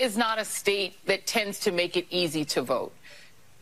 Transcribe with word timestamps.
Is 0.00 0.16
not 0.16 0.38
a 0.38 0.44
state 0.44 1.04
that 1.06 1.26
tends 1.26 1.60
to 1.60 1.72
make 1.72 1.96
it 1.96 2.06
easy 2.10 2.44
to 2.46 2.62
vote, 2.62 2.92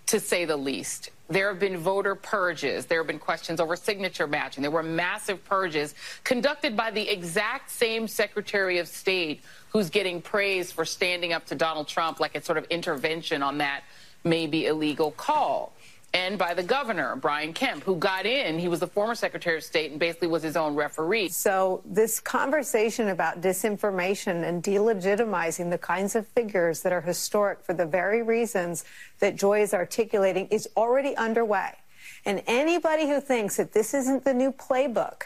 to 0.06 0.20
say 0.20 0.45
the 0.45 0.56
least. 0.56 1.10
There 1.30 1.48
have 1.48 1.60
been 1.60 1.77
voter 1.77 2.15
purges. 2.15 2.87
There 2.87 3.01
have 3.01 3.06
been 3.06 3.19
questions 3.19 3.60
over 3.60 3.77
signature 3.77 4.27
matching. 4.27 4.62
There 4.62 4.70
were 4.70 4.82
massive 4.82 5.45
purges 5.45 5.95
conducted 6.24 6.74
by 6.74 6.91
the 6.91 7.06
exact 7.06 7.70
same 7.70 8.09
Secretary 8.09 8.79
of 8.79 8.88
State 8.88 9.43
who's 9.69 9.91
getting 9.91 10.23
praise 10.23 10.73
for 10.73 10.87
standing 10.87 11.34
up 11.34 11.45
to 11.46 11.55
Donald 11.55 11.87
Trump 11.87 12.19
like 12.19 12.34
it's 12.34 12.46
sort 12.46 12.57
of 12.57 12.65
intervention 12.70 13.43
on 13.43 13.59
that 13.59 13.82
maybe 14.24 14.66
illegal 14.66 15.10
call. 15.10 15.73
And 16.14 16.38
by 16.38 16.54
the 16.54 16.62
governor, 16.62 17.16
Brian 17.16 17.52
Kemp, 17.52 17.84
who 17.84 17.96
got 17.96 18.24
in. 18.24 18.59
He 18.59 18.68
was 18.68 18.80
the 18.80 18.87
former 18.87 19.14
Secretary 19.14 19.59
of 19.59 19.64
State 19.64 19.90
and 19.90 20.01
basically 20.01 20.28
was 20.28 20.42
his 20.42 20.56
own 20.56 20.74
referee. 20.74 21.28
So, 21.28 21.82
this 21.84 22.18
conversation 22.18 23.09
about 23.09 23.42
disinformation 23.42 24.48
and 24.48 24.62
delegitimizing 24.62 25.70
the 25.70 25.79
kinds 25.79 26.16
of 26.16 26.26
figures 26.29 26.80
that 26.82 26.92
are 26.92 27.02
historic 27.02 27.62
for 27.62 27.74
the 27.74 27.84
very 27.84 28.23
reasons 28.23 28.84
that 29.18 29.36
Joy 29.36 29.60
is 29.60 29.74
articulating 29.74 30.46
is 30.48 30.66
already 30.76 31.14
underway. 31.16 31.73
And 32.24 32.42
anybody 32.46 33.06
who 33.06 33.20
thinks 33.20 33.56
that 33.56 33.73
this 33.73 33.92
isn't 33.92 34.24
the 34.24 34.34
new 34.34 34.51
playbook 34.51 35.24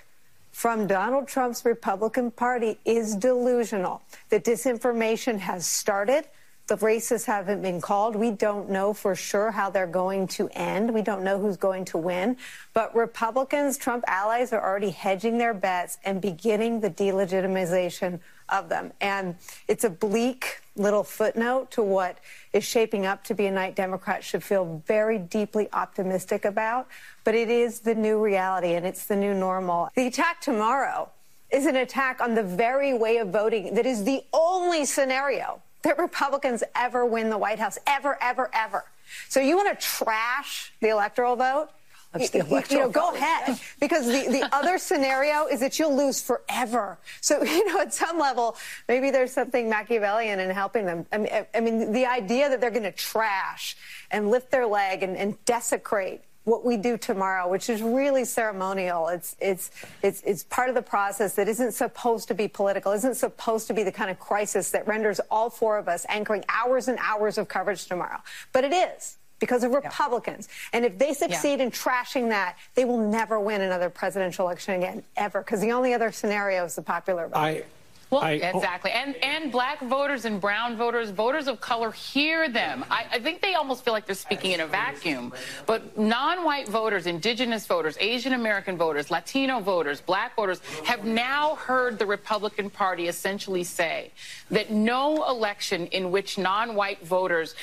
from 0.51 0.87
Donald 0.87 1.29
Trump's 1.29 1.65
Republican 1.65 2.31
Party 2.31 2.79
is 2.85 3.17
delusional. 3.17 4.03
That 4.31 4.45
disinformation 4.45 5.39
has 5.39 5.67
started. 5.67 6.27
The 6.73 6.79
races 6.79 7.27
haven't 7.27 7.61
been 7.61 7.83
called. 7.83 8.17
We 8.17 8.31
don't 8.31 8.71
know 8.71 8.95
for 8.95 9.15
sure 9.15 9.51
how 9.51 9.69
they're 9.69 9.87
going 9.87 10.27
to 10.29 10.49
end. 10.55 10.95
We 10.95 11.03
don't 11.03 11.23
know 11.23 11.39
who's 11.39 11.59
going 11.59 11.85
to 11.85 11.99
win. 11.99 12.39
But 12.73 12.97
Republicans, 12.97 13.77
Trump 13.77 14.05
allies, 14.07 14.55
are 14.55 14.63
already 14.63 14.89
hedging 14.89 15.37
their 15.37 15.53
bets 15.53 15.99
and 16.03 16.19
beginning 16.19 16.81
the 16.81 16.89
delegitimization 16.89 18.21
of 18.49 18.71
them. 18.71 18.91
And 19.03 19.37
it's 19.69 19.85
a 19.85 19.91
bleak 19.91 20.63
little 20.75 21.05
footnote 21.05 21.73
to 21.73 21.83
what 21.83 22.17
is 22.55 22.65
shaping 22.65 23.05
up 23.05 23.23
to 23.25 23.35
be 23.35 23.45
a 23.45 23.53
night 23.53 23.77
Democrats 23.77 24.25
should 24.25 24.43
feel 24.43 24.83
very 24.87 25.19
deeply 25.19 25.69
optimistic 25.75 26.47
about. 26.47 26.89
But 27.23 27.35
it 27.35 27.51
is 27.51 27.81
the 27.81 27.95
new 27.95 28.19
reality 28.19 28.73
and 28.73 28.87
it's 28.87 29.05
the 29.05 29.17
new 29.17 29.35
normal. 29.35 29.91
The 29.95 30.07
attack 30.07 30.41
tomorrow 30.41 31.11
is 31.51 31.67
an 31.67 31.77
attack 31.77 32.23
on 32.23 32.35
the 32.35 32.43
very 32.43 32.95
way 32.95 33.19
of 33.19 33.29
voting 33.29 33.75
that 33.75 33.85
is 33.85 34.05
the 34.05 34.25
only 34.33 34.87
scenario 34.87 35.61
that 35.83 35.99
Republicans 35.99 36.63
ever 36.75 37.05
win 37.05 37.31
the 37.31 37.39
White 37.39 37.59
House, 37.59 37.79
ever, 37.87 38.17
ever, 38.21 38.51
ever. 38.53 38.85
So 39.29 39.41
you 39.41 39.57
want 39.57 39.79
to 39.79 39.87
trash 39.87 40.73
the 40.81 40.89
electoral 40.89 41.37
vote? 41.37 41.69
That's 42.13 42.29
the 42.31 42.39
You- 42.39 42.63
you 42.69 42.79
know, 42.79 42.89
go 42.91 43.11
vote. 43.11 43.17
ahead. 43.17 43.59
Because 43.81 44.07
the, 44.07 44.31
the 44.31 44.49
other 44.55 44.77
scenario 44.79 45.47
is 45.47 45.61
that 45.61 45.79
you'll 45.79 45.97
lose 45.97 46.21
forever. 46.23 46.99
So, 47.23 47.43
you 47.43 47.67
know, 47.67 47.81
at 47.81 47.95
some 47.95 48.19
level, 48.19 48.57
maybe 48.87 49.11
there's 49.11 49.33
something 49.33 49.69
Machiavellian 49.71 50.39
in 50.39 50.51
helping 50.51 50.85
them. 50.85 51.07
I 51.13 51.19
mean, 51.19 51.33
I- 51.33 51.47
I 51.55 51.61
mean 51.61 51.93
the 51.93 52.05
idea 52.07 52.49
that 52.51 52.61
they're 52.61 52.71
going 52.71 52.83
to 52.83 52.93
trash 52.93 53.77
and 54.11 54.31
lift 54.31 54.51
their 54.51 54.67
leg 54.67 55.03
and, 55.03 55.17
and 55.17 55.43
desecrate 55.47 56.23
what 56.45 56.65
we 56.65 56.77
do 56.77 56.97
tomorrow, 56.97 57.49
which 57.49 57.71
is 57.71 57.83
really 57.83 58.25
ceremonial. 58.25 59.09
It's, 59.09 59.37
it's, 59.41 59.71
it's, 60.03 60.23
it's 60.23 60.45
part 60.45 60.69
of 60.69 60.75
the 60.75 60.83
process 60.83 61.35
that 61.37 61.49
isn't 61.49 61.73
supposed 61.73 62.29
to 62.29 62.35
be 62.35 62.49
political, 62.49 62.93
isn't 62.93 63.15
supposed 63.15 63.67
to 63.69 63.75
be 63.75 63.83
the 63.83 63.93
kind 63.93 64.11
of 64.11 64.19
crisis 64.19 64.71
that 64.71 64.87
renders 64.87 65.21
all 65.31 65.51
four 65.51 65.79
of 65.79 65.89
us 65.89 66.05
anchoring 66.09 66.45
hours 66.49 66.89
and 66.89 66.99
hours 67.01 67.39
of 67.39 67.49
coverage 67.49 67.87
tomorrow. 67.87 68.19
But 68.53 68.65
it 68.65 68.73
is 68.73 69.19
because 69.39 69.65
of 69.65 69.73
Republicans. 69.73 70.49
And 70.73 70.85
if 70.85 70.99
they 70.99 71.13
succeed 71.13 71.61
in 71.61 71.73
trashing 71.73 72.29
that, 72.29 72.57
they 72.75 72.85
will 72.85 72.99
never 72.99 73.41
win 73.41 73.61
another 73.61 73.91
presidential 73.91 74.47
election 74.47 74.75
again, 74.75 75.03
ever. 75.17 75.41
Because 75.41 75.61
the 75.61 75.73
only 75.73 75.95
other 75.95 76.13
scenario 76.13 76.65
is 76.65 76.77
the 76.77 76.83
popular 76.83 77.27
vote. 77.27 77.37
I, 77.37 77.65
Well, 78.13 78.21
I- 78.23 78.41
oh. 78.53 78.59
exactly. 78.59 78.91
And 78.91 79.17
and 79.25 79.51
black 79.51 79.81
voters 79.81 80.27
and 80.27 80.39
brown 80.39 80.77
voters, 80.77 81.09
voters 81.11 81.49
of 81.49 81.61
color, 81.61 81.91
hear 81.93 82.49
them. 82.51 82.85
I, 82.91 83.07
I 83.11 83.19
think 83.19 83.41
they 83.41 83.55
almost 83.55 83.85
feel 83.85 83.95
like 83.95 84.05
they're 84.05 84.15
speaking 84.15 84.53
in 84.53 84.61
a 84.61 84.67
vacuum. 84.67 85.33
But 85.65 85.99
non-white 85.99 86.69
voters, 86.69 87.07
indigenous 87.07 87.67
voters, 87.67 87.97
Asian 88.01 88.35
American 88.35 88.77
voters, 88.77 89.11
Latino 89.11 89.61
voters, 89.61 90.03
black 90.03 90.37
voters 90.37 90.61
have 90.85 91.05
now 91.07 91.55
heard 91.55 91.99
the 91.99 92.05
Republican 92.05 92.69
Party 92.69 93.09
essentially 93.09 93.65
say 93.65 94.11
that 94.51 94.71
no 94.71 95.27
election 95.27 95.87
in 95.87 96.11
which 96.11 96.37
non-white 96.37 97.05
voters 97.07 97.55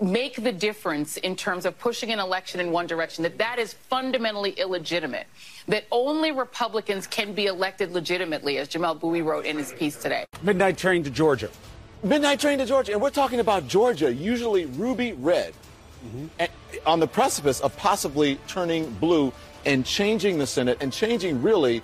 make 0.00 0.42
the 0.42 0.52
difference 0.52 1.16
in 1.18 1.36
terms 1.36 1.64
of 1.64 1.78
pushing 1.78 2.12
an 2.12 2.18
election 2.18 2.60
in 2.60 2.72
one 2.72 2.86
direction, 2.86 3.22
that 3.22 3.38
that 3.38 3.58
is 3.58 3.72
fundamentally 3.72 4.50
illegitimate, 4.50 5.26
that 5.68 5.84
only 5.90 6.32
Republicans 6.32 7.06
can 7.06 7.32
be 7.32 7.46
elected 7.46 7.92
legitimately, 7.92 8.58
as 8.58 8.68
Jamelle 8.68 8.98
Bouie 8.98 9.22
wrote 9.22 9.46
in 9.46 9.58
his 9.58 9.72
piece 9.72 9.96
today. 9.96 10.24
midnight 10.42 10.76
train 10.76 11.02
to 11.04 11.10
Georgia. 11.10 11.50
Midnight 12.02 12.40
train 12.40 12.58
to 12.58 12.66
Georgia. 12.66 12.92
And 12.92 13.00
we're 13.00 13.10
talking 13.10 13.40
about 13.40 13.66
Georgia, 13.66 14.12
usually 14.12 14.66
ruby 14.66 15.12
red, 15.12 15.54
mm-hmm. 16.04 16.26
and 16.38 16.50
on 16.84 17.00
the 17.00 17.06
precipice 17.06 17.60
of 17.60 17.76
possibly 17.76 18.38
turning 18.48 18.90
blue 18.94 19.32
and 19.64 19.84
changing 19.84 20.38
the 20.38 20.46
Senate 20.46 20.78
and 20.80 20.92
changing 20.92 21.42
really, 21.42 21.82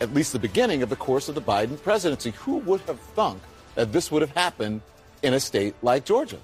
at 0.00 0.12
least 0.14 0.32
the 0.32 0.38
beginning 0.38 0.82
of 0.82 0.88
the 0.88 0.96
course 0.96 1.28
of 1.28 1.34
the 1.34 1.42
Biden 1.42 1.80
presidency. 1.82 2.30
Who 2.30 2.56
would 2.58 2.80
have 2.82 2.98
thunk 2.98 3.42
that 3.74 3.92
this 3.92 4.10
would 4.10 4.22
have 4.22 4.32
happened 4.32 4.80
in 5.22 5.34
a 5.34 5.40
state 5.40 5.74
like 5.82 6.04
Georgia? 6.04 6.38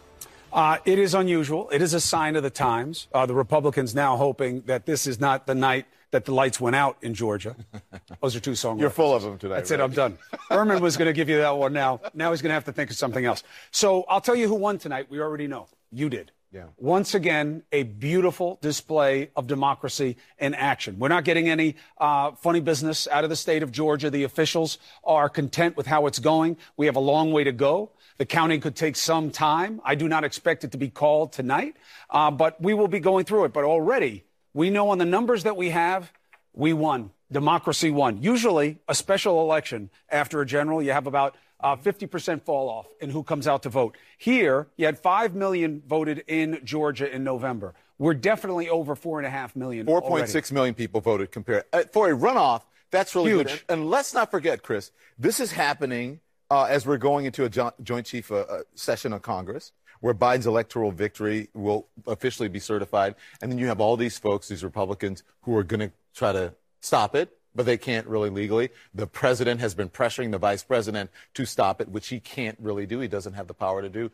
Uh, 0.52 0.78
it 0.84 0.98
is 0.98 1.14
unusual. 1.14 1.68
It 1.70 1.82
is 1.82 1.94
a 1.94 2.00
sign 2.00 2.36
of 2.36 2.42
the 2.42 2.50
times. 2.50 3.08
Uh, 3.12 3.26
the 3.26 3.34
Republicans 3.34 3.94
now 3.94 4.16
hoping 4.16 4.62
that 4.62 4.86
this 4.86 5.06
is 5.06 5.20
not 5.20 5.46
the 5.46 5.54
night 5.54 5.86
that 6.12 6.24
the 6.24 6.32
lights 6.32 6.60
went 6.60 6.76
out 6.76 6.96
in 7.02 7.14
Georgia. 7.14 7.56
Those 8.22 8.36
are 8.36 8.40
two 8.40 8.54
songs. 8.54 8.80
You're 8.80 8.90
full 8.90 9.14
of 9.14 9.22
them 9.22 9.38
today, 9.38 9.54
That's 9.56 9.70
it. 9.70 9.80
I'm 9.80 9.90
done. 9.92 10.18
Herman 10.48 10.80
was 10.80 10.96
going 10.96 11.06
to 11.06 11.12
give 11.12 11.28
you 11.28 11.38
that 11.38 11.56
one 11.56 11.72
now. 11.72 12.00
Now 12.14 12.30
he's 12.30 12.42
going 12.42 12.50
to 12.50 12.54
have 12.54 12.64
to 12.64 12.72
think 12.72 12.90
of 12.90 12.96
something 12.96 13.24
else. 13.24 13.42
So 13.70 14.04
I'll 14.08 14.20
tell 14.20 14.36
you 14.36 14.48
who 14.48 14.54
won 14.54 14.78
tonight. 14.78 15.06
We 15.10 15.20
already 15.20 15.46
know. 15.46 15.66
You 15.92 16.08
did. 16.08 16.32
Yeah. 16.52 16.66
Once 16.78 17.14
again, 17.14 17.64
a 17.72 17.82
beautiful 17.82 18.58
display 18.62 19.30
of 19.36 19.46
democracy 19.46 20.16
in 20.38 20.54
action. 20.54 20.98
We're 20.98 21.08
not 21.08 21.24
getting 21.24 21.50
any 21.50 21.76
uh, 21.98 22.32
funny 22.32 22.60
business 22.60 23.06
out 23.08 23.24
of 23.24 23.30
the 23.30 23.36
state 23.36 23.62
of 23.62 23.72
Georgia. 23.72 24.08
The 24.08 24.22
officials 24.22 24.78
are 25.04 25.28
content 25.28 25.76
with 25.76 25.86
how 25.86 26.06
it's 26.06 26.20
going. 26.20 26.56
We 26.76 26.86
have 26.86 26.96
a 26.96 27.00
long 27.00 27.32
way 27.32 27.44
to 27.44 27.52
go. 27.52 27.90
The 28.18 28.26
counting 28.26 28.60
could 28.60 28.76
take 28.76 28.96
some 28.96 29.30
time. 29.30 29.80
I 29.84 29.94
do 29.94 30.08
not 30.08 30.24
expect 30.24 30.64
it 30.64 30.72
to 30.72 30.78
be 30.78 30.88
called 30.88 31.32
tonight, 31.32 31.76
uh, 32.10 32.30
but 32.30 32.60
we 32.60 32.74
will 32.74 32.88
be 32.88 33.00
going 33.00 33.24
through 33.24 33.44
it. 33.44 33.52
But 33.52 33.64
already, 33.64 34.24
we 34.54 34.70
know 34.70 34.88
on 34.90 34.98
the 34.98 35.04
numbers 35.04 35.42
that 35.42 35.56
we 35.56 35.70
have, 35.70 36.10
we 36.54 36.72
won. 36.72 37.10
Democracy 37.30 37.90
won. 37.90 38.22
Usually, 38.22 38.78
a 38.88 38.94
special 38.94 39.42
election 39.42 39.90
after 40.08 40.40
a 40.40 40.46
general, 40.46 40.82
you 40.82 40.92
have 40.92 41.06
about 41.06 41.36
uh, 41.60 41.76
50% 41.76 42.42
fall 42.42 42.68
off 42.68 42.86
in 43.00 43.10
who 43.10 43.22
comes 43.22 43.46
out 43.46 43.62
to 43.64 43.68
vote. 43.68 43.96
Here, 44.16 44.68
you 44.76 44.86
had 44.86 44.98
5 44.98 45.34
million 45.34 45.82
voted 45.86 46.24
in 46.26 46.60
Georgia 46.64 47.12
in 47.12 47.24
November. 47.24 47.74
We're 47.98 48.14
definitely 48.14 48.68
over 48.68 48.94
4.5 48.94 49.56
million. 49.56 49.86
Four 49.86 50.02
point 50.02 50.28
six 50.28 50.52
million 50.52 50.74
people 50.74 51.00
voted 51.00 51.32
compared 51.32 51.64
uh, 51.72 51.84
for 51.92 52.10
a 52.10 52.14
runoff. 52.16 52.62
That's 52.90 53.14
really 53.14 53.30
Huge. 53.30 53.48
good. 53.48 53.62
And 53.68 53.90
let's 53.90 54.14
not 54.14 54.30
forget, 54.30 54.62
Chris, 54.62 54.92
this 55.18 55.40
is 55.40 55.52
happening 55.52 56.20
uh, 56.50 56.64
as 56.64 56.86
we're 56.86 56.96
going 56.96 57.26
into 57.26 57.44
a 57.44 57.48
jo- 57.48 57.72
joint 57.82 58.06
chief 58.06 58.30
uh, 58.30 58.36
uh, 58.36 58.62
session 58.74 59.12
of 59.12 59.22
Congress, 59.22 59.72
where 60.00 60.14
Biden's 60.14 60.46
electoral 60.46 60.92
victory 60.92 61.48
will 61.54 61.88
officially 62.06 62.48
be 62.48 62.58
certified, 62.58 63.14
and 63.40 63.50
then 63.50 63.58
you 63.58 63.66
have 63.66 63.80
all 63.80 63.96
these 63.96 64.18
folks, 64.18 64.48
these 64.48 64.64
Republicans, 64.64 65.22
who 65.42 65.56
are 65.56 65.64
going 65.64 65.80
to 65.80 65.92
try 66.14 66.32
to 66.32 66.54
stop 66.80 67.14
it. 67.14 67.32
But 67.54 67.64
they 67.64 67.78
can't 67.78 68.06
really 68.06 68.28
legally. 68.28 68.68
The 68.94 69.06
president 69.06 69.60
has 69.60 69.74
been 69.74 69.88
pressuring 69.88 70.30
the 70.30 70.36
vice 70.36 70.62
president 70.62 71.10
to 71.32 71.46
stop 71.46 71.80
it, 71.80 71.88
which 71.88 72.08
he 72.08 72.20
can't 72.20 72.58
really 72.60 72.84
do. 72.84 73.00
He 73.00 73.08
doesn't 73.08 73.32
have 73.32 73.46
the 73.46 73.54
power 73.54 73.80
to 73.80 73.88
do. 73.88 74.10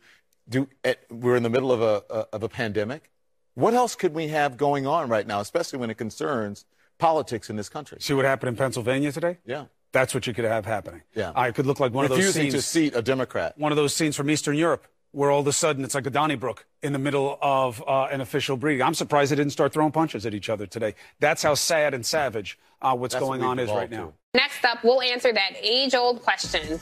Do 0.48 0.68
we're 1.10 1.34
in 1.34 1.42
the 1.42 1.50
middle 1.50 1.72
of 1.72 1.82
a, 1.82 2.04
a 2.08 2.26
of 2.34 2.44
a 2.44 2.48
pandemic. 2.48 3.10
What 3.54 3.74
else 3.74 3.96
could 3.96 4.14
we 4.14 4.28
have 4.28 4.56
going 4.56 4.86
on 4.86 5.08
right 5.08 5.26
now, 5.26 5.40
especially 5.40 5.80
when 5.80 5.90
it 5.90 5.98
concerns 5.98 6.66
politics 6.98 7.50
in 7.50 7.56
this 7.56 7.68
country? 7.68 7.98
See 8.00 8.14
what 8.14 8.24
happened 8.24 8.50
in 8.50 8.56
Pennsylvania 8.56 9.10
today? 9.10 9.38
Yeah. 9.44 9.64
That's 9.92 10.14
what 10.14 10.26
you 10.26 10.34
could 10.34 10.44
have 10.44 10.64
happening. 10.64 11.02
Yeah. 11.14 11.32
I 11.34 11.50
could 11.50 11.66
look 11.66 11.78
like 11.80 11.92
one 11.92 12.04
of 12.04 12.08
those 12.10 12.18
Refusing 12.18 12.50
scenes. 12.50 12.54
to 12.54 12.62
seat 12.62 12.94
a 12.96 13.02
Democrat. 13.02 13.56
one 13.58 13.72
of 13.72 13.76
those 13.76 13.94
scenes 13.94 14.16
from 14.16 14.30
Eastern 14.30 14.56
Europe 14.56 14.86
where 15.12 15.30
all 15.30 15.40
of 15.40 15.46
a 15.46 15.52
sudden 15.52 15.84
it's 15.84 15.94
like 15.94 16.06
a 16.06 16.10
Donnybrook 16.10 16.64
in 16.82 16.94
the 16.94 16.98
middle 16.98 17.38
of 17.42 17.82
uh, 17.86 18.04
an 18.10 18.22
official 18.22 18.56
breeding. 18.56 18.82
I'm 18.82 18.94
surprised 18.94 19.30
they 19.30 19.36
didn't 19.36 19.52
start 19.52 19.72
throwing 19.72 19.92
punches 19.92 20.24
at 20.24 20.32
each 20.32 20.48
other 20.48 20.66
today. 20.66 20.94
That's 21.20 21.42
how 21.42 21.54
sad 21.54 21.92
and 21.92 22.04
savage 22.04 22.58
uh, 22.80 22.96
what's 22.96 23.12
That's 23.14 23.22
going 23.22 23.42
what 23.42 23.48
on 23.48 23.58
is 23.58 23.68
right 23.68 23.92
evolved 23.92 23.92
now. 23.92 24.14
Next 24.34 24.64
up, 24.64 24.82
we'll 24.82 25.02
answer 25.02 25.30
that 25.32 25.52
age 25.60 25.94
old 25.94 26.22
question 26.22 26.80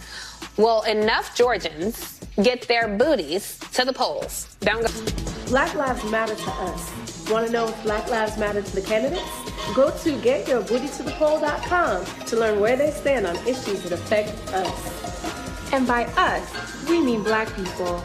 Will 0.57 0.83
enough 0.83 1.35
Georgians 1.35 2.21
get 2.43 2.69
their 2.69 2.87
booties 2.87 3.59
to 3.73 3.85
the 3.85 3.93
polls? 3.93 4.57
Down 4.61 4.83
go. 4.83 4.89
Black 5.47 5.75
Lives 5.75 6.09
Matter 6.09 6.37
to 6.37 6.51
us. 6.51 7.00
Want 7.31 7.47
to 7.47 7.53
know 7.53 7.69
if 7.69 7.81
Black 7.85 8.11
Lives 8.11 8.37
Matter 8.39 8.61
to 8.61 8.75
the 8.75 8.81
candidates? 8.81 9.23
Go 9.73 9.91
to 9.91 10.19
getyourbootytothepoll.com 10.19 12.05
to 12.27 12.37
learn 12.37 12.59
where 12.59 12.77
they 12.77 12.91
stand 12.91 13.25
on 13.25 13.37
issues 13.47 13.85
that 13.85 13.93
affect 13.93 14.31
us. 14.53 15.73
And 15.73 15.87
by 15.87 16.07
us, 16.17 16.89
we 16.89 17.01
mean 17.01 17.23
black 17.23 17.47
people. 17.55 18.03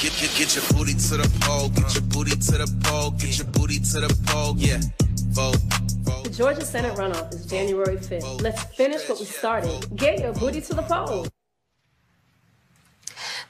Get, 0.00 0.12
get, 0.18 0.34
get 0.36 0.56
your 0.56 0.64
booty 0.74 0.94
to 0.94 1.16
the 1.16 1.30
pole, 1.42 1.68
get 1.68 1.94
your 1.94 2.02
booty 2.02 2.32
to 2.32 2.58
the 2.58 2.66
pole, 2.82 3.12
get 3.12 3.38
your 3.38 3.46
booty 3.46 3.78
to 3.78 4.00
the 4.00 4.08
pole, 4.26 4.56
yeah. 4.58 4.80
Vote, 5.28 5.54
vote. 6.02 6.24
The 6.24 6.30
Georgia 6.30 6.64
Senate 6.64 6.96
runoff 6.96 7.32
is 7.32 7.46
January 7.46 7.98
5th. 7.98 8.42
Let's 8.42 8.64
finish 8.64 9.08
what 9.08 9.20
we 9.20 9.26
started. 9.26 9.94
Get 9.94 10.18
your 10.18 10.32
booty 10.32 10.60
to 10.60 10.74
the 10.74 10.82
poll. 10.82 11.28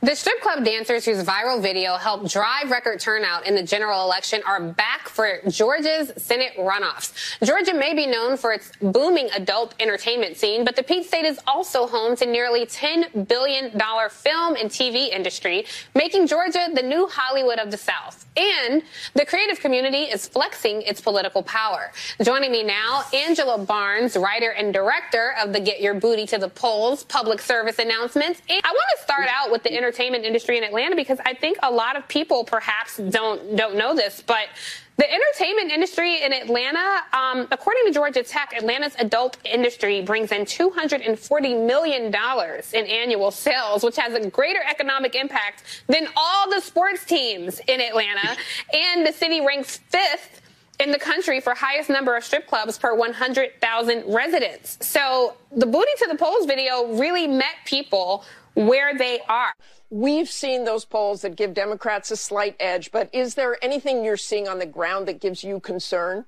The 0.07 0.15
strip 0.15 0.41
club 0.41 0.65
dancers 0.65 1.05
whose 1.05 1.25
viral 1.25 1.61
video 1.61 1.97
helped 1.97 2.31
drive 2.31 2.71
record 2.71 3.01
turnout 3.01 3.45
in 3.45 3.57
the 3.57 3.63
general 3.65 4.05
election 4.05 4.41
are 4.47 4.61
back 4.61 5.09
for 5.09 5.41
Georgia's 5.49 6.13
Senate 6.17 6.53
runoffs. 6.57 7.13
Georgia 7.45 7.75
may 7.75 7.93
be 7.93 8.07
known 8.07 8.37
for 8.37 8.53
its 8.53 8.71
booming 8.81 9.29
adult 9.35 9.75
entertainment 9.81 10.37
scene, 10.37 10.65
but 10.65 10.77
the 10.77 10.83
Peach 10.85 11.09
State 11.09 11.25
is 11.25 11.41
also 11.45 11.89
home 11.89 12.15
to 12.15 12.25
nearly 12.25 12.67
$10 12.67 13.27
billion 13.27 13.73
film 13.73 14.55
and 14.55 14.71
TV 14.71 15.09
industry, 15.09 15.67
making 15.97 16.29
Georgia 16.29 16.69
the 16.73 16.83
new 16.83 17.09
Hollywood 17.09 17.59
of 17.59 17.73
the 17.73 17.77
South. 17.77 18.27
And 18.37 18.83
the 19.15 19.27
creative 19.27 19.59
community 19.59 20.03
is 20.03 20.29
flexing 20.29 20.83
its 20.83 21.01
political 21.01 21.43
power. 21.43 21.91
Joining 22.23 22.53
me 22.53 22.63
now, 22.63 23.03
Angela 23.13 23.59
Barnes, 23.59 24.17
writer 24.17 24.51
and 24.51 24.73
director 24.73 25.35
of 25.43 25.53
the 25.53 25.59
Get 25.59 25.81
Your 25.81 25.95
Booty 25.95 26.27
to 26.27 26.39
the 26.39 26.49
Polls 26.49 27.03
public 27.03 27.41
service 27.41 27.81
announcements. 27.81 28.41
And 28.49 28.61
I 28.63 28.69
want 28.69 28.87
to 28.97 29.03
start 29.03 29.27
out 29.29 29.51
with 29.51 29.65
the 29.65 29.75
entertainment 29.77 29.96
industry 29.99 30.59
in 30.59 30.65
Atlanta 30.65 30.97
because 30.97 31.19
I 31.25 31.35
think 31.35 31.59
a 31.63 31.71
lot 31.71 31.97
of 31.97 32.07
people 32.09 32.45
perhaps 32.45 32.97
don't 32.97 33.57
don't 33.57 33.77
know 33.77 33.95
this, 33.95 34.23
but 34.27 34.49
the 34.97 35.13
entertainment 35.13 35.71
industry 35.73 36.23
in 36.23 36.33
Atlanta, 36.33 37.03
um, 37.13 37.47
according 37.51 37.85
to 37.87 37.93
Georgia 37.93 38.23
Tech, 38.23 38.55
Atlanta's 38.57 38.95
adult 38.99 39.37
industry 39.45 40.01
brings 40.01 40.33
in 40.33 40.47
$240 40.47 41.67
million 41.67 42.07
in 42.07 42.87
annual 42.87 43.31
sales, 43.31 43.85
which 43.85 43.97
has 43.97 44.15
a 44.15 44.31
greater 44.31 44.61
economic 44.69 45.15
impact 45.15 45.85
than 45.87 46.09
all 46.17 46.49
the 46.51 46.61
sports 46.61 47.05
teams 47.05 47.61
in 47.69 47.81
Atlanta. 47.83 48.37
and 48.73 49.07
the 49.07 49.13
city 49.13 49.45
ranks 49.45 49.77
fifth 49.77 50.41
in 50.81 50.93
the 50.93 50.99
country 50.99 51.41
for 51.41 51.55
highest 51.55 51.91
number 51.91 52.17
of 52.17 52.25
strip 52.25 52.47
clubs 52.47 52.79
per 52.79 52.95
100,000 52.95 54.05
residents. 54.07 54.79
So 54.81 55.37
the 55.55 55.67
Booty 55.67 55.91
to 55.99 56.09
the 56.09 56.17
Polls 56.17 56.47
video 56.47 56.95
really 56.99 57.27
met 57.27 57.55
people 57.65 58.25
where 58.57 58.97
they 58.97 59.21
are. 59.29 59.53
We've 59.91 60.29
seen 60.29 60.65
those 60.65 60.87
polls 60.87 61.23
that 61.23 61.37
give 61.37 61.53
Democrats 61.53 62.11
a 62.11 62.17
slight 62.17 62.57
edge, 62.59 62.91
but 62.91 63.11
is 63.13 63.35
there 63.35 63.63
anything 63.63 64.03
you're 64.03 64.17
seeing 64.17 64.49
on 64.49 64.59
the 64.59 64.67
ground 64.67 65.07
that 65.07 65.21
gives 65.21 65.45
you 65.45 65.61
concern? 65.61 66.25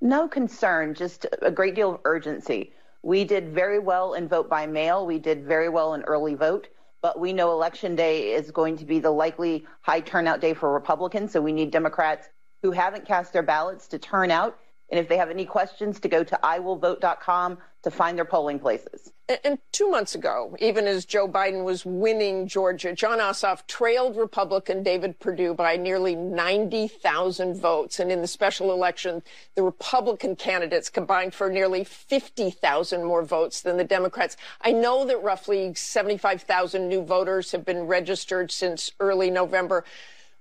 No 0.00 0.26
concern, 0.26 0.94
just 0.94 1.26
a 1.40 1.50
great 1.50 1.76
deal 1.76 1.94
of 1.94 2.00
urgency. 2.04 2.72
We 3.02 3.24
did 3.24 3.54
very 3.54 3.78
well 3.78 4.14
in 4.14 4.28
vote 4.28 4.50
by 4.50 4.66
mail. 4.66 5.06
We 5.06 5.20
did 5.20 5.44
very 5.44 5.68
well 5.68 5.94
in 5.94 6.02
early 6.02 6.34
vote, 6.34 6.68
but 7.02 7.20
we 7.20 7.32
know 7.32 7.52
election 7.52 7.94
day 7.94 8.32
is 8.32 8.50
going 8.50 8.76
to 8.78 8.84
be 8.84 8.98
the 8.98 9.10
likely 9.10 9.64
high 9.82 10.00
turnout 10.00 10.40
day 10.40 10.54
for 10.54 10.72
Republicans. 10.72 11.30
So 11.30 11.40
we 11.40 11.52
need 11.52 11.70
Democrats 11.70 12.28
who 12.62 12.72
haven't 12.72 13.06
cast 13.06 13.32
their 13.32 13.44
ballots 13.44 13.86
to 13.88 13.98
turn 13.98 14.32
out. 14.32 14.58
And 14.90 14.98
if 14.98 15.08
they 15.08 15.18
have 15.18 15.30
any 15.30 15.44
questions, 15.44 16.00
to 16.00 16.08
go 16.08 16.24
to 16.24 16.38
iwillvote.com 16.42 17.58
to 17.82 17.90
find 17.90 18.18
their 18.18 18.24
polling 18.24 18.58
places. 18.58 19.12
And, 19.44 19.58
two 19.72 19.90
months 19.90 20.14
ago, 20.14 20.56
even 20.58 20.86
as 20.86 21.04
Joe 21.04 21.28
Biden 21.28 21.62
was 21.62 21.84
winning 21.84 22.48
Georgia, 22.48 22.94
Jon 22.94 23.18
Ossoff 23.18 23.66
trailed 23.66 24.16
Republican 24.16 24.82
David 24.82 25.20
Perdue 25.20 25.52
by 25.52 25.76
nearly 25.76 26.16
90,000 26.16 27.60
votes. 27.60 28.00
And 28.00 28.10
in 28.10 28.22
the 28.22 28.26
special 28.26 28.72
election, 28.72 29.22
the 29.54 29.62
Republican 29.62 30.34
candidates 30.34 30.88
combined 30.88 31.34
for 31.34 31.50
nearly 31.50 31.84
50,000 31.84 33.04
more 33.04 33.22
votes 33.22 33.60
than 33.60 33.76
the 33.76 33.84
Democrats. 33.84 34.38
I 34.62 34.72
know 34.72 35.04
that 35.04 35.22
roughly 35.22 35.74
75,000 35.74 36.88
new 36.88 37.02
voters 37.02 37.52
have 37.52 37.66
been 37.66 37.82
registered 37.82 38.50
since 38.50 38.90
early 38.98 39.30
November. 39.30 39.84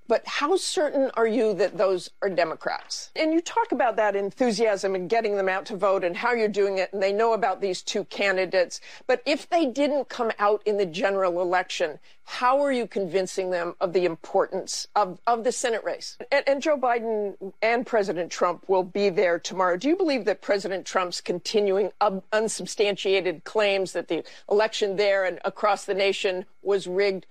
But 0.07 0.25
how 0.25 0.55
certain 0.55 1.11
are 1.15 1.27
you 1.27 1.53
that 1.55 1.77
those 1.77 2.09
are 2.21 2.29
Democrats? 2.29 3.11
And 3.15 3.33
you 3.33 3.41
talk 3.41 3.71
about 3.71 3.97
that 3.97 4.15
enthusiasm 4.15 4.95
and 4.95 5.09
getting 5.09 5.35
them 5.35 5.49
out 5.49 5.65
to 5.67 5.75
vote 5.75 6.03
and 6.03 6.15
how 6.15 6.33
you're 6.33 6.47
doing 6.47 6.77
it, 6.77 6.93
and 6.93 7.03
they 7.03 7.11
know 7.11 7.33
about 7.33 7.59
these 7.59 7.81
two 7.81 8.05
candidates. 8.05 8.79
But 9.05 9.21
if 9.25 9.49
they 9.49 9.65
didn't 9.65 10.07
come 10.07 10.31
out 10.39 10.61
in 10.65 10.77
the 10.77 10.85
general 10.85 11.41
election, 11.41 11.99
how 12.23 12.61
are 12.61 12.71
you 12.71 12.87
convincing 12.87 13.51
them 13.51 13.75
of 13.81 13.91
the 13.91 14.05
importance 14.05 14.87
of, 14.95 15.19
of 15.27 15.43
the 15.43 15.51
Senate 15.51 15.83
race? 15.83 16.17
And, 16.31 16.43
and 16.47 16.61
Joe 16.61 16.77
Biden 16.77 17.53
and 17.61 17.85
President 17.85 18.31
Trump 18.31 18.67
will 18.69 18.83
be 18.83 19.09
there 19.09 19.39
tomorrow. 19.39 19.75
Do 19.75 19.89
you 19.89 19.97
believe 19.97 20.25
that 20.25 20.41
President 20.41 20.85
Trump's 20.85 21.19
continuing 21.19 21.91
un- 21.99 22.23
unsubstantiated 22.31 23.43
claims 23.43 23.91
that 23.91 24.07
the 24.07 24.23
election 24.49 24.95
there 24.95 25.25
and 25.25 25.39
across 25.43 25.83
the 25.85 25.93
nation 25.93 26.45
was 26.61 26.87
rigged 26.87 27.25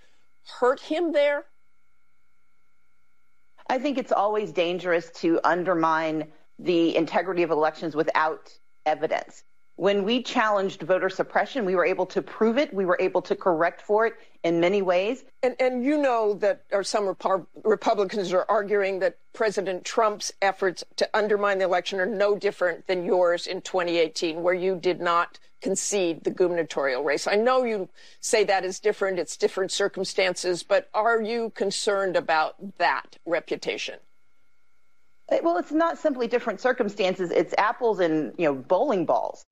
hurt 0.59 0.79
him 0.79 1.11
there? 1.11 1.45
I 3.69 3.79
think 3.79 3.97
it's 3.97 4.11
always 4.11 4.51
dangerous 4.51 5.09
to 5.21 5.39
undermine 5.43 6.27
the 6.59 6.95
integrity 6.95 7.43
of 7.43 7.51
elections 7.51 7.95
without 7.95 8.51
evidence. 8.85 9.43
When 9.75 10.03
we 10.03 10.23
challenged 10.23 10.81
voter 10.81 11.09
suppression, 11.09 11.63
we 11.63 11.75
were 11.75 11.85
able 11.85 12.07
to 12.07 12.21
prove 12.23 12.57
it. 12.57 12.73
We 12.73 12.85
were 12.85 12.97
able 12.99 13.21
to 13.21 13.35
correct 13.35 13.79
for 13.83 14.07
it 14.07 14.15
in 14.43 14.59
many 14.59 14.81
ways. 14.81 15.23
And, 15.43 15.55
and 15.59 15.83
you 15.83 15.99
know 16.01 16.33
that, 16.35 16.63
some 16.81 17.03
Repu- 17.03 17.45
Republicans 17.63 18.33
are 18.33 18.45
arguing 18.49 18.97
that 18.99 19.19
President 19.33 19.85
Trump's 19.85 20.31
efforts 20.41 20.83
to 20.95 21.07
undermine 21.13 21.59
the 21.59 21.65
election 21.65 21.99
are 21.99 22.07
no 22.07 22.35
different 22.35 22.87
than 22.87 23.05
yours 23.05 23.45
in 23.45 23.61
2018, 23.61 24.41
where 24.41 24.55
you 24.55 24.77
did 24.77 24.99
not 24.99 25.37
concede 25.61 26.23
the 26.23 26.31
gubernatorial 26.31 27.03
race. 27.03 27.27
I 27.27 27.35
know 27.35 27.63
you 27.63 27.89
say 28.19 28.43
that 28.43 28.63
is 28.63 28.79
different, 28.79 29.19
it's 29.19 29.37
different 29.37 29.71
circumstances, 29.71 30.63
but 30.63 30.89
are 30.93 31.21
you 31.21 31.51
concerned 31.51 32.15
about 32.15 32.77
that 32.77 33.17
reputation? 33.25 33.95
Well, 35.43 35.57
it's 35.57 35.71
not 35.71 35.97
simply 35.97 36.27
different 36.27 36.61
circumstances. 36.61 37.31
It's 37.31 37.53
apples 37.57 37.99
and, 37.99 38.33
you 38.37 38.45
know, 38.45 38.53
bowling 38.55 39.05
balls. 39.05 39.45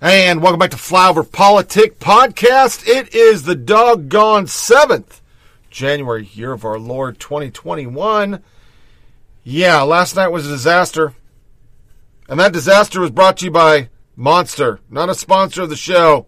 And 0.00 0.42
welcome 0.42 0.58
back 0.58 0.70
to 0.70 0.76
Flyover 0.76 1.30
Politic 1.30 2.00
Podcast. 2.00 2.88
It 2.88 3.14
is 3.14 3.44
the 3.44 3.54
doggone 3.54 4.46
7th 4.46 5.20
January 5.70 6.28
year 6.32 6.52
of 6.52 6.64
our 6.64 6.78
Lord 6.78 7.20
2021. 7.20 8.42
Yeah, 9.44 9.82
last 9.82 10.16
night 10.16 10.28
was 10.28 10.46
a 10.46 10.50
disaster. 10.50 11.14
And 12.28 12.40
that 12.40 12.52
disaster 12.52 13.00
was 13.00 13.10
brought 13.10 13.36
to 13.38 13.44
you 13.44 13.50
by 13.50 13.90
Monster, 14.20 14.80
not 14.90 15.08
a 15.08 15.14
sponsor 15.14 15.62
of 15.62 15.70
the 15.70 15.76
show. 15.76 16.26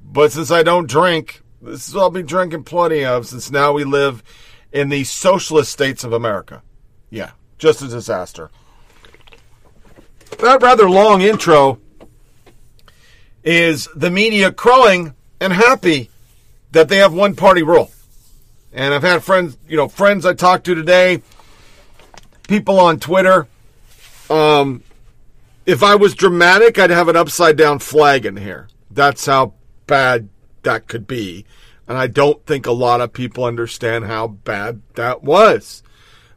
But 0.00 0.30
since 0.30 0.52
I 0.52 0.62
don't 0.62 0.88
drink, 0.88 1.42
this 1.60 1.88
is 1.88 1.94
what 1.94 2.02
I'll 2.02 2.10
be 2.10 2.22
drinking 2.22 2.62
plenty 2.62 3.04
of 3.04 3.26
since 3.26 3.50
now 3.50 3.72
we 3.72 3.82
live 3.82 4.22
in 4.70 4.88
the 4.88 5.02
socialist 5.02 5.72
states 5.72 6.04
of 6.04 6.12
America. 6.12 6.62
Yeah, 7.10 7.32
just 7.58 7.82
a 7.82 7.88
disaster. 7.88 8.52
That 10.38 10.62
rather 10.62 10.88
long 10.88 11.20
intro 11.20 11.80
is 13.42 13.88
the 13.96 14.10
media 14.10 14.52
crowing 14.52 15.12
and 15.40 15.52
happy 15.52 16.10
that 16.70 16.88
they 16.88 16.98
have 16.98 17.12
one 17.12 17.34
party 17.34 17.64
rule. 17.64 17.90
And 18.72 18.94
I've 18.94 19.02
had 19.02 19.24
friends, 19.24 19.58
you 19.68 19.76
know, 19.76 19.88
friends 19.88 20.24
I 20.24 20.34
talked 20.34 20.66
to 20.66 20.74
today, 20.76 21.22
people 22.46 22.78
on 22.78 23.00
Twitter. 23.00 23.48
Um, 24.30 24.84
if 25.68 25.82
I 25.82 25.96
was 25.96 26.14
dramatic, 26.14 26.78
I'd 26.78 26.88
have 26.88 27.08
an 27.08 27.16
upside 27.16 27.58
down 27.58 27.78
flag 27.78 28.24
in 28.24 28.38
here. 28.38 28.68
That's 28.90 29.26
how 29.26 29.52
bad 29.86 30.30
that 30.62 30.88
could 30.88 31.06
be. 31.06 31.44
And 31.86 31.98
I 31.98 32.06
don't 32.06 32.42
think 32.46 32.64
a 32.64 32.72
lot 32.72 33.02
of 33.02 33.12
people 33.12 33.44
understand 33.44 34.06
how 34.06 34.28
bad 34.28 34.80
that 34.94 35.22
was. 35.22 35.82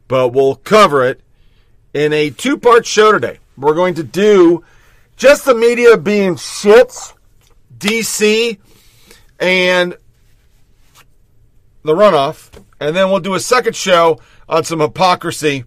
But 0.06 0.34
we'll 0.34 0.56
cover 0.56 1.02
it 1.02 1.22
in 1.94 2.12
a 2.12 2.28
two 2.28 2.58
part 2.58 2.84
show 2.84 3.10
today. 3.10 3.38
We're 3.56 3.74
going 3.74 3.94
to 3.94 4.02
do 4.02 4.64
just 5.16 5.46
the 5.46 5.54
media 5.54 5.96
being 5.96 6.34
shits, 6.34 7.14
DC, 7.78 8.58
and 9.40 9.96
the 11.84 11.94
runoff. 11.94 12.50
And 12.80 12.94
then 12.94 13.08
we'll 13.08 13.20
do 13.20 13.32
a 13.32 13.40
second 13.40 13.76
show 13.76 14.20
on 14.46 14.64
some 14.64 14.80
hypocrisy 14.80 15.64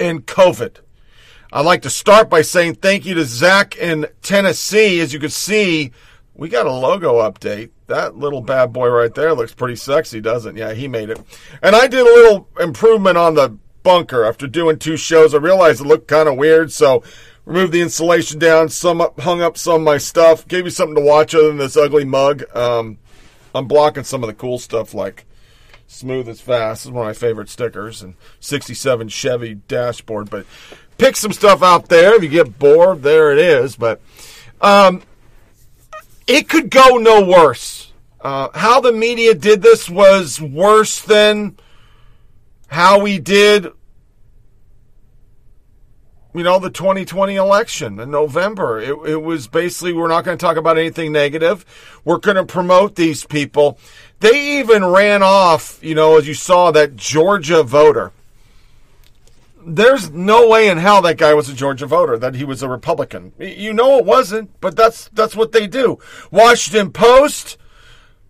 and 0.00 0.26
COVID. 0.26 0.78
I'd 1.54 1.64
like 1.64 1.82
to 1.82 1.90
start 1.90 2.28
by 2.28 2.42
saying 2.42 2.74
thank 2.74 3.06
you 3.06 3.14
to 3.14 3.24
Zach 3.24 3.76
in 3.76 4.08
Tennessee. 4.22 4.98
As 4.98 5.12
you 5.12 5.20
can 5.20 5.30
see, 5.30 5.92
we 6.34 6.48
got 6.48 6.66
a 6.66 6.72
logo 6.72 7.20
update. 7.20 7.70
That 7.86 8.16
little 8.16 8.40
bad 8.40 8.72
boy 8.72 8.88
right 8.88 9.14
there 9.14 9.34
looks 9.34 9.54
pretty 9.54 9.76
sexy, 9.76 10.20
doesn't 10.20 10.56
it? 10.56 10.58
Yeah, 10.58 10.72
he 10.72 10.88
made 10.88 11.10
it. 11.10 11.20
And 11.62 11.76
I 11.76 11.86
did 11.86 12.00
a 12.00 12.02
little 12.02 12.48
improvement 12.58 13.18
on 13.18 13.34
the 13.34 13.56
bunker 13.84 14.24
after 14.24 14.48
doing 14.48 14.80
two 14.80 14.96
shows. 14.96 15.32
I 15.32 15.38
realized 15.38 15.80
it 15.80 15.86
looked 15.86 16.08
kind 16.08 16.28
of 16.28 16.36
weird, 16.36 16.72
so 16.72 17.04
removed 17.44 17.72
the 17.72 17.82
insulation 17.82 18.40
down, 18.40 18.68
some 18.68 19.00
up, 19.00 19.20
hung 19.20 19.40
up 19.40 19.56
some 19.56 19.76
of 19.76 19.82
my 19.82 19.98
stuff, 19.98 20.48
gave 20.48 20.64
you 20.64 20.72
something 20.72 20.96
to 20.96 21.02
watch 21.02 21.36
other 21.36 21.46
than 21.46 21.58
this 21.58 21.76
ugly 21.76 22.04
mug. 22.04 22.42
Um, 22.56 22.98
I'm 23.54 23.68
blocking 23.68 24.02
some 24.02 24.24
of 24.24 24.26
the 24.26 24.34
cool 24.34 24.58
stuff 24.58 24.92
like 24.92 25.24
Smooth 25.86 26.28
as 26.28 26.40
Fast 26.40 26.82
this 26.82 26.86
is 26.86 26.90
one 26.90 27.06
of 27.06 27.08
my 27.08 27.12
favorite 27.12 27.48
stickers 27.48 28.02
and 28.02 28.14
67 28.40 29.08
Chevy 29.08 29.54
dashboard. 29.54 30.30
But 30.30 30.46
pick 30.98 31.16
some 31.16 31.32
stuff 31.32 31.62
out 31.62 31.88
there. 31.88 32.14
If 32.14 32.22
you 32.22 32.28
get 32.28 32.58
bored, 32.58 33.02
there 33.02 33.32
it 33.32 33.38
is. 33.38 33.76
But 33.76 34.00
um, 34.60 35.02
it 36.26 36.48
could 36.48 36.70
go 36.70 36.96
no 36.96 37.24
worse. 37.24 37.92
Uh, 38.20 38.48
how 38.54 38.80
the 38.80 38.92
media 38.92 39.34
did 39.34 39.60
this 39.60 39.90
was 39.90 40.40
worse 40.40 41.02
than 41.02 41.56
how 42.68 43.00
we 43.00 43.18
did 43.18 43.68
you 46.34 46.42
know, 46.42 46.58
the 46.58 46.70
2020 46.70 47.36
election 47.36 48.00
in 48.00 48.10
November. 48.10 48.80
It, 48.80 48.98
it 49.08 49.22
was 49.22 49.46
basically, 49.46 49.92
we're 49.92 50.08
not 50.08 50.24
going 50.24 50.36
to 50.36 50.44
talk 50.44 50.56
about 50.56 50.76
anything 50.76 51.12
negative. 51.12 51.64
We're 52.04 52.18
going 52.18 52.36
to 52.36 52.44
promote 52.44 52.96
these 52.96 53.24
people. 53.24 53.78
They 54.18 54.58
even 54.58 54.84
ran 54.84 55.22
off, 55.22 55.78
you 55.80 55.94
know, 55.94 56.18
as 56.18 56.26
you 56.26 56.34
saw, 56.34 56.72
that 56.72 56.96
Georgia 56.96 57.62
voter. 57.62 58.12
There's 59.66 60.10
no 60.10 60.48
way 60.48 60.68
in 60.68 60.78
hell 60.78 61.02
that 61.02 61.18
guy 61.18 61.34
was 61.34 61.48
a 61.48 61.54
Georgia 61.54 61.86
voter, 61.86 62.18
that 62.18 62.34
he 62.34 62.44
was 62.44 62.62
a 62.62 62.68
Republican. 62.68 63.32
You 63.38 63.72
know 63.72 63.98
it 63.98 64.04
wasn't, 64.04 64.60
but 64.60 64.76
that's, 64.76 65.08
that's 65.12 65.34
what 65.34 65.52
they 65.52 65.66
do. 65.66 65.98
Washington 66.30 66.92
Post 66.92 67.56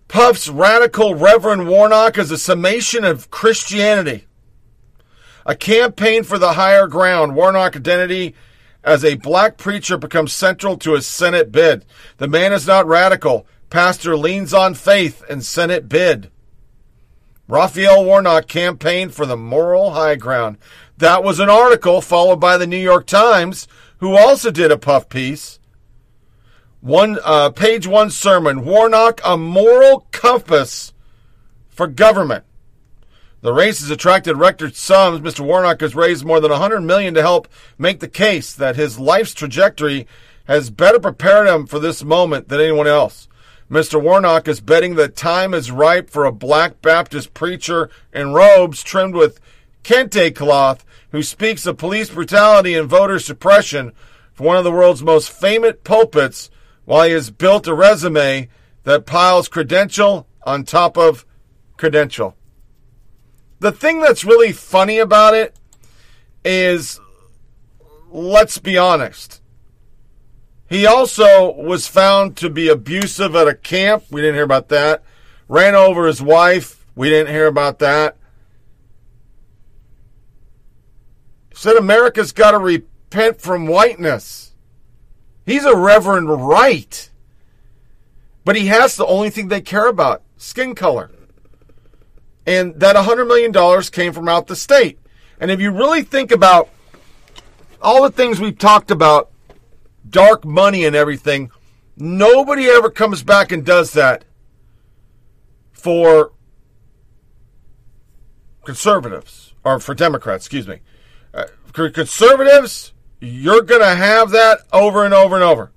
puffs 0.09 0.49
radical 0.49 1.15
Reverend 1.15 1.69
Warnock 1.69 2.19
as 2.19 2.31
a 2.31 2.39
summation 2.39 3.05
of 3.05 3.31
Christianity. 3.31 4.27
A 5.47 5.57
campaign 5.57 6.23
for 6.23 6.39
the 6.39 6.55
higher 6.55 6.87
ground. 6.87 7.35
Warnock 7.35 7.77
identity 7.77 8.35
as 8.83 9.05
a 9.05 9.17
black 9.17 9.57
preacher 9.57 9.99
becomes 9.99 10.33
central 10.33 10.77
to 10.79 10.93
his 10.93 11.07
Senate 11.07 11.51
bid. 11.51 11.85
The 12.19 12.29
man 12.29 12.53
is 12.53 12.67
not 12.67 12.87
radical. 12.87 13.47
Pastor 13.71 14.17
leans 14.17 14.55
on 14.55 14.75
faith 14.75 15.25
and 15.29 15.45
Senate 15.45 15.89
bid. 15.89 16.31
Raphael 17.47 18.05
Warnock 18.05 18.49
campaigned 18.49 19.15
for 19.15 19.27
the 19.27 19.37
moral 19.37 19.93
high 19.93 20.17
ground. 20.17 20.57
That 20.97 21.23
was 21.23 21.41
an 21.41 21.51
article 21.51 22.01
followed 22.01 22.41
by 22.41 22.57
the 22.57 22.67
New 22.67 22.79
York 22.79 23.07
Times, 23.07 23.69
who 23.99 24.17
also 24.17 24.51
did 24.51 24.71
a 24.71 24.79
puff 24.79 25.09
piece. 25.09 25.59
One 26.81 27.19
uh, 27.23 27.51
page 27.51 27.87
one 27.87 28.11
sermon: 28.11 28.65
Warnock, 28.65 29.21
a 29.25 29.37
moral 29.37 30.07
compass 30.13 30.93
for 31.69 31.87
government. 31.87 32.45
The 33.41 33.53
race 33.53 33.81
has 33.81 33.91
attracted 33.91 34.37
record 34.37 34.75
sums. 34.75 35.21
Mr. 35.21 35.41
Warnock 35.41 35.83
has 35.83 35.95
raised 35.95 36.25
more 36.25 36.41
than 36.41 36.51
100 36.51 36.81
million 36.81 37.13
to 37.13 37.21
help 37.21 37.47
make 37.77 38.01
the 38.01 38.09
case 38.09 38.55
that 38.55 38.77
his 38.77 38.99
life's 38.99 39.35
trajectory 39.35 40.07
has 40.45 40.71
better 40.71 40.99
prepared 40.99 41.49
him 41.49 41.67
for 41.67 41.79
this 41.79 42.03
moment 42.03 42.49
than 42.49 42.61
anyone 42.61 42.87
else. 42.87 43.29
Mr. 43.71 44.01
Warnock 44.01 44.47
is 44.47 44.61
betting 44.61 44.95
that 44.97 45.17
time 45.17 45.55
is 45.55 45.71
ripe 45.71 46.11
for 46.11 46.25
a 46.25 46.33
black 46.33 46.83
Baptist 46.83 47.33
preacher 47.33 47.89
in 48.13 48.35
robes 48.35 48.83
trimmed 48.83 49.15
with 49.15 49.41
kente 49.83 50.35
cloth 50.35 50.85
who 51.13 51.23
speaks 51.23 51.65
of 51.67 51.79
police 51.79 52.11
brutality 52.11 52.75
and 52.75 52.89
voter 52.89 53.19
suppression 53.19 53.93
for 54.33 54.45
one 54.45 54.57
of 54.57 54.65
the 54.65 54.73
world's 54.73 55.03
most 55.03 55.31
famous 55.31 55.75
pulpits 55.83 56.51
while 56.85 57.07
he 57.07 57.13
has 57.13 57.31
built 57.31 57.67
a 57.67 57.75
resume 57.75 58.49
that 58.83 59.07
piles 59.07 59.49
credential 59.49 60.27
on 60.45 60.65
top 60.65 60.99
of 60.99 61.25
credential. 61.77 62.37
The 63.61 63.73
thing 63.73 64.01
that's 64.01 64.25
really 64.25 64.53
funny 64.53 64.99
about 64.99 65.35
it 65.35 65.57
is, 66.45 67.01
let's 68.11 68.59
be 68.59 68.77
honest. 68.77 69.41
He 70.69 70.87
also 70.87 71.53
was 71.53 71.87
found 71.87 72.37
to 72.39 72.51
be 72.51 72.69
abusive 72.69 73.37
at 73.37 73.49
a 73.49 73.55
camp. 73.55 74.05
We 74.11 74.21
didn't 74.21 74.37
hear 74.37 74.45
about 74.45 74.69
that. 74.71 75.03
Ran 75.49 75.75
over 75.75 76.07
his 76.07 76.23
wife. 76.23 76.87
We 76.95 77.11
didn't 77.11 77.33
hear 77.33 77.47
about 77.47 77.79
that. 77.81 78.17
Said 81.53 81.77
America's 81.77 82.33
got 82.33 82.53
to 82.53 82.59
repent 82.59 83.41
from 83.41 83.67
whiteness. 83.67 84.53
He's 85.47 85.65
a 85.65 85.77
Reverend 85.77 86.29
Right. 86.29 87.11
But 88.45 88.57
he 88.57 88.67
has 88.67 88.97
the 88.97 89.07
only 89.07 89.31
thing 89.31 89.49
they 89.49 89.61
care 89.61 89.89
about 89.89 90.23
skin 90.37 90.75
color 90.75 91.11
and 92.47 92.79
that 92.81 92.97
$100 92.97 93.27
million 93.27 93.83
came 93.91 94.13
from 94.13 94.29
out 94.29 94.47
the 94.47 94.57
state. 94.57 94.99
And 95.41 95.51
if 95.51 95.61
you 95.61 95.71
really 95.71 96.03
think 96.03 96.31
about 96.31 96.69
all 97.81 98.03
the 98.03 98.11
things 98.11 98.41
we've 98.41 98.59
talked 98.59 98.91
about, 98.91 99.31
dark 100.09 100.45
money 100.45 100.85
and 100.85 100.95
everything, 100.95 101.51
nobody 101.97 102.67
ever 102.67 102.91
comes 102.91 103.23
back 103.23 103.53
and 103.53 103.65
does 103.65 103.93
that 103.93 104.25
for 105.73 106.33
conservatives, 108.65 109.55
or 109.63 109.79
for 109.79 109.95
Democrats, 109.95 110.47
excuse 110.47 110.67
me. 110.67 110.81
Uh, 111.33 111.45
conservatives, 111.73 112.93
you're 113.21 113.63
going 113.63 113.81
to 113.81 113.95
have 113.95 114.31
that 114.31 114.61
over 114.73 115.05
and 115.05 115.15
over 115.15 115.35
and 115.35 115.45
over. 115.45 115.73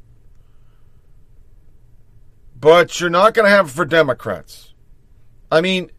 But 2.60 3.00
you're 3.00 3.10
not 3.10 3.34
going 3.34 3.46
to 3.46 3.52
have 3.52 3.68
it 3.68 3.72
for 3.72 3.86
Democrats. 3.86 4.74
I 5.52 5.62
mean, 5.62 5.92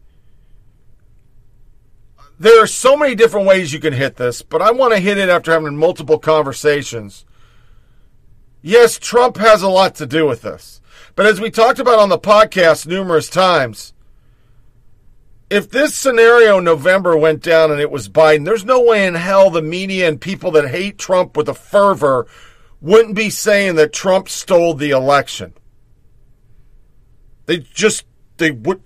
there 2.39 2.61
are 2.61 2.67
so 2.67 2.95
many 2.95 3.15
different 3.15 3.47
ways 3.47 3.73
you 3.73 3.79
can 3.79 3.93
hit 3.93 4.15
this, 4.15 4.41
but 4.41 4.61
I 4.61 4.71
want 4.71 4.93
to 4.93 4.99
hit 4.99 5.17
it 5.17 5.29
after 5.29 5.51
having 5.51 5.77
multiple 5.77 6.19
conversations. 6.19 7.25
Yes, 8.61 8.99
Trump 8.99 9.37
has 9.37 9.61
a 9.61 9.69
lot 9.69 9.95
to 9.95 10.05
do 10.05 10.25
with 10.25 10.41
this. 10.41 10.81
But 11.15 11.25
as 11.25 11.39
we 11.39 11.49
talked 11.49 11.79
about 11.79 11.99
on 11.99 12.09
the 12.09 12.19
podcast 12.19 12.87
numerous 12.87 13.29
times, 13.29 13.93
if 15.49 15.69
this 15.69 15.95
scenario 15.95 16.59
in 16.59 16.63
November 16.63 17.17
went 17.17 17.41
down 17.41 17.71
and 17.71 17.81
it 17.81 17.91
was 17.91 18.09
Biden, 18.09 18.45
there's 18.45 18.65
no 18.65 18.81
way 18.81 19.05
in 19.05 19.15
hell 19.15 19.49
the 19.49 19.61
media 19.61 20.07
and 20.07 20.21
people 20.21 20.51
that 20.51 20.69
hate 20.69 20.97
Trump 20.97 21.35
with 21.35 21.49
a 21.49 21.53
fervor 21.53 22.27
wouldn't 22.81 23.15
be 23.15 23.29
saying 23.29 23.75
that 23.75 23.93
Trump 23.93 24.29
stole 24.29 24.73
the 24.73 24.91
election. 24.91 25.53
They 27.45 27.57
just 27.57 28.05
they 28.37 28.51
would 28.51 28.81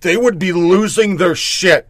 they 0.00 0.16
would 0.16 0.38
be 0.38 0.52
losing 0.52 1.16
their 1.16 1.34
shit. 1.34 1.88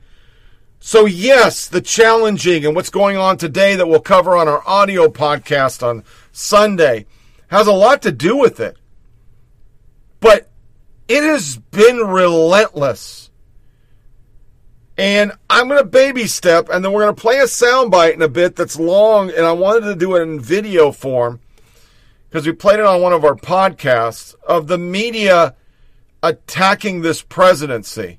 So, 0.80 1.06
yes, 1.06 1.66
the 1.66 1.80
challenging 1.80 2.64
and 2.64 2.74
what's 2.74 2.90
going 2.90 3.16
on 3.16 3.36
today 3.36 3.76
that 3.76 3.88
we'll 3.88 4.00
cover 4.00 4.36
on 4.36 4.48
our 4.48 4.66
audio 4.66 5.08
podcast 5.08 5.82
on 5.82 6.04
Sunday 6.32 7.06
has 7.48 7.66
a 7.66 7.72
lot 7.72 8.02
to 8.02 8.12
do 8.12 8.36
with 8.36 8.60
it. 8.60 8.76
But 10.20 10.50
it 11.08 11.22
has 11.22 11.56
been 11.56 11.98
relentless. 11.98 13.30
And 14.96 15.32
I'm 15.48 15.68
going 15.68 15.80
to 15.80 15.86
baby 15.86 16.26
step, 16.26 16.68
and 16.70 16.84
then 16.84 16.92
we're 16.92 17.04
going 17.04 17.14
to 17.14 17.20
play 17.20 17.38
a 17.38 17.44
soundbite 17.44 18.14
in 18.14 18.22
a 18.22 18.28
bit 18.28 18.56
that's 18.56 18.78
long, 18.78 19.30
and 19.30 19.46
I 19.46 19.52
wanted 19.52 19.86
to 19.86 19.94
do 19.94 20.16
it 20.16 20.22
in 20.22 20.40
video 20.40 20.90
form 20.90 21.40
because 22.28 22.46
we 22.46 22.52
played 22.52 22.80
it 22.80 22.84
on 22.84 23.00
one 23.00 23.12
of 23.12 23.24
our 23.24 23.36
podcasts 23.36 24.34
of 24.46 24.66
the 24.66 24.76
media 24.76 25.54
attacking 26.22 27.00
this 27.00 27.22
presidency. 27.22 28.18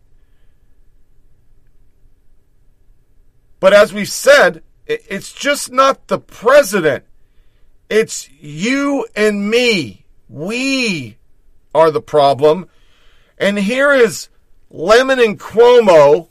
But 3.60 3.74
as 3.74 3.94
we've 3.94 4.10
said, 4.10 4.64
it's 4.88 5.34
just 5.34 5.72
not 5.72 6.08
the 6.08 6.18
president. 6.18 7.04
It's 7.90 8.30
you 8.40 9.08
and 9.16 9.50
me. 9.50 10.06
We 10.28 11.18
are 11.74 11.90
the 11.90 12.02
problem. 12.02 12.70
And 13.38 13.58
here 13.58 13.92
is 13.92 14.30
Lemon 14.70 15.20
and 15.20 15.40
Cuomo 15.40 16.28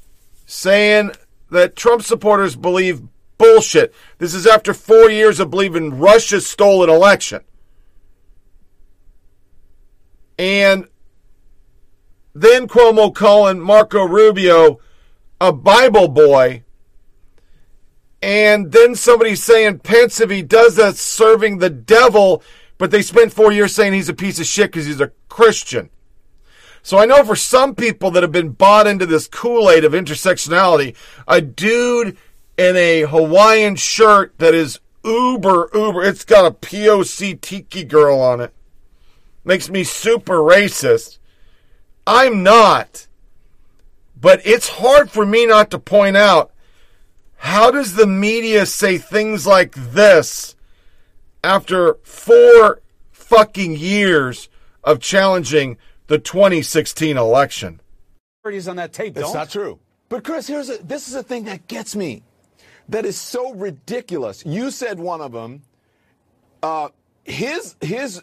saying 0.46 1.10
that 1.50 1.74
Trump 1.74 2.02
supporters 2.02 2.54
believe 2.54 3.02
bullshit. 3.38 3.92
This 4.18 4.34
is 4.34 4.46
after 4.46 4.72
four 4.72 5.10
years 5.10 5.40
of 5.40 5.50
believing 5.50 5.98
Russia 5.98 6.40
stole 6.40 6.84
an 6.84 6.90
election. 6.90 7.40
And 10.38 10.86
then 12.34 12.68
Cuomo 12.68 13.12
calling 13.12 13.58
Marco 13.58 14.04
Rubio 14.04 14.78
a 15.40 15.52
Bible 15.52 16.08
boy 16.08 16.62
and 18.20 18.72
then 18.72 18.94
somebody 18.94 19.34
saying 19.34 19.80
Pence, 19.80 20.20
if 20.20 20.30
he 20.30 20.42
does 20.42 20.76
that, 20.76 20.96
serving 20.96 21.58
the 21.58 21.70
devil, 21.70 22.42
but 22.76 22.90
they 22.90 23.02
spent 23.02 23.32
four 23.32 23.52
years 23.52 23.74
saying 23.74 23.92
he's 23.92 24.08
a 24.08 24.14
piece 24.14 24.40
of 24.40 24.46
shit 24.46 24.72
because 24.72 24.86
he's 24.86 25.00
a 25.00 25.12
Christian. 25.28 25.90
So 26.82 26.98
I 26.98 27.06
know 27.06 27.24
for 27.24 27.36
some 27.36 27.74
people 27.74 28.10
that 28.12 28.22
have 28.22 28.32
been 28.32 28.50
bought 28.50 28.86
into 28.86 29.06
this 29.06 29.28
Kool 29.28 29.70
Aid 29.70 29.84
of 29.84 29.92
intersectionality, 29.92 30.96
a 31.26 31.40
dude 31.40 32.16
in 32.56 32.76
a 32.76 33.02
Hawaiian 33.02 33.76
shirt 33.76 34.38
that 34.38 34.54
is 34.54 34.80
uber, 35.04 35.70
uber. 35.74 36.02
It's 36.02 36.24
got 36.24 36.46
a 36.46 36.50
POC 36.50 37.40
tiki 37.40 37.84
girl 37.84 38.20
on 38.20 38.40
it. 38.40 38.52
Makes 39.44 39.70
me 39.70 39.84
super 39.84 40.38
racist. 40.38 41.18
I'm 42.06 42.42
not. 42.42 43.06
But 44.20 44.44
it's 44.44 44.68
hard 44.68 45.10
for 45.10 45.24
me 45.24 45.46
not 45.46 45.70
to 45.70 45.78
point 45.78 46.16
out 46.16 46.52
how 47.38 47.70
does 47.70 47.94
the 47.94 48.06
media 48.06 48.66
say 48.66 48.98
things 48.98 49.46
like 49.46 49.74
this 49.74 50.54
after 51.42 51.94
four 52.02 52.80
fucking 53.10 53.76
years 53.76 54.48
of 54.84 55.00
challenging 55.00 55.78
the 56.08 56.18
2016 56.18 57.16
election? 57.16 57.80
on 58.66 58.76
that 58.76 58.92
tape. 58.92 59.16
It's 59.16 59.26
don't. 59.26 59.34
not 59.34 59.50
true. 59.50 59.78
But 60.08 60.24
Chris, 60.24 60.46
here's 60.46 60.70
a, 60.70 60.78
this 60.78 61.06
is 61.08 61.14
a 61.14 61.22
thing 61.22 61.44
that 61.44 61.68
gets 61.68 61.94
me. 61.94 62.22
That 62.88 63.04
is 63.04 63.20
so 63.20 63.52
ridiculous. 63.52 64.44
You 64.46 64.70
said 64.70 64.98
one 64.98 65.20
of 65.20 65.32
them. 65.32 65.62
Uh, 66.62 66.88
his 67.24 67.76
his 67.82 68.22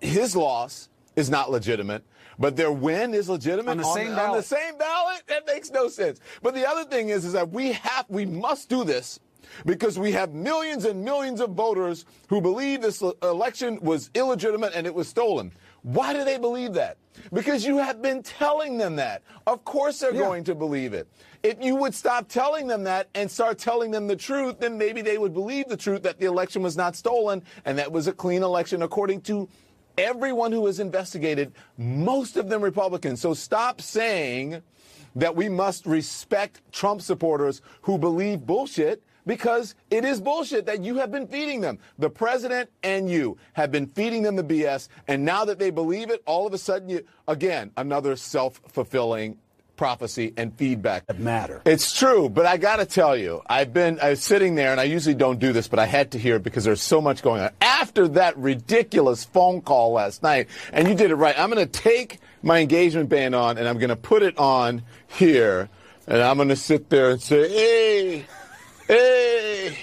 his 0.00 0.34
loss 0.34 0.88
is 1.16 1.30
not 1.30 1.50
legitimate, 1.50 2.04
but 2.38 2.56
their 2.56 2.72
win 2.72 3.14
is 3.14 3.28
legitimate 3.28 3.72
On 3.72 3.76
the 3.78 3.84
same 3.84 4.08
on 4.10 4.16
ballot. 4.16 4.42
the 4.42 4.56
same 4.56 4.78
ballot. 4.78 5.22
That 5.28 5.46
makes 5.46 5.70
no 5.70 5.88
sense. 5.88 6.20
But 6.42 6.54
the 6.54 6.68
other 6.68 6.84
thing 6.84 7.10
is, 7.10 7.24
is 7.24 7.32
that 7.32 7.50
we 7.50 7.72
have 7.72 8.06
we 8.08 8.24
must 8.24 8.68
do 8.68 8.84
this 8.84 9.20
because 9.66 9.98
we 9.98 10.12
have 10.12 10.32
millions 10.32 10.84
and 10.84 11.04
millions 11.04 11.40
of 11.40 11.50
voters 11.50 12.06
who 12.28 12.40
believe 12.40 12.80
this 12.80 13.02
election 13.22 13.78
was 13.82 14.10
illegitimate 14.14 14.72
and 14.74 14.86
it 14.86 14.94
was 14.94 15.08
stolen. 15.08 15.52
Why 15.82 16.12
do 16.12 16.24
they 16.24 16.38
believe 16.38 16.74
that? 16.74 16.96
Because 17.32 17.66
you 17.66 17.76
have 17.78 18.00
been 18.00 18.22
telling 18.22 18.78
them 18.78 18.96
that. 18.96 19.22
Of 19.46 19.64
course 19.64 19.98
they're 19.98 20.12
going 20.12 20.44
to 20.44 20.54
believe 20.54 20.94
it. 20.94 21.08
If 21.42 21.62
you 21.62 21.74
would 21.74 21.92
stop 21.92 22.28
telling 22.28 22.68
them 22.68 22.84
that 22.84 23.08
and 23.14 23.28
start 23.30 23.58
telling 23.58 23.90
them 23.90 24.06
the 24.06 24.14
truth, 24.16 24.60
then 24.60 24.78
maybe 24.78 25.02
they 25.02 25.18
would 25.18 25.34
believe 25.34 25.68
the 25.68 25.76
truth 25.76 26.04
that 26.04 26.20
the 26.20 26.26
election 26.26 26.62
was 26.62 26.76
not 26.76 26.94
stolen 26.94 27.42
and 27.64 27.76
that 27.78 27.90
was 27.90 28.06
a 28.06 28.12
clean 28.12 28.42
election 28.44 28.82
according 28.82 29.22
to 29.22 29.48
everyone 29.98 30.52
who 30.52 30.60
was 30.60 30.80
investigated, 30.80 31.52
most 31.76 32.36
of 32.36 32.48
them 32.48 32.62
Republicans. 32.62 33.20
So 33.20 33.34
stop 33.34 33.80
saying 33.80 34.62
that 35.16 35.36
we 35.36 35.48
must 35.48 35.86
respect 35.86 36.60
Trump 36.72 37.02
supporters 37.02 37.60
who 37.82 37.98
believe 37.98 38.46
bullshit 38.46 39.02
because 39.26 39.74
it 39.90 40.04
is 40.04 40.20
bullshit 40.20 40.66
that 40.66 40.82
you 40.82 40.96
have 40.96 41.12
been 41.12 41.26
feeding 41.26 41.60
them. 41.60 41.78
The 41.98 42.10
president 42.10 42.70
and 42.82 43.08
you 43.08 43.36
have 43.52 43.70
been 43.70 43.86
feeding 43.86 44.22
them 44.22 44.36
the 44.36 44.44
BS, 44.44 44.88
and 45.06 45.24
now 45.24 45.44
that 45.44 45.58
they 45.58 45.70
believe 45.70 46.10
it, 46.10 46.22
all 46.26 46.46
of 46.46 46.52
a 46.54 46.58
sudden, 46.58 46.88
you 46.88 47.04
again 47.28 47.70
another 47.76 48.16
self-fulfilling 48.16 49.38
prophecy 49.76 50.32
and 50.36 50.56
feedback 50.56 51.06
that 51.06 51.18
matter. 51.18 51.62
It's 51.64 51.96
true, 51.96 52.28
but 52.28 52.46
I 52.46 52.56
got 52.56 52.76
to 52.76 52.86
tell 52.86 53.16
you, 53.16 53.42
I've 53.46 53.72
been 53.72 53.98
I 54.00 54.10
was 54.10 54.22
sitting 54.22 54.54
there, 54.54 54.72
and 54.72 54.80
I 54.80 54.84
usually 54.84 55.14
don't 55.14 55.38
do 55.38 55.52
this, 55.52 55.68
but 55.68 55.78
I 55.78 55.86
had 55.86 56.12
to 56.12 56.18
hear 56.18 56.36
it 56.36 56.42
because 56.42 56.64
there's 56.64 56.82
so 56.82 57.00
much 57.00 57.22
going 57.22 57.42
on. 57.42 57.50
After 57.60 58.08
that 58.08 58.36
ridiculous 58.36 59.24
phone 59.24 59.60
call 59.60 59.92
last 59.92 60.22
night, 60.22 60.48
and 60.72 60.88
you 60.88 60.94
did 60.94 61.10
it 61.10 61.16
right. 61.16 61.38
I'm 61.38 61.50
going 61.50 61.66
to 61.66 61.80
take 61.80 62.20
my 62.42 62.58
engagement 62.58 63.08
band 63.08 63.34
on, 63.34 63.58
and 63.58 63.68
I'm 63.68 63.78
going 63.78 63.90
to 63.90 63.96
put 63.96 64.22
it 64.22 64.36
on 64.38 64.82
here, 65.08 65.68
and 66.06 66.22
I'm 66.22 66.36
going 66.36 66.48
to 66.48 66.56
sit 66.56 66.88
there 66.90 67.10
and 67.10 67.20
say, 67.20 67.48
"Hey, 67.48 68.24
hey." 68.88 69.78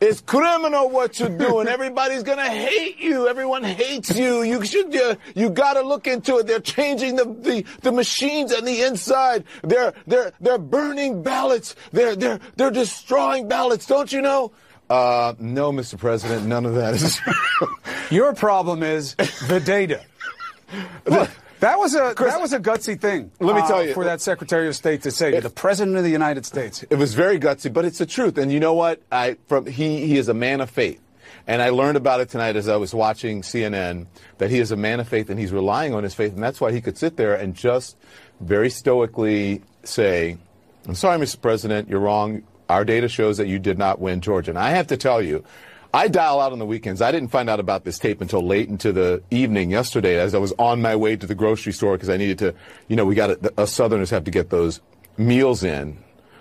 It's 0.00 0.20
criminal 0.20 0.90
what 0.90 1.18
you're 1.18 1.36
doing. 1.36 1.66
Everybody's 1.68 2.22
gonna 2.22 2.48
hate 2.48 2.98
you. 2.98 3.28
Everyone 3.28 3.64
hates 3.64 4.14
you. 4.16 4.42
You 4.42 4.64
should. 4.64 4.94
You 5.34 5.50
got 5.50 5.74
to 5.74 5.82
look 5.82 6.06
into 6.06 6.38
it. 6.38 6.46
They're 6.46 6.60
changing 6.60 7.16
the, 7.16 7.24
the, 7.24 7.64
the 7.82 7.92
machines 7.92 8.52
on 8.52 8.64
the 8.64 8.82
inside. 8.82 9.44
They're 9.62 9.92
they're 10.06 10.32
they're 10.40 10.58
burning 10.58 11.22
ballots. 11.22 11.74
They're 11.92 12.16
they're 12.16 12.40
they're 12.56 12.70
destroying 12.70 13.48
ballots. 13.48 13.86
Don't 13.86 14.12
you 14.12 14.20
know? 14.20 14.52
Uh, 14.90 15.34
no, 15.38 15.72
Mr. 15.72 15.98
President. 15.98 16.46
None 16.46 16.66
of 16.66 16.74
that 16.74 16.94
is 16.94 17.16
true. 17.58 17.68
Your 18.10 18.34
problem 18.34 18.82
is 18.82 19.14
the 19.14 19.60
data. 19.64 20.04
Look, 21.06 21.30
that 21.64 21.78
was 21.78 21.94
a 21.94 22.14
that 22.18 22.40
was 22.40 22.52
a 22.52 22.60
gutsy 22.60 23.00
thing. 23.00 23.30
Let 23.40 23.56
me 23.56 23.62
uh, 23.62 23.68
tell 23.68 23.84
you. 23.84 23.94
for 23.94 24.04
that 24.04 24.20
Secretary 24.20 24.68
of 24.68 24.76
State 24.76 25.02
to 25.02 25.10
say 25.10 25.30
to 25.32 25.40
the 25.40 25.50
President 25.50 25.96
of 25.96 26.04
the 26.04 26.10
United 26.10 26.44
States. 26.44 26.84
It 26.90 26.96
was 26.96 27.14
very 27.14 27.38
gutsy, 27.38 27.72
but 27.72 27.84
it's 27.84 27.98
the 27.98 28.06
truth. 28.06 28.38
And 28.38 28.52
you 28.52 28.60
know 28.60 28.74
what? 28.74 29.00
I 29.10 29.36
from 29.48 29.66
he 29.66 30.06
he 30.06 30.18
is 30.18 30.28
a 30.28 30.34
man 30.34 30.60
of 30.60 30.70
faith. 30.70 31.00
And 31.46 31.60
I 31.60 31.70
learned 31.70 31.96
about 31.96 32.20
it 32.20 32.30
tonight 32.30 32.56
as 32.56 32.68
I 32.68 32.76
was 32.76 32.94
watching 32.94 33.42
CNN 33.42 34.06
that 34.38 34.50
he 34.50 34.58
is 34.58 34.72
a 34.72 34.76
man 34.76 35.00
of 35.00 35.08
faith 35.08 35.28
and 35.28 35.38
he's 35.38 35.52
relying 35.52 35.92
on 35.92 36.02
his 36.02 36.14
faith, 36.14 36.32
and 36.32 36.42
that's 36.42 36.60
why 36.60 36.72
he 36.72 36.80
could 36.80 36.96
sit 36.96 37.16
there 37.16 37.34
and 37.34 37.54
just 37.54 37.96
very 38.40 38.70
stoically 38.70 39.62
say, 39.84 40.38
"I'm 40.86 40.94
sorry, 40.94 41.18
Mr. 41.18 41.40
President, 41.40 41.88
you're 41.88 42.00
wrong. 42.00 42.42
Our 42.68 42.84
data 42.84 43.08
shows 43.08 43.36
that 43.36 43.46
you 43.46 43.58
did 43.58 43.78
not 43.78 44.00
win 44.00 44.20
Georgia." 44.20 44.50
And 44.50 44.58
I 44.58 44.70
have 44.70 44.86
to 44.88 44.96
tell 44.96 45.22
you. 45.22 45.44
I 45.94 46.08
dial 46.08 46.40
out 46.40 46.50
on 46.50 46.58
the 46.58 46.66
weekends. 46.66 47.00
I 47.00 47.12
didn't 47.12 47.28
find 47.28 47.48
out 47.48 47.60
about 47.60 47.84
this 47.84 48.00
tape 48.00 48.20
until 48.20 48.44
late 48.44 48.68
into 48.68 48.90
the 48.90 49.22
evening 49.30 49.70
yesterday 49.70 50.18
as 50.18 50.34
I 50.34 50.38
was 50.38 50.52
on 50.58 50.82
my 50.82 50.96
way 50.96 51.14
to 51.14 51.24
the 51.24 51.36
grocery 51.36 51.72
store 51.72 51.92
because 51.92 52.10
I 52.10 52.16
needed 52.16 52.38
to, 52.40 52.52
you 52.88 52.96
know, 52.96 53.04
we 53.04 53.14
got 53.14 53.28
to, 53.28 53.60
us 53.60 53.72
Southerners 53.72 54.10
have 54.10 54.24
to 54.24 54.32
get 54.32 54.50
those 54.50 54.80
meals 55.16 55.62
in 55.62 55.96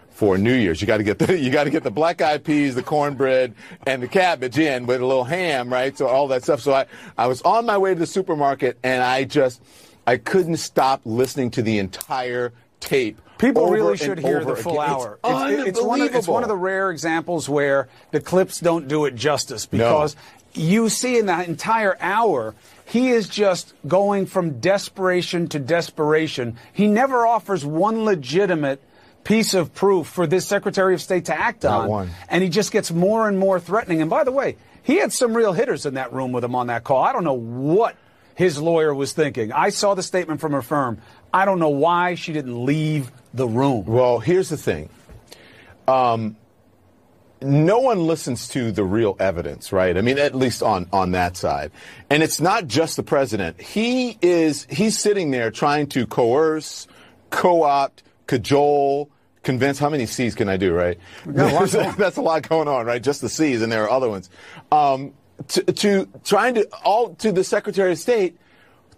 for 0.10 0.39
New 0.39 0.56
Year's. 0.56 0.82
You 0.82 0.88
got 0.88 0.98
to 0.98 1.04
get 1.04 1.20
the 1.20 1.38
you 1.39 1.52
got 1.52 1.66
to 1.66 1.70
get 1.70 1.84
the 1.84 1.92
black 1.92 2.20
eyed 2.20 2.44
peas, 2.44 2.74
the 2.74 2.82
cornbread, 2.82 3.54
and 3.86 4.02
the 4.02 4.08
cabbage 4.08 4.58
in 4.58 4.88
with 4.88 5.02
a 5.02 5.06
little 5.06 5.24
ham, 5.24 5.72
right? 5.72 5.96
So 5.96 6.08
all 6.08 6.28
that 6.30 6.42
stuff. 6.42 6.60
So 6.62 6.74
I 6.74 6.88
I 7.16 7.28
was 7.28 7.44
on 7.44 7.68
my 7.68 7.78
way 7.78 7.94
to 7.94 8.00
the 8.00 8.08
supermarket 8.08 8.80
and 8.84 9.04
I 9.04 9.24
just 9.24 9.62
I 10.08 10.18
couldn't 10.18 10.58
stop 10.58 11.02
listening 11.06 11.52
to 11.52 11.62
the 11.62 11.78
entire 11.78 12.54
tape. 12.84 13.19
People 13.38 13.69
really 13.69 13.98
should 13.98 14.19
hear 14.19 14.46
the 14.46 14.56
full 14.56 14.80
again. 14.80 14.89
hour. 14.89 15.19
It's, 15.24 15.69
it's, 15.69 15.82
one 15.82 16.02
of, 16.02 16.15
it's 16.15 16.28
one 16.28 16.43
of 16.43 16.50
the 16.50 16.56
rare 16.56 16.91
examples 16.91 17.50
where 17.50 17.89
the 18.12 18.22
clips 18.22 18.60
don't 18.60 18.88
do 18.88 19.06
it 19.06 19.15
justice 19.15 19.65
because 19.65 20.15
you 20.54 20.89
see 20.89 21.17
in 21.17 21.26
that 21.26 21.48
entire 21.48 21.98
hour, 22.00 22.56
he 22.86 23.10
is 23.10 23.28
just 23.28 23.74
going 23.88 24.28
from 24.28 24.60
desperation 24.60 25.48
to 25.50 25.60
desperation. 25.60 26.58
He 26.72 26.88
never 26.88 27.26
offers 27.26 27.65
one 27.65 28.06
legitimate 28.06 28.82
piece 29.24 29.54
of 29.54 29.74
proof 29.74 30.08
for 30.08 30.28
this 30.28 30.46
Secretary 30.46 30.93
of 30.93 31.02
State 31.02 31.26
to 31.26 31.38
act 31.38 31.63
Not 31.63 31.82
on. 31.82 31.89
one. 31.89 32.10
And 32.30 32.43
he 32.43 32.50
just 32.50 32.72
gets 32.72 32.91
more 32.91 33.28
and 33.28 33.39
more 33.39 33.60
threatening. 33.60 34.02
And 34.02 34.10
by 34.10 34.24
the 34.24 34.32
way, 34.32 34.58
he 34.84 34.98
had 34.98 35.13
some 35.13 35.36
real 35.36 35.54
hitters 35.54 35.86
in 35.86 35.96
that 35.96 36.13
room 36.13 36.32
with 36.32 36.43
him 36.43 36.56
on 36.56 36.67
that 36.67 36.84
call. 36.84 37.04
I 37.04 37.13
don't 37.13 37.24
know 37.24 37.34
what 37.34 37.96
his 38.36 38.62
lawyer 38.62 38.93
was 38.93 39.13
thinking. 39.13 39.52
I 39.52 39.69
saw 39.69 39.93
the 39.93 40.04
statement 40.04 40.41
from 40.41 40.52
her 40.52 40.62
firm. 40.62 41.00
I 41.34 41.46
don't 41.46 41.60
know 41.60 41.69
why 41.69 42.15
she 42.15 42.32
didn't 42.32 42.63
leave 42.63 43.12
the 43.34 43.48
room. 43.48 43.86
Well, 43.86 44.19
here's 44.19 44.50
the 44.50 44.58
thing. 44.58 44.89
Um, 45.88 46.38
no 47.41 47.80
one 47.80 48.06
listens 48.08 48.48
to 48.50 48.72
the 48.72 48.84
real 48.84 49.17
evidence, 49.19 49.74
right? 49.74 49.98
I 49.98 50.02
mean, 50.02 50.17
at 50.17 50.36
least 50.36 50.63
on, 50.63 50.88
on 50.93 51.12
that 51.12 51.36
side. 51.36 51.72
And 52.10 52.24
it's 52.24 52.39
not 52.39 52.67
just 52.67 52.96
the 52.96 53.04
president. 53.04 53.60
He 53.60 54.17
is, 54.22 54.65
he's 54.69 54.98
sitting 54.98 55.32
there 55.32 55.52
trying 55.52 55.88
to 55.88 56.06
coerce, 56.06 56.88
co-opt, 57.32 58.04
cajole, 58.28 59.10
convince. 59.41 59.80
How 59.80 59.89
many 59.89 60.06
C's 60.06 60.36
can 60.36 60.48
I 60.48 60.58
do, 60.58 60.74
right? 60.74 60.98
got 61.26 61.52
a 61.52 61.56
lot 61.56 61.72
going 61.72 61.88
on. 61.88 61.96
That's 61.98 62.17
a 62.17 62.22
lot 62.22 62.48
going 62.48 62.67
on, 62.67 62.86
right? 62.86 63.04
Just 63.04 63.22
the 63.22 63.30
C's, 63.30 63.62
and 63.62 63.72
there 63.72 63.84
are 63.84 63.89
other 63.89 64.10
ones. 64.10 64.30
Um, 64.72 65.13
to, 65.50 65.63
to 65.63 66.08
trying 66.24 66.56
to, 66.56 66.69
all 66.86 67.15
to 67.15 67.32
the 67.32 67.43
Secretary 67.43 67.91
of 67.91 68.00
State 68.00 68.38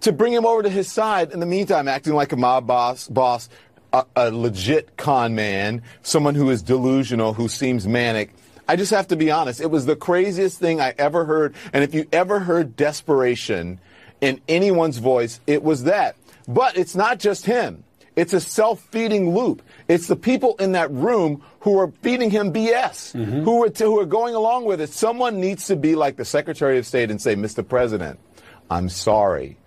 to 0.06 0.12
bring 0.12 0.32
him 0.32 0.46
over 0.46 0.62
to 0.62 0.70
his 0.70 0.89
side. 0.91 1.32
In 1.32 1.39
the 1.39 1.48
meantime, 1.48 1.88
acting 1.88 2.13
like 2.13 2.32
a 2.32 2.38
mob 2.38 2.68
boss, 2.68 3.08
boss, 3.08 3.50
a, 3.91 4.06
a 4.15 4.32
legit 4.32 4.98
con 4.98 5.34
man, 5.34 5.82
someone 6.04 6.36
who 6.36 6.52
is 6.52 6.62
delusional, 6.62 7.34
who 7.34 7.48
seems 7.48 7.88
manic. 7.88 8.32
I 8.68 8.76
just 8.76 8.91
have 8.91 9.08
to 9.08 9.15
be 9.15 9.32
honest. 9.32 9.60
It 9.60 9.72
was 9.72 9.88
the 9.88 9.96
craziest 9.96 10.60
thing 10.60 10.80
I 10.80 10.94
ever 11.00 11.26
heard. 11.26 11.56
And 11.74 11.84
if 11.84 11.96
you 11.96 12.06
ever 12.12 12.39
heard 12.39 12.76
desperation 12.76 13.80
in 14.22 14.41
anyone's 14.48 15.00
voice, 15.00 15.39
it 15.48 15.63
was 15.63 15.84
that. 15.84 16.15
But 16.48 16.78
it's 16.78 16.96
not 16.96 17.20
just 17.20 17.48
him. 17.48 17.84
It's 18.15 18.34
a 18.34 18.39
self-feeding 18.39 19.34
loop. 19.34 19.63
It's 19.88 20.08
the 20.08 20.15
people 20.15 20.56
in 20.58 20.74
that 20.74 20.91
room 20.91 21.41
who 21.62 21.80
are 21.80 21.91
feeding 22.04 22.30
him 22.30 22.54
BS, 22.54 23.13
mm-hmm. 23.13 23.41
who 23.41 23.65
are 23.65 23.72
who 23.76 24.00
are 24.00 24.06
going 24.06 24.36
along 24.36 24.65
with 24.65 24.80
it. 24.82 24.89
Someone 24.91 25.41
needs 25.41 25.65
to 25.68 25.76
be 25.76 25.96
like 25.96 26.15
the 26.15 26.24
Secretary 26.24 26.78
of 26.78 26.86
State 26.86 27.12
and 27.12 27.22
say, 27.22 27.36
"Mr. 27.36 27.68
President, 27.68 28.18
I'm 28.70 28.88
sorry 28.88 29.58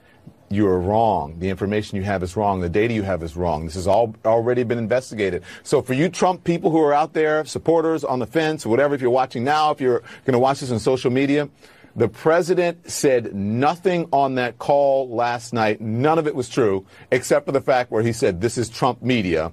you 0.50 0.66
are 0.66 0.80
wrong. 0.80 1.38
The 1.38 1.50
information 1.50 1.96
you 1.96 2.04
have 2.04 2.22
is 2.22 2.36
wrong. 2.36 2.60
The 2.60 2.68
data 2.68 2.94
you 2.94 3.02
have 3.02 3.22
is 3.22 3.36
wrong. 3.36 3.66
This 3.66 3.74
has 3.74 3.86
all 3.86 4.14
already 4.24 4.62
been 4.62 4.78
investigated. 4.78 5.42
So 5.62 5.82
for 5.82 5.92
you 5.94 6.08
Trump 6.08 6.44
people 6.44 6.70
who 6.70 6.80
are 6.80 6.94
out 6.94 7.12
there, 7.12 7.44
supporters 7.44 8.02
on 8.02 8.18
the 8.18 8.26
fence, 8.26 8.64
whatever, 8.64 8.94
if 8.94 9.00
you're 9.00 9.10
watching 9.10 9.44
now, 9.44 9.70
if 9.70 9.80
you're 9.80 10.00
going 10.24 10.32
to 10.32 10.38
watch 10.38 10.60
this 10.60 10.70
on 10.70 10.78
social 10.78 11.10
media, 11.10 11.48
the 11.96 12.08
president 12.08 12.90
said 12.90 13.34
nothing 13.34 14.08
on 14.12 14.36
that 14.36 14.58
call 14.58 15.10
last 15.10 15.52
night. 15.52 15.80
None 15.80 16.18
of 16.18 16.26
it 16.26 16.34
was 16.34 16.48
true, 16.48 16.86
except 17.10 17.44
for 17.44 17.52
the 17.52 17.60
fact 17.60 17.90
where 17.90 18.02
he 18.02 18.12
said, 18.12 18.40
this 18.40 18.56
is 18.56 18.68
Trump 18.68 19.02
media. 19.02 19.52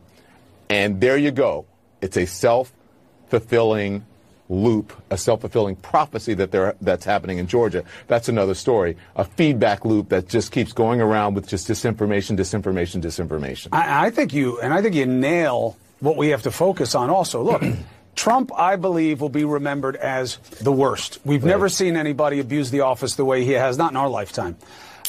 And 0.69 1.01
there 1.01 1.17
you 1.17 1.31
go. 1.31 1.65
It's 2.01 2.17
a 2.17 2.25
self-fulfilling 2.25 4.05
loop, 4.49 4.93
a 5.09 5.17
self-fulfilling 5.17 5.75
prophecy 5.77 6.33
that 6.35 6.51
there 6.51 6.75
that's 6.81 7.05
happening 7.05 7.39
in 7.39 7.47
Georgia. 7.47 7.83
That's 8.07 8.29
another 8.29 8.53
story. 8.53 8.97
A 9.15 9.25
feedback 9.25 9.85
loop 9.85 10.09
that 10.09 10.27
just 10.27 10.51
keeps 10.51 10.73
going 10.73 11.01
around 11.01 11.33
with 11.33 11.47
just 11.47 11.67
disinformation, 11.67 12.37
disinformation, 12.37 13.01
disinformation. 13.01 13.69
I, 13.71 14.07
I 14.07 14.09
think 14.11 14.33
you, 14.33 14.59
and 14.59 14.73
I 14.73 14.81
think 14.81 14.95
you 14.95 15.05
nail 15.05 15.77
what 15.99 16.17
we 16.17 16.29
have 16.29 16.43
to 16.43 16.51
focus 16.51 16.95
on 16.95 17.09
also. 17.09 17.41
Look, 17.43 17.63
Trump, 18.15 18.51
I 18.55 18.75
believe, 18.75 19.19
will 19.19 19.29
be 19.29 19.43
remembered 19.43 19.95
as 19.95 20.37
the 20.61 20.71
worst. 20.71 21.19
We've 21.25 21.43
never 21.43 21.67
seen 21.67 21.97
anybody 21.97 22.39
abuse 22.39 22.71
the 22.71 22.81
office 22.81 23.15
the 23.15 23.25
way 23.25 23.43
he 23.43 23.51
has, 23.51 23.77
not 23.77 23.91
in 23.91 23.97
our 23.97 24.09
lifetime. 24.09 24.57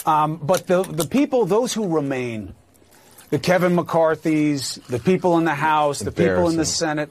Um, 0.04 0.36
but 0.36 0.66
the, 0.66 0.82
the 0.82 1.06
people, 1.06 1.46
those 1.46 1.72
who 1.72 1.94
remain, 1.94 2.54
the 3.30 3.38
Kevin 3.38 3.74
McCarthy's, 3.74 4.76
the 4.88 4.98
people 4.98 5.38
in 5.38 5.44
the 5.44 5.54
House, 5.54 6.00
the 6.00 6.12
people 6.12 6.48
in 6.48 6.56
the 6.56 6.64
Senate, 6.64 7.10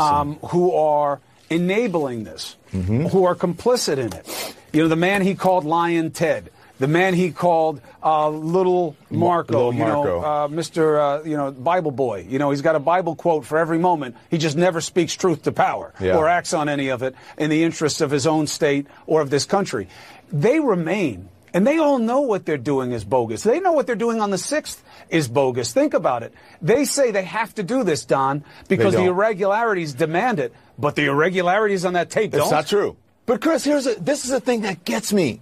um, 0.00 0.36
who 0.36 0.74
are 0.74 1.20
enabling 1.50 2.24
this, 2.24 2.56
who 2.72 3.24
are 3.24 3.34
complicit 3.34 3.98
in 3.98 4.12
it. 4.12 4.54
You 4.72 4.82
know, 4.82 4.88
the 4.88 4.96
man 4.96 5.22
he 5.22 5.34
called 5.34 5.64
Lyin' 5.64 6.10
Ted, 6.10 6.50
the 6.78 6.88
man 6.88 7.14
he 7.14 7.30
called 7.30 7.80
uh, 8.04 8.28
Little 8.28 8.94
Marco, 9.10 9.70
Little 9.70 9.74
you 9.74 9.84
know, 9.84 10.20
uh, 10.20 10.48
Mr. 10.48 11.20
Uh, 11.20 11.24
you 11.24 11.36
know, 11.36 11.50
Bible 11.50 11.90
boy. 11.90 12.26
You 12.28 12.38
know, 12.38 12.50
he's 12.50 12.60
got 12.60 12.76
a 12.76 12.80
Bible 12.80 13.16
quote 13.16 13.46
for 13.46 13.56
every 13.56 13.78
moment. 13.78 14.16
He 14.30 14.36
just 14.36 14.56
never 14.56 14.80
speaks 14.82 15.14
truth 15.14 15.44
to 15.44 15.52
power 15.52 15.94
Yeah. 16.00 16.16
or 16.16 16.28
acts 16.28 16.52
on 16.52 16.68
any 16.68 16.88
of 16.88 17.02
it 17.02 17.14
in 17.38 17.48
the 17.48 17.64
interests 17.64 18.02
of 18.02 18.10
his 18.10 18.26
own 18.26 18.46
state 18.46 18.86
or 19.06 19.22
of 19.22 19.30
this 19.30 19.46
country. 19.46 19.88
They 20.30 20.60
remain. 20.60 21.30
And 21.56 21.66
they 21.66 21.78
all 21.78 21.98
know 21.98 22.20
what 22.20 22.44
they're 22.44 22.58
doing 22.58 22.92
is 22.92 23.02
bogus. 23.02 23.42
They 23.42 23.60
know 23.60 23.72
what 23.72 23.86
they're 23.86 23.96
doing 23.96 24.20
on 24.20 24.28
the 24.28 24.36
6th 24.36 24.76
is 25.08 25.26
bogus. 25.26 25.72
Think 25.72 25.94
about 25.94 26.22
it. 26.22 26.34
They 26.60 26.84
say 26.84 27.12
they 27.12 27.24
have 27.24 27.54
to 27.54 27.62
do 27.62 27.82
this, 27.82 28.04
Don, 28.04 28.44
because 28.68 28.92
the 28.92 29.06
irregularities 29.06 29.94
demand 29.94 30.38
it. 30.38 30.52
But 30.78 30.96
the 30.96 31.06
irregularities 31.06 31.86
on 31.86 31.94
that 31.94 32.10
tape 32.10 32.34
It's 32.34 32.42
don't. 32.42 32.50
not 32.50 32.66
true. 32.66 32.98
But 33.24 33.40
Chris, 33.40 33.64
here's 33.64 33.86
a, 33.86 33.94
this 33.94 34.26
is 34.26 34.32
the 34.32 34.38
thing 34.40 34.60
that 34.60 34.84
gets 34.84 35.14
me. 35.14 35.40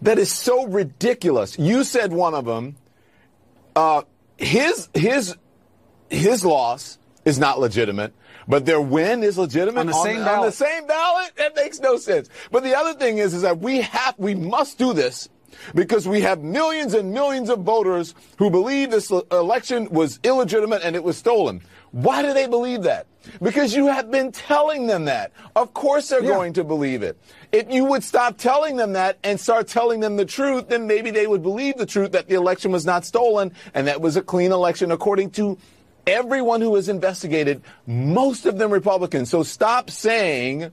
That 0.00 0.18
is 0.18 0.32
so 0.32 0.66
ridiculous. 0.66 1.58
You 1.58 1.84
said 1.84 2.14
one 2.14 2.32
of 2.32 2.46
them. 2.46 2.76
Uh, 3.76 4.04
his 4.38 4.88
his 4.94 5.36
his 6.08 6.46
loss 6.46 6.96
is 7.26 7.38
not 7.38 7.60
legitimate, 7.60 8.14
but 8.48 8.64
their 8.64 8.80
win 8.80 9.22
is 9.22 9.36
legitimate 9.36 9.80
On 9.80 9.86
the 9.86 9.92
same 9.92 10.20
on 10.20 10.24
ballot. 10.24 10.50
the 10.50 10.56
same 10.56 10.86
ballot. 10.86 11.36
That 11.36 11.54
makes 11.56 11.78
no 11.78 11.98
sense. 11.98 12.30
But 12.50 12.62
the 12.62 12.74
other 12.74 12.94
thing 12.98 13.18
is, 13.18 13.34
is 13.34 13.42
that 13.42 13.58
we 13.58 13.82
have 13.82 14.14
we 14.16 14.34
must 14.34 14.78
do 14.78 14.94
this 14.94 15.28
because 15.74 16.06
we 16.08 16.20
have 16.22 16.42
millions 16.42 16.94
and 16.94 17.12
millions 17.12 17.48
of 17.48 17.60
voters 17.60 18.14
who 18.38 18.50
believe 18.50 18.90
this 18.90 19.10
election 19.10 19.88
was 19.90 20.20
illegitimate 20.22 20.82
and 20.82 20.96
it 20.96 21.04
was 21.04 21.16
stolen. 21.16 21.62
Why 21.92 22.22
do 22.22 22.32
they 22.32 22.46
believe 22.46 22.84
that? 22.84 23.06
Because 23.42 23.74
you 23.74 23.86
have 23.86 24.10
been 24.10 24.32
telling 24.32 24.86
them 24.86 25.04
that. 25.04 25.32
Of 25.54 25.74
course 25.74 26.08
they're 26.08 26.22
going 26.22 26.54
to 26.54 26.64
believe 26.64 27.02
it. 27.02 27.18
If 27.52 27.70
you 27.70 27.84
would 27.84 28.02
stop 28.02 28.38
telling 28.38 28.76
them 28.76 28.94
that 28.94 29.18
and 29.22 29.38
start 29.38 29.68
telling 29.68 30.00
them 30.00 30.16
the 30.16 30.24
truth, 30.24 30.68
then 30.68 30.86
maybe 30.86 31.10
they 31.10 31.26
would 31.26 31.42
believe 31.42 31.76
the 31.76 31.86
truth 31.86 32.12
that 32.12 32.28
the 32.28 32.34
election 32.34 32.72
was 32.72 32.86
not 32.86 33.04
stolen 33.04 33.52
and 33.74 33.86
that 33.86 34.00
was 34.00 34.16
a 34.16 34.22
clean 34.22 34.52
election 34.52 34.90
according 34.90 35.30
to 35.32 35.58
everyone 36.06 36.60
who 36.60 36.70
was 36.70 36.88
investigated, 36.88 37.62
most 37.86 38.46
of 38.46 38.58
them 38.58 38.70
Republicans. 38.70 39.30
So 39.30 39.42
stop 39.42 39.90
saying 39.90 40.72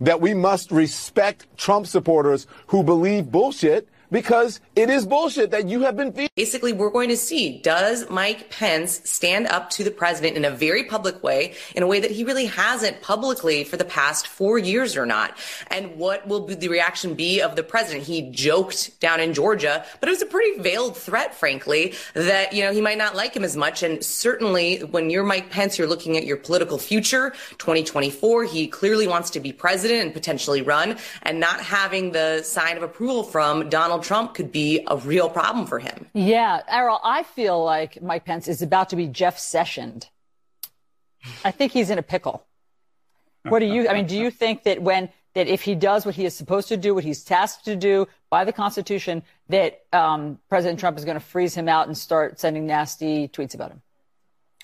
that 0.00 0.20
we 0.20 0.34
must 0.34 0.70
respect 0.70 1.46
Trump 1.56 1.86
supporters 1.86 2.46
who 2.68 2.82
believe 2.82 3.30
bullshit 3.30 3.88
because 4.10 4.60
it 4.76 4.90
is 4.90 5.06
bullshit 5.06 5.50
that 5.50 5.68
you 5.68 5.80
have 5.80 5.96
been 5.96 6.12
feeding. 6.12 6.28
Basically, 6.36 6.72
we're 6.72 6.90
going 6.90 7.08
to 7.08 7.16
see 7.16 7.58
does 7.58 8.08
Mike 8.08 8.50
Pence 8.50 9.00
stand 9.04 9.46
up 9.46 9.70
to 9.70 9.84
the 9.84 9.90
president 9.90 10.36
in 10.36 10.44
a 10.44 10.50
very 10.50 10.84
public 10.84 11.22
way, 11.22 11.54
in 11.74 11.82
a 11.82 11.86
way 11.86 12.00
that 12.00 12.10
he 12.10 12.24
really 12.24 12.46
hasn't 12.46 13.00
publicly 13.02 13.64
for 13.64 13.76
the 13.76 13.84
past 13.84 14.26
four 14.26 14.58
years 14.58 14.96
or 14.96 15.06
not? 15.06 15.36
And 15.68 15.96
what 15.96 16.26
will 16.26 16.46
the 16.46 16.68
reaction 16.68 17.14
be 17.14 17.40
of 17.40 17.56
the 17.56 17.62
president? 17.62 18.04
He 18.06 18.30
joked 18.30 18.98
down 19.00 19.20
in 19.20 19.34
Georgia, 19.34 19.84
but 20.00 20.08
it 20.08 20.12
was 20.12 20.22
a 20.22 20.26
pretty 20.26 20.60
veiled 20.60 20.96
threat, 20.96 21.34
frankly, 21.34 21.94
that, 22.14 22.52
you 22.52 22.62
know, 22.62 22.72
he 22.72 22.80
might 22.80 22.98
not 22.98 23.14
like 23.14 23.34
him 23.34 23.44
as 23.44 23.56
much. 23.56 23.82
And 23.82 24.02
certainly 24.04 24.78
when 24.78 25.10
you're 25.10 25.24
Mike 25.24 25.50
Pence, 25.50 25.78
you're 25.78 25.88
looking 25.88 26.16
at 26.16 26.24
your 26.24 26.36
political 26.36 26.78
future, 26.78 27.30
2024. 27.58 28.44
He 28.44 28.66
clearly 28.66 29.06
wants 29.06 29.30
to 29.30 29.40
be 29.40 29.52
president 29.52 30.02
and 30.02 30.12
potentially 30.12 30.62
run, 30.62 30.96
and 31.22 31.40
not 31.40 31.60
having 31.60 32.12
the 32.12 32.42
sign 32.42 32.76
of 32.76 32.82
approval 32.82 33.22
from 33.22 33.68
Donald 33.68 33.97
Trump 34.02 34.34
could 34.34 34.52
be 34.52 34.84
a 34.86 34.96
real 34.96 35.28
problem 35.28 35.66
for 35.66 35.78
him. 35.78 36.06
Yeah, 36.12 36.62
Errol, 36.68 37.00
I 37.02 37.22
feel 37.22 37.62
like 37.62 38.02
Mike 38.02 38.24
Pence 38.24 38.48
is 38.48 38.62
about 38.62 38.90
to 38.90 38.96
be 38.96 39.06
Jeff 39.06 39.38
Sessioned. 39.38 40.08
I 41.44 41.50
think 41.50 41.72
he's 41.72 41.90
in 41.90 41.98
a 41.98 42.02
pickle. 42.02 42.44
What 43.42 43.60
do 43.60 43.66
you? 43.66 43.88
I 43.88 43.94
mean, 43.94 44.06
do 44.06 44.16
you 44.16 44.30
think 44.30 44.64
that 44.64 44.82
when 44.82 45.10
that 45.34 45.46
if 45.46 45.62
he 45.62 45.74
does 45.74 46.04
what 46.04 46.14
he 46.14 46.24
is 46.24 46.34
supposed 46.34 46.68
to 46.68 46.76
do, 46.76 46.94
what 46.94 47.04
he's 47.04 47.22
tasked 47.22 47.64
to 47.66 47.76
do 47.76 48.08
by 48.30 48.44
the 48.44 48.52
Constitution, 48.52 49.22
that 49.48 49.82
um, 49.92 50.38
President 50.48 50.80
Trump 50.80 50.98
is 50.98 51.04
going 51.04 51.14
to 51.16 51.24
freeze 51.24 51.54
him 51.54 51.68
out 51.68 51.86
and 51.86 51.96
start 51.96 52.40
sending 52.40 52.66
nasty 52.66 53.28
tweets 53.28 53.54
about 53.54 53.70
him? 53.70 53.82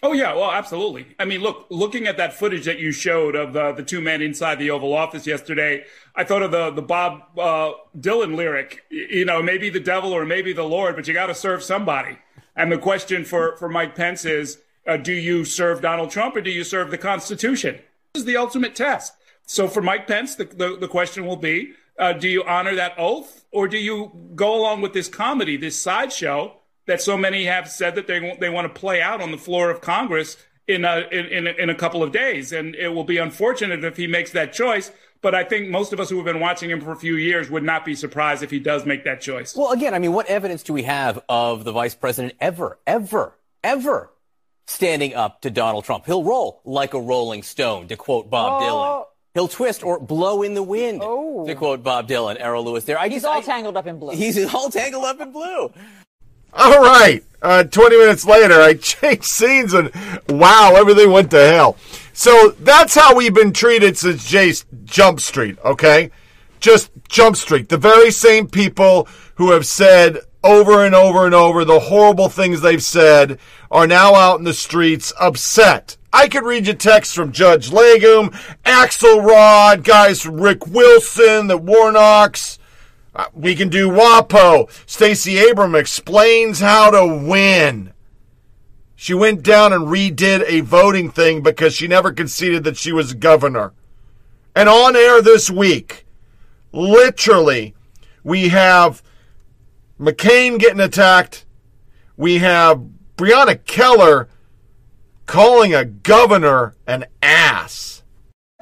Oh 0.07 0.13
yeah, 0.13 0.35
well, 0.35 0.51
absolutely. 0.51 1.07
I 1.19 1.25
mean, 1.25 1.41
look, 1.41 1.67
looking 1.71 2.07
at 2.07 2.19
that 2.19 2.35
footage 2.35 2.67
that 2.67 2.79
you 2.79 2.93
showed 2.93 3.35
of 3.35 3.55
the 3.55 3.73
the 3.73 3.83
two 3.83 4.03
men 4.03 4.21
inside 4.21 4.59
the 4.59 4.71
Oval 4.71 4.93
Office 4.93 5.27
yesterday, 5.27 5.87
I 6.15 6.25
thought 6.25 6.43
of 6.43 6.51
the 6.51 6.71
the 6.71 6.83
Bob 6.83 7.23
uh, 7.39 7.73
Dylan 7.99 8.37
lyric. 8.37 8.83
You 8.91 9.25
know, 9.25 9.43
maybe 9.43 9.71
the 9.71 9.81
devil 9.81 10.13
or 10.13 10.27
maybe 10.27 10.53
the 10.53 10.63
Lord, 10.63 10.95
but 10.95 11.09
you 11.09 11.15
got 11.15 11.29
to 11.29 11.35
serve 11.35 11.63
somebody. 11.63 12.19
And 12.55 12.71
the 12.71 12.77
question 12.77 13.25
for 13.25 13.57
for 13.57 13.67
Mike 13.67 13.95
Pence 13.95 14.27
is, 14.27 14.59
uh, 14.87 14.99
do 14.99 15.15
you 15.15 15.43
serve 15.47 15.81
Donald 15.81 16.11
Trump 16.11 16.37
or 16.37 16.43
do 16.43 16.51
you 16.51 16.65
serve 16.65 16.91
the 16.91 16.99
Constitution? 16.99 17.77
This 18.13 18.21
is 18.21 18.27
the 18.27 18.37
ultimate 18.37 18.75
test. 18.75 19.15
So 19.47 19.69
for 19.69 19.81
Mike 19.81 20.07
Pence, 20.07 20.35
the 20.35 20.45
the, 20.45 20.77
the 20.79 20.89
question 20.89 21.25
will 21.25 21.39
be, 21.39 21.73
uh, 21.99 22.13
do 22.13 22.29
you 22.29 22.45
honor 22.45 22.75
that 22.75 22.93
oath 22.99 23.47
or 23.53 23.69
do 23.69 23.79
you 23.79 24.13
go 24.35 24.55
along 24.55 24.83
with 24.83 24.93
this 24.93 25.09
comedy, 25.09 25.57
this 25.57 25.81
sideshow? 25.81 26.61
That 26.87 27.01
so 27.01 27.17
many 27.17 27.45
have 27.45 27.71
said 27.71 27.95
that 27.95 28.07
they 28.07 28.21
want, 28.21 28.41
they 28.41 28.51
want 28.51 28.73
to 28.73 28.81
play 28.81 29.01
out 29.01 29.21
on 29.23 29.31
the 29.31 29.39
floor 29.39 29.71
of 29.71 29.81
Congress 29.81 30.37
in 30.69 30.85
a, 30.85 31.07
in, 31.11 31.27
in, 31.27 31.47
a, 31.47 31.51
in 31.53 31.71
a 31.71 31.75
couple 31.75 32.03
of 32.03 32.13
days. 32.13 32.53
And 32.53 32.75
it 32.75 32.89
will 32.89 33.05
be 33.05 33.17
unfortunate 33.19 33.83
if 33.85 33.97
he 33.97 34.07
makes 34.07 34.33
that 34.33 34.53
choice. 34.53 34.91
But 35.23 35.35
I 35.35 35.45
think 35.45 35.71
most 35.71 35.95
of 35.95 36.01
us 36.01 36.11
who 36.11 36.17
have 36.17 36.27
been 36.27 36.41
watching 36.41 36.69
him 36.69 36.83
for 36.83 36.93
a 36.93 36.97
few 36.97 37.17
years 37.17 37.49
would 37.51 37.63
not 37.63 37.87
be 37.87 37.95
surprised 37.95 38.43
if 38.43 38.51
he 38.51 38.59
does 38.59 38.85
make 38.85 39.05
that 39.05 39.23
choice. 39.23 39.57
Well, 39.57 39.73
again, 39.73 39.95
I 39.95 39.99
mean, 39.99 40.13
what 40.13 40.27
evidence 40.27 40.63
do 40.63 40.75
we 40.75 40.83
have 40.83 41.23
of 41.27 41.65
the 41.65 41.73
vice 41.73 41.95
president 41.95 42.35
ever, 42.41 42.79
ever, 42.87 43.35
ever 43.63 44.11
standing 44.67 45.15
up 45.15 45.41
to 45.41 45.51
Donald 45.51 45.85
Trump? 45.87 46.05
He'll 46.05 46.25
roll 46.25 46.61
like 46.67 46.93
a 46.93 47.01
rolling 47.01 47.43
stone, 47.43 47.89
to 47.89 47.97
quote 47.97 48.29
Bob 48.29 48.63
Oh. 48.63 48.67
Dylan. 48.67 49.05
He'll 49.33 49.49
twist 49.49 49.83
or 49.83 49.99
blow 49.99 50.43
in 50.43 50.53
the 50.55 50.63
wind, 50.63 51.01
oh. 51.03 51.47
to 51.47 51.55
quote 51.55 51.83
Bob 51.83 52.07
Dylan. 52.07 52.37
Errol 52.39 52.63
Louis 52.65 52.85
there. 52.85 52.99
I 52.99 53.09
He's 53.09 53.23
just, 53.23 53.27
all 53.27 53.39
I- 53.39 53.41
tangled 53.41 53.77
up 53.79 53.87
in 53.87 53.99
blue. 53.99 54.15
He's 54.15 54.55
all 54.55 54.69
tangled 54.71 55.05
up 55.05 55.21
in 55.21 55.33
blue. 55.33 55.73
All 56.55 56.81
right. 56.81 57.23
Uh, 57.43 57.65
20 57.65 57.99
minutes 57.99 58.25
later, 58.25 58.61
I 58.61 58.75
changed 58.81 59.25
scenes 59.25 59.75
and 59.75 59.91
wow, 60.29 60.75
everything 60.77 61.11
went 61.11 61.31
to 61.33 61.47
hell. 61.47 61.77
So 62.13 62.55
that's 62.61 62.95
how 62.95 63.15
we've 63.15 63.35
been 63.35 63.53
treated 63.53 63.99
since 63.99 64.29
Jay's 64.29 64.65
Jump 64.85 65.21
Street, 65.21 65.59
okay? 65.65 66.11
Just 66.61 66.91
Jump 67.09 67.37
Street. 67.37 67.69
The 67.69 67.77
very 67.77 68.11
same 68.11 68.47
people 68.47 69.09
who 69.35 69.51
have 69.51 69.67
said 69.67 70.21
over 70.45 70.85
and 70.85 70.95
over 70.95 71.27
and 71.27 71.35
over 71.35 71.65
the 71.65 71.81
horrible 71.81 72.29
things 72.29 72.61
they've 72.61 72.83
said 72.83 73.39
are 73.71 73.87
now 73.87 74.15
out 74.15 74.39
in 74.39 74.45
the 74.45 74.55
streets 74.55 75.13
upset. 75.21 75.97
I 76.13 76.29
could 76.29 76.45
read 76.45 76.69
you 76.69 76.75
texts 76.75 77.15
from 77.15 77.33
Judd 77.33 77.63
Legum, 77.63 78.31
Axelrod, 78.65 79.83
guys 79.83 80.23
from 80.23 80.41
Rick 80.41 80.67
Wilson, 80.69 81.49
the 81.49 81.59
Warnocks. 81.59 82.59
We 83.33 83.55
can 83.55 83.69
do 83.69 83.89
WAPO. 83.89 84.71
Stacey 84.89 85.39
Abram 85.49 85.75
explains 85.75 86.61
how 86.61 86.91
to 86.91 87.07
win. 87.07 87.93
She 88.97 89.15
went 89.15 89.43
down 89.43 89.73
and 89.73 89.87
redid 89.87 90.45
a 90.47 90.61
voting 90.61 91.11
thing 91.11 91.43
because 91.43 91.75
she 91.75 91.87
never 91.87 92.13
conceded 92.13 92.65
that 92.65 92.77
she 92.77 92.93
was 92.93 93.15
governor. 93.15 93.73
And 94.57 94.69
on 94.69 94.97
air 94.97 95.21
this 95.21 95.51
week, 95.51 96.07
literally, 96.73 97.75
we 98.23 98.49
have 98.49 99.03
McCain 99.99 100.59
getting 100.59 100.81
attacked. 100.81 101.45
We 102.17 102.39
have 102.39 102.85
Brianna 103.17 103.57
Keilar 103.65 104.29
calling 105.27 105.75
a 105.75 105.85
governor 105.85 106.75
an 106.87 107.07
ass. 107.23 107.94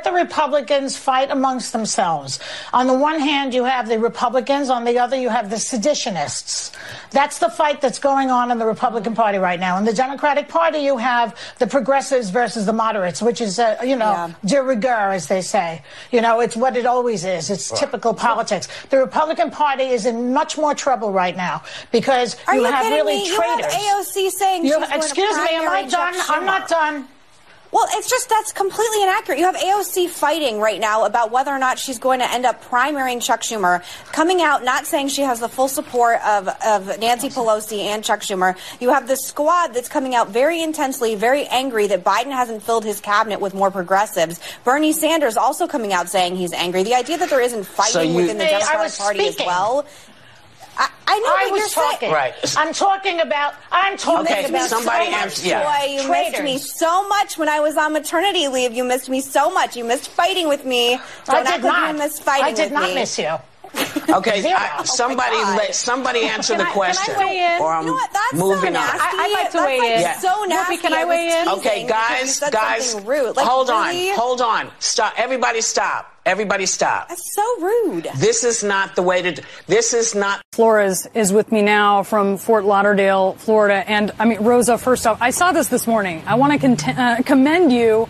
The 0.05 0.13
Republicans 0.13 0.97
fight 0.97 1.31
amongst 1.31 1.73
themselves. 1.73 2.39
On 2.73 2.87
the 2.87 2.95
one 2.95 3.21
hand, 3.21 3.55
you 3.55 3.65
have 3.65 3.89
the 3.89 3.99
Republicans. 3.99 4.69
On 4.71 4.85
the 4.85 4.99
other, 4.99 5.17
you 5.17 5.29
have 5.29 5.51
the 5.51 5.57
seditionists. 5.59 6.73
That's 7.11 7.39
the 7.39 7.49
fight 7.51 7.81
that's 7.81 7.99
going 7.99 8.31
on 8.31 8.51
in 8.51 8.59
the 8.59 8.67
Republican 8.67 9.15
Party 9.15 9.39
right 9.39 9.61
now. 9.61 9.77
In 9.79 9.85
the 9.85 9.93
Democratic 9.93 10.49
Party, 10.49 10.79
you 10.79 10.97
have 10.99 11.37
the 11.59 11.67
progressives 11.67 12.31
versus 12.31 12.67
the 12.67 12.73
moderates, 12.73 13.23
which 13.23 13.41
is, 13.41 13.59
uh, 13.59 13.77
you 13.85 13.97
know, 13.97 14.33
de 14.45 14.63
rigueur, 14.63 15.13
as 15.13 15.29
they 15.29 15.41
say. 15.43 15.83
You 16.11 16.21
know, 16.21 16.41
it's 16.41 16.57
what 16.57 16.77
it 16.77 16.87
always 16.87 17.25
is. 17.25 17.51
It's 17.51 17.71
typical 17.79 18.15
politics. 18.15 18.69
The 18.91 18.99
Republican 18.99 19.51
Party 19.51 19.85
is 19.85 20.07
in 20.07 20.33
much 20.33 20.57
more 20.59 20.75
trouble 20.75 21.13
right 21.13 21.37
now 21.37 21.63
because 21.91 22.37
Are 22.47 22.55
you 22.57 22.65
have 22.65 22.83
kidding 22.85 22.99
really 22.99 23.17
me? 23.19 23.27
You 23.27 23.41
have 23.41 23.61
traitors. 23.61 23.75
AOC 23.75 24.31
saying 24.31 24.65
You- 24.65 24.71
she's 24.73 24.79
going 24.79 24.91
to 24.91 24.97
excuse 24.97 25.37
me, 25.37 25.49
am 25.53 25.69
I 25.71 25.83
done? 25.85 26.15
I'm 26.29 26.45
not 26.45 26.69
done. 26.69 27.09
Well, 27.73 27.87
it's 27.93 28.11
just 28.11 28.29
that's 28.29 28.53
completely 28.53 29.03
inaccurate. 29.03 29.39
You 29.39 29.47
have 29.47 29.57
AOC 29.57 30.11
fighting 30.11 30.61
right 30.61 30.79
now 30.79 31.07
about 31.07 31.31
whether 31.31 31.51
or 31.51 31.59
not 31.59 31.79
she's 31.79 31.99
going 31.99 32.19
to 32.21 32.31
end 32.31 32.45
up 32.45 32.63
primarying 32.65 33.23
Chuck 33.23 33.41
Schumer, 33.41 33.83
coming 34.13 34.43
out 34.43 34.63
not 34.63 34.85
saying 34.87 35.09
she 35.09 35.23
has 35.23 35.41
the 35.41 35.49
full 35.49 35.69
support 35.69 36.21
of, 36.27 36.49
of 36.67 36.99
Nancy 36.99 37.31
Pelosi 37.31 37.79
and 37.85 38.05
Chuck 38.05 38.21
Schumer. 38.21 38.59
You 38.79 38.91
have 38.91 39.09
the 39.09 39.17
squad 39.17 39.69
that's 39.69 39.89
coming 39.89 40.15
out 40.15 40.29
very 40.29 40.61
intensely, 40.63 41.15
very 41.15 41.47
angry 41.47 41.87
that 41.87 42.05
Biden 42.05 42.31
hasn't 42.31 42.63
filled 42.63 42.85
his 42.85 43.01
cabinet 43.01 43.41
with 43.41 43.55
more 43.55 43.71
progressives. 43.71 44.39
Bernie 44.65 44.93
Sanders 44.93 45.39
also 45.39 45.67
coming 45.67 45.95
out 45.95 46.11
saying 46.11 46.37
he's 46.37 46.53
angry. 46.53 46.83
The 46.83 46.95
idea 46.95 47.17
that 47.17 47.31
there 47.31 47.41
isn't 47.41 47.65
fighting 47.65 48.11
you- 48.11 48.17
within 48.17 48.37
the 48.37 48.45
Democratic 48.45 48.81
was 48.83 48.99
Party 48.99 49.27
as 49.29 49.39
well. 49.39 49.87
I, 50.77 50.89
I 51.07 51.19
know 51.21 51.27
I 51.29 51.45
what 51.45 51.53
was 51.53 51.61
you're 51.61 51.85
talking. 51.85 51.99
saying. 52.01 52.13
Right. 52.13 52.35
I'm 52.57 52.73
talking 52.73 53.21
about. 53.21 53.55
I'm 53.71 53.97
talking 53.99 54.27
You 54.35 54.37
missed 54.37 54.51
me 54.53 54.59
about 54.59 54.69
so 54.71 54.83
much, 54.85 55.09
answer. 55.09 55.49
Joy. 55.51 56.03
You 56.03 56.11
missed 56.11 56.43
me 56.43 56.59
so 56.59 57.09
much 57.09 57.37
when 57.39 57.49
I 57.49 57.61
was 57.61 57.77
on 57.77 57.93
maternity 57.93 58.49
leave. 58.49 58.73
You 58.73 58.85
missed 58.85 59.09
me 59.11 59.21
so 59.21 59.51
much. 59.51 59.77
You 59.77 59.85
missed 59.85 60.09
fighting 60.09 60.49
with 60.49 60.65
me. 60.65 60.99
Don't 61.27 61.37
I 61.37 61.39
act 61.41 61.47
did 61.47 61.65
like 61.65 61.73
not. 61.73 61.93
you 61.93 61.99
missed 61.99 62.23
fighting 62.23 62.45
I 62.45 62.53
did 62.53 62.65
with 62.65 62.73
not 62.73 62.89
me. 62.89 62.95
miss 62.95 63.19
you. 63.19 63.37
Okay, 64.13 64.43
Zero. 64.43 64.57
I, 64.59 64.83
somebody 64.85 65.37
Oh 65.37 65.55
let 65.57 65.75
somebody 65.75 66.25
answer 66.25 66.55
Can 66.55 66.59
the 66.59 66.65
I- 66.65 66.73
can 66.73 66.73
I 66.73 66.75
question. 66.75 67.15
weigh 67.19 67.39
in? 67.57 67.63
Or 67.63 67.73
I'm 67.73 67.83
You 67.85 67.89
know 67.89 67.95
what? 67.95 68.13
That's 68.13 68.31
so 68.31 68.37
moving 68.49 68.67
on. 68.69 68.73
nasty. 68.73 68.99
I- 69.01 69.23
I'd 69.23 69.33
like 69.33 69.51
to 69.53 69.57
That's, 69.57 69.67
weigh 69.67 69.79
like, 69.79 70.17
in. 70.17 70.21
so 70.21 70.45
nasty. 70.45 70.77
can 70.77 70.93
I 70.93 71.01
I 71.01 71.05
weigh 71.05 71.41
in? 71.41 71.49
Okay, 71.49 71.87
guys, 71.87 72.41
guys, 72.51 72.95
rude. 73.05 73.37
Like, 73.37 73.47
hold 73.47 73.69
really? 73.69 74.11
on, 74.11 74.17
hold 74.19 74.41
on, 74.43 74.71
stop. 74.81 75.15
Everybody, 75.17 75.61
stop. 75.63 76.09
Everybody, 76.27 76.67
stop. 76.67 77.09
That's 77.09 77.35
so 77.35 77.61
rude. 77.61 78.09
This 78.17 78.45
is 78.45 78.63
not 78.63 78.95
the 78.97 79.03
way 79.03 79.23
to. 79.23 79.43
This 79.67 79.95
is 79.95 80.15
not. 80.15 80.43
Flores 80.53 81.07
is 81.15 81.33
with 81.33 81.51
me 81.51 81.63
now 81.63 82.03
from 82.03 82.37
Fort 82.37 82.65
Lauderdale, 82.65 83.33
Florida. 83.35 83.89
And 83.89 84.13
I 84.19 84.25
mean, 84.27 84.41
Rosa, 84.43 84.79
first 84.79 85.07
off, 85.07 85.19
I 85.23 85.31
saw 85.31 85.53
this 85.53 85.69
this 85.69 85.87
morning. 85.87 86.23
I 86.27 86.35
want 86.35 86.53
to 86.53 86.59
cont- 86.59 86.99
uh, 86.99 87.23
commend 87.23 87.73
you 87.73 88.09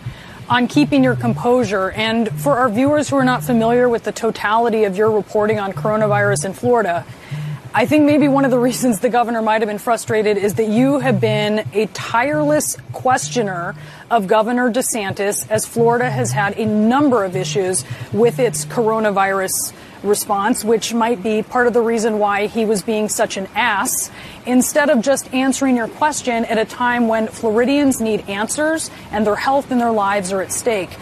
on 0.49 0.67
keeping 0.67 1.03
your 1.03 1.15
composure. 1.15 1.91
And 1.91 2.29
for 2.41 2.57
our 2.57 2.69
viewers 2.69 3.09
who 3.09 3.15
are 3.17 3.23
not 3.23 3.43
familiar 3.43 3.87
with 3.87 4.03
the 4.03 4.11
totality 4.11 4.83
of 4.83 4.97
your 4.97 5.11
reporting 5.11 5.59
on 5.59 5.73
coronavirus 5.73 6.45
in 6.45 6.53
Florida, 6.53 7.05
I 7.75 7.87
think 7.87 8.05
maybe 8.05 8.27
one 8.27 8.45
of 8.45 8.51
the 8.51 8.59
reasons 8.69 8.99
the 8.99 9.09
governor 9.09 9.41
might 9.41 9.61
have 9.61 9.67
been 9.67 9.79
frustrated 9.79 10.37
is 10.37 10.55
that 10.55 10.67
you 10.67 10.99
have 10.99 11.19
been 11.19 11.67
a 11.73 11.87
tireless 11.87 12.77
questioner 12.91 13.75
of 14.11 14.27
Governor 14.27 14.71
DeSantis 14.71 15.49
as 15.49 15.65
Florida 15.65 16.09
has 16.09 16.31
had 16.31 16.57
a 16.57 16.65
number 16.65 17.23
of 17.23 17.35
issues 17.35 17.83
with 18.11 18.37
its 18.39 18.65
coronavirus 18.65 19.73
response, 20.03 20.63
which 20.63 20.93
might 20.93 21.23
be 21.23 21.41
part 21.41 21.67
of 21.67 21.73
the 21.73 21.81
reason 21.81 22.19
why 22.19 22.47
he 22.47 22.65
was 22.65 22.81
being 22.81 23.09
such 23.09 23.37
an 23.37 23.47
ass 23.55 24.11
instead 24.45 24.89
of 24.89 25.01
just 25.01 25.33
answering 25.33 25.75
your 25.75 25.87
question 25.87 26.45
at 26.45 26.57
a 26.57 26.65
time 26.65 27.07
when 27.07 27.27
Floridians 27.27 28.01
need 28.01 28.27
answers 28.29 28.91
and 29.11 29.25
their 29.25 29.35
health 29.35 29.71
and 29.71 29.79
their 29.79 29.91
lives 29.91 30.31
are 30.31 30.41
at 30.41 30.51
stake. 30.51 30.97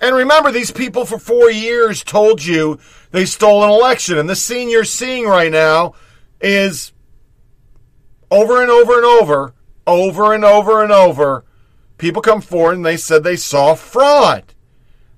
And 0.00 0.16
remember, 0.16 0.50
these 0.50 0.70
people 0.70 1.04
for 1.04 1.18
four 1.18 1.50
years 1.50 2.02
told 2.02 2.44
you 2.44 2.78
they 3.10 3.26
stole 3.26 3.62
an 3.64 3.70
election. 3.70 4.16
And 4.16 4.28
the 4.30 4.36
scene 4.36 4.70
you're 4.70 4.84
seeing 4.84 5.26
right 5.26 5.52
now 5.52 5.94
is 6.40 6.92
over 8.30 8.62
and 8.62 8.70
over 8.70 8.96
and 8.96 9.04
over, 9.04 9.54
over 9.86 10.32
and 10.32 10.44
over 10.44 10.82
and 10.82 10.92
over. 10.92 11.44
People 11.98 12.22
come 12.22 12.40
forward 12.40 12.76
and 12.76 12.86
they 12.86 12.96
said 12.96 13.22
they 13.22 13.36
saw 13.36 13.74
fraud. 13.74 14.54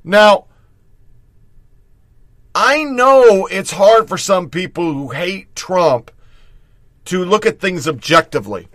Now, 0.03 0.47
I 2.55 2.85
know 2.85 3.47
it's 3.47 3.71
hard 3.71 4.09
for 4.09 4.19
some 4.19 4.51
people 4.51 4.93
who 4.93 5.09
hate 5.09 5.55
Trump 5.57 6.11
to 7.07 7.25
look 7.25 7.47
at 7.47 7.61
things 7.61 7.89
objectively. 7.89 8.69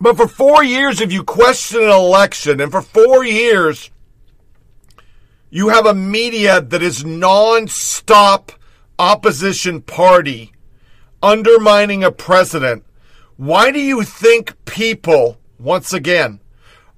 But 0.00 0.16
for 0.16 0.28
four 0.28 0.62
years, 0.62 1.00
if 1.00 1.12
you 1.12 1.24
question 1.24 1.82
an 1.82 1.90
election, 1.90 2.60
and 2.60 2.70
for 2.70 2.82
four 2.82 3.24
years, 3.24 3.90
you 5.50 5.70
have 5.70 5.86
a 5.86 5.94
media 5.94 6.60
that 6.60 6.82
is 6.82 7.04
non-stop 7.04 8.52
opposition 8.98 9.82
party 9.82 10.52
undermining 11.20 12.04
a 12.04 12.12
president, 12.12 12.84
why 13.36 13.72
do 13.72 13.80
you 13.80 14.02
think 14.04 14.64
people, 14.66 15.38
once 15.58 15.92
again, 15.92 16.40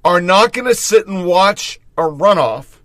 are 0.05 0.20
not 0.20 0.53
going 0.53 0.66
to 0.66 0.74
sit 0.74 1.07
and 1.07 1.24
watch 1.24 1.81
a 1.96 2.03
runoff 2.03 2.80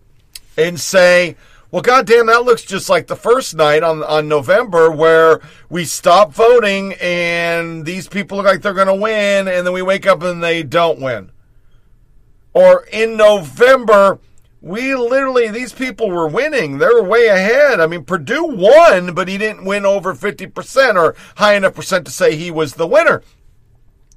and 0.57 0.79
say, 0.79 1.35
well, 1.71 1.81
goddamn, 1.81 2.27
that 2.27 2.45
looks 2.45 2.61
just 2.63 2.89
like 2.89 3.07
the 3.07 3.15
first 3.15 3.55
night 3.55 3.83
on, 3.83 4.01
on 4.03 4.27
November 4.27 4.89
where 4.89 5.41
we 5.69 5.83
stop 5.83 6.31
voting 6.33 6.93
and 7.01 7.85
these 7.85 8.07
people 8.07 8.37
look 8.37 8.45
like 8.45 8.61
they're 8.61 8.73
going 8.73 8.87
to 8.87 8.95
win, 8.95 9.47
and 9.47 9.67
then 9.67 9.73
we 9.73 9.81
wake 9.81 10.07
up 10.07 10.23
and 10.23 10.43
they 10.43 10.63
don't 10.63 11.01
win. 11.01 11.31
Or 12.53 12.85
in 12.93 13.17
November, 13.17 14.19
we 14.61 14.95
literally, 14.95 15.49
these 15.49 15.73
people 15.73 16.09
were 16.09 16.27
winning. 16.27 16.77
They 16.77 16.87
were 16.87 17.03
way 17.03 17.27
ahead. 17.27 17.81
I 17.81 17.87
mean, 17.87 18.05
Perdue 18.05 18.45
won, 18.45 19.13
but 19.13 19.27
he 19.27 19.37
didn't 19.37 19.65
win 19.65 19.85
over 19.85 20.15
50% 20.15 20.95
or 20.95 21.15
high 21.35 21.55
enough 21.55 21.75
percent 21.75 22.05
to 22.05 22.11
say 22.11 22.35
he 22.35 22.51
was 22.51 22.75
the 22.75 22.87
winner. 22.87 23.21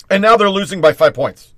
And 0.09 0.23
now 0.23 0.37
they're 0.37 0.49
losing 0.49 0.81
by 0.81 0.93
five 0.93 1.15
points. 1.15 1.55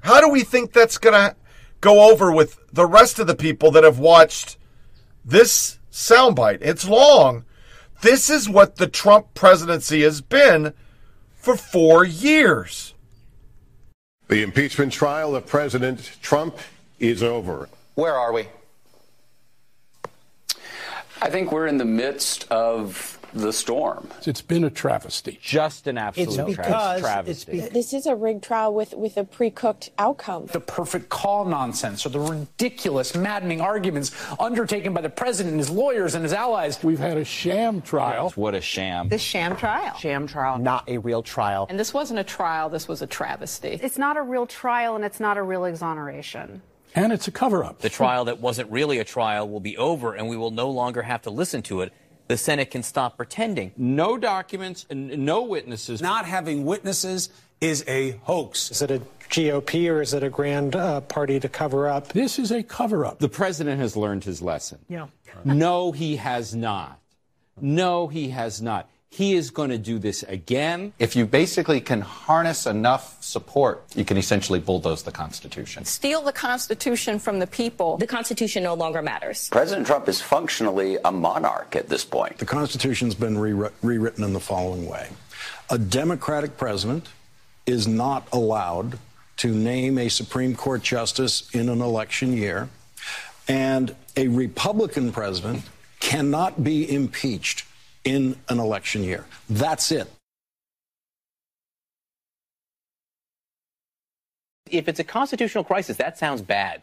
How 0.00 0.20
do 0.20 0.28
we 0.28 0.42
think 0.42 0.72
that's 0.72 0.98
going 0.98 1.14
to 1.14 1.36
go 1.84 2.10
over 2.10 2.32
with 2.32 2.58
the 2.72 2.86
rest 2.86 3.18
of 3.18 3.26
the 3.26 3.36
people 3.36 3.70
that 3.72 3.84
have 3.84 3.98
watched 3.98 4.56
this 5.24 5.78
soundbite? 5.92 6.62
It's 6.62 6.88
long. 6.88 7.44
This 8.00 8.30
is 8.30 8.48
what 8.48 8.76
the 8.76 8.86
Trump 8.86 9.34
presidency 9.34 10.02
has 10.02 10.22
been 10.22 10.72
for 11.34 11.56
four 11.56 12.04
years. 12.04 12.94
The 14.28 14.42
impeachment 14.42 14.92
trial 14.92 15.36
of 15.36 15.46
President 15.46 16.16
Trump 16.22 16.56
is 16.98 17.22
over. 17.22 17.68
Where 17.94 18.14
are 18.14 18.32
we? 18.32 18.48
I 21.20 21.28
think 21.28 21.52
we're 21.52 21.66
in 21.66 21.76
the 21.76 21.84
midst 21.84 22.50
of 22.50 23.18
the 23.34 23.52
storm. 23.52 24.08
It's 24.26 24.40
been 24.40 24.64
a 24.64 24.70
travesty. 24.70 25.38
Just 25.42 25.86
an 25.86 25.98
absolute 25.98 26.54
travesty. 26.54 27.30
It's 27.30 27.44
because 27.44 27.62
it's 27.62 27.68
be- 27.68 27.74
this 27.74 27.92
is 27.92 28.06
a 28.06 28.14
rigged 28.14 28.44
trial 28.44 28.72
with, 28.72 28.94
with 28.94 29.16
a 29.16 29.24
pre-cooked 29.24 29.90
outcome. 29.98 30.46
The 30.46 30.60
perfect 30.60 31.08
call 31.08 31.44
nonsense 31.44 32.06
or 32.06 32.10
the 32.10 32.20
ridiculous, 32.20 33.14
maddening 33.14 33.60
arguments 33.60 34.12
undertaken 34.38 34.94
by 34.94 35.00
the 35.00 35.10
president 35.10 35.52
and 35.52 35.60
his 35.60 35.70
lawyers 35.70 36.14
and 36.14 36.22
his 36.22 36.32
allies. 36.32 36.82
We've 36.82 36.98
had 36.98 37.16
a 37.18 37.24
sham 37.24 37.82
trial. 37.82 38.30
What 38.36 38.54
a 38.54 38.60
sham. 38.60 39.08
This 39.08 39.22
sham 39.22 39.56
trial. 39.56 39.96
Sham 39.98 40.26
trial. 40.26 40.58
Not 40.58 40.88
a 40.88 40.98
real 40.98 41.22
trial. 41.22 41.66
And 41.68 41.78
this 41.78 41.92
wasn't 41.92 42.20
a 42.20 42.24
trial, 42.24 42.68
this 42.70 42.88
was 42.88 43.02
a 43.02 43.06
travesty. 43.06 43.78
It's 43.82 43.98
not 43.98 44.16
a 44.16 44.22
real 44.22 44.46
trial 44.46 44.96
and 44.96 45.04
it's 45.04 45.20
not 45.20 45.36
a 45.36 45.42
real 45.42 45.64
exoneration. 45.64 46.62
And 46.96 47.12
it's 47.12 47.26
a 47.26 47.32
cover 47.32 47.64
up. 47.64 47.80
The 47.80 47.88
trial 47.88 48.26
that 48.26 48.40
wasn't 48.40 48.70
really 48.70 48.98
a 49.00 49.04
trial 49.04 49.48
will 49.48 49.58
be 49.58 49.76
over, 49.76 50.14
and 50.14 50.28
we 50.28 50.36
will 50.36 50.52
no 50.52 50.70
longer 50.70 51.02
have 51.02 51.22
to 51.22 51.30
listen 51.30 51.60
to 51.62 51.80
it. 51.80 51.92
The 52.26 52.36
Senate 52.36 52.70
can 52.70 52.82
stop 52.82 53.16
pretending. 53.16 53.72
No 53.76 54.16
documents 54.16 54.86
and 54.88 55.18
no 55.18 55.42
witnesses. 55.42 56.00
Not 56.00 56.24
having 56.24 56.64
witnesses 56.64 57.28
is 57.60 57.84
a 57.86 58.12
hoax. 58.22 58.70
Is 58.70 58.82
it 58.82 58.90
a 58.90 59.02
GOP 59.28 59.90
or 59.90 60.00
is 60.00 60.14
it 60.14 60.22
a 60.22 60.30
grand 60.30 60.74
uh, 60.76 61.00
party 61.02 61.38
to 61.40 61.48
cover 61.48 61.88
up? 61.88 62.08
This 62.08 62.38
is 62.38 62.50
a 62.50 62.62
cover 62.62 63.04
up. 63.04 63.18
The 63.18 63.28
president 63.28 63.80
has 63.80 63.96
learned 63.96 64.24
his 64.24 64.40
lesson. 64.40 64.78
Yeah. 64.88 65.06
No, 65.44 65.92
he 65.92 66.16
has 66.16 66.54
not. 66.54 67.00
No, 67.60 68.08
he 68.08 68.30
has 68.30 68.62
not. 68.62 68.88
He 69.14 69.34
is 69.34 69.52
going 69.52 69.70
to 69.70 69.78
do 69.78 70.00
this 70.00 70.24
again. 70.24 70.92
If 70.98 71.14
you 71.14 71.24
basically 71.24 71.80
can 71.80 72.00
harness 72.00 72.66
enough 72.66 73.22
support, 73.22 73.84
you 73.94 74.04
can 74.04 74.16
essentially 74.16 74.58
bulldoze 74.58 75.04
the 75.04 75.12
Constitution. 75.12 75.84
Steal 75.84 76.20
the 76.20 76.32
Constitution 76.32 77.20
from 77.20 77.38
the 77.38 77.46
people. 77.46 77.96
The 77.96 78.08
Constitution 78.08 78.64
no 78.64 78.74
longer 78.74 79.02
matters. 79.02 79.48
President 79.50 79.86
Trump 79.86 80.08
is 80.08 80.20
functionally 80.20 80.98
a 81.04 81.12
monarch 81.12 81.76
at 81.76 81.88
this 81.88 82.04
point. 82.04 82.38
The 82.38 82.44
Constitution's 82.44 83.14
been 83.14 83.36
rewri- 83.36 83.70
rewritten 83.82 84.24
in 84.24 84.32
the 84.32 84.40
following 84.40 84.88
way 84.88 85.08
A 85.70 85.78
Democratic 85.78 86.56
president 86.56 87.06
is 87.66 87.86
not 87.86 88.26
allowed 88.32 88.98
to 89.36 89.54
name 89.54 89.96
a 89.96 90.08
Supreme 90.08 90.56
Court 90.56 90.82
justice 90.82 91.48
in 91.54 91.68
an 91.68 91.80
election 91.80 92.32
year, 92.32 92.68
and 93.46 93.94
a 94.16 94.26
Republican 94.26 95.12
president 95.12 95.62
cannot 96.00 96.64
be 96.64 96.92
impeached 96.92 97.64
in 98.04 98.36
an 98.48 98.58
election 98.58 99.02
year. 99.02 99.24
That's 99.48 99.90
it. 99.92 100.10
If 104.70 104.88
it's 104.88 105.00
a 105.00 105.04
constitutional 105.04 105.64
crisis, 105.64 105.96
that 105.98 106.18
sounds 106.18 106.42
bad. 106.42 106.82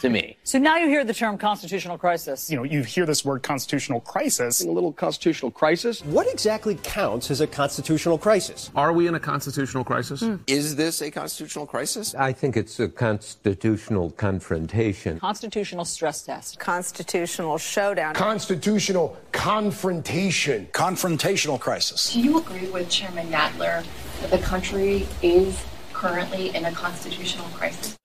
To 0.00 0.08
me. 0.08 0.36
So 0.52 0.58
now 0.58 0.76
you 0.76 0.88
hear 0.88 1.02
the 1.02 1.14
term 1.14 1.38
constitutional 1.38 1.96
crisis. 1.96 2.50
You 2.50 2.58
know, 2.58 2.62
you 2.64 2.82
hear 2.82 3.06
this 3.06 3.24
word 3.24 3.42
constitutional 3.42 4.00
crisis. 4.00 4.62
A 4.62 4.70
little 4.70 4.92
constitutional 4.92 5.50
crisis. 5.50 6.04
What 6.04 6.26
exactly 6.30 6.74
counts 6.82 7.30
as 7.30 7.40
a 7.40 7.46
constitutional 7.46 8.18
crisis? 8.18 8.70
Are 8.74 8.92
we 8.92 9.06
in 9.06 9.14
a 9.14 9.20
constitutional 9.20 9.82
crisis? 9.82 10.20
Hmm. 10.20 10.36
Is 10.46 10.76
this 10.76 11.00
a 11.00 11.10
constitutional 11.10 11.64
crisis? 11.64 12.14
I 12.14 12.32
think 12.32 12.58
it's 12.58 12.78
a 12.80 12.88
constitutional 12.88 14.10
confrontation. 14.10 15.18
Constitutional 15.20 15.86
stress 15.86 16.22
test. 16.22 16.58
Constitutional 16.58 17.56
showdown. 17.56 18.14
Constitutional 18.14 19.16
confrontation. 19.30 20.66
Confrontational 20.72 21.58
crisis. 21.58 22.12
Do 22.12 22.20
you 22.20 22.38
agree 22.38 22.68
with 22.68 22.90
Chairman 22.90 23.28
Nadler 23.28 23.84
that 24.20 24.30
the 24.30 24.38
country 24.38 25.06
is 25.22 25.64
currently 25.94 26.54
in 26.54 26.66
a 26.66 26.72
constitutional 26.72 27.46
crisis? 27.54 27.96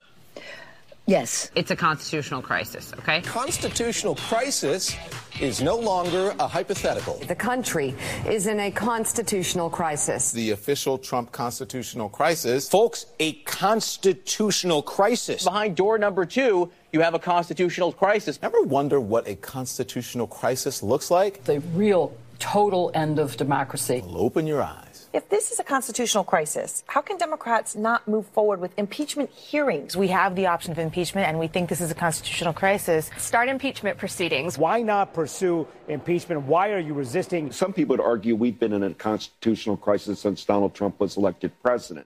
Yes, 1.10 1.50
it's 1.56 1.72
a 1.72 1.76
constitutional 1.78 2.41
crisis, 2.41 2.91
okay? 3.00 3.22
Constitutional 3.22 4.15
crisis 4.15 4.93
is 5.39 5.62
no 5.62 5.78
longer 5.78 6.36
a 6.38 6.46
hypothetical. 6.46 7.13
The 7.30 7.34
country 7.34 7.96
is 8.28 8.46
in 8.46 8.60
a 8.60 8.70
constitutional 8.70 9.70
crisis. 9.70 10.34
The 10.34 10.52
official 10.52 10.98
Trump 10.98 11.32
constitutional 11.32 12.10
crisis. 12.10 12.67
Folks, 12.67 13.06
a 13.22 13.34
constitutional 13.43 14.82
crisis. 14.82 15.46
Behind 15.46 15.78
door 15.78 15.98
number 15.98 16.26
two, 16.26 16.70
you 16.91 17.00
have 17.00 17.13
a 17.13 17.20
constitutional 17.20 17.93
crisis. 17.93 18.38
Ever 18.41 18.63
wonder 18.63 19.00
what 19.00 19.30
a 19.30 19.36
constitutional 19.36 20.28
crisis 20.28 20.84
looks 20.84 21.10
like? 21.10 21.41
The 21.46 21.62
real 21.74 22.13
total 22.39 22.91
end 22.93 23.17
of 23.17 23.38
democracy. 23.38 24.04
Well, 24.06 24.17
open 24.17 24.46
your 24.46 24.62
eyes. 24.62 24.87
If 25.13 25.30
this 25.30 25.52
is 25.52 25.60
a 25.60 25.63
constitutional 25.63 26.24
crisis, 26.24 26.84
how 26.88 27.02
can 27.02 27.17
Democrats 27.17 27.76
not 27.76 28.08
move 28.08 28.26
forward 28.28 28.60
with 28.60 28.78
impeachment 28.78 29.30
hearings? 29.30 29.96
We 29.96 30.10
have 30.10 30.36
the 30.36 30.48
option 30.48 30.72
of 30.72 30.80
impeachment, 30.80 31.28
and 31.28 31.39
we 31.39 31.48
think 31.48 31.70
this 31.70 31.80
is 31.80 31.89
a 31.89 31.96
constitutional 31.96 32.54
crisis. 32.54 33.10
Start 33.17 33.48
impeachment 33.48 33.98
proceedings. 33.98 34.58
Why 34.58 34.82
not 34.82 35.13
pursue 35.13 35.65
impeachment? 35.88 36.43
Why 36.43 36.72
are 36.72 36.80
you 36.80 36.93
resisting? 36.93 37.52
Some 37.52 37.72
people 37.72 37.93
would 37.93 38.04
argue 38.04 38.36
we've 38.36 38.60
been 38.60 38.74
in 38.74 38.84
a 38.84 38.93
constitutional 38.93 39.78
crisis 39.78 40.20
since 40.20 40.43
Donald 40.43 40.76
Trump 40.76 41.00
was 41.00 41.15
elected 41.15 41.52
president. 41.62 42.06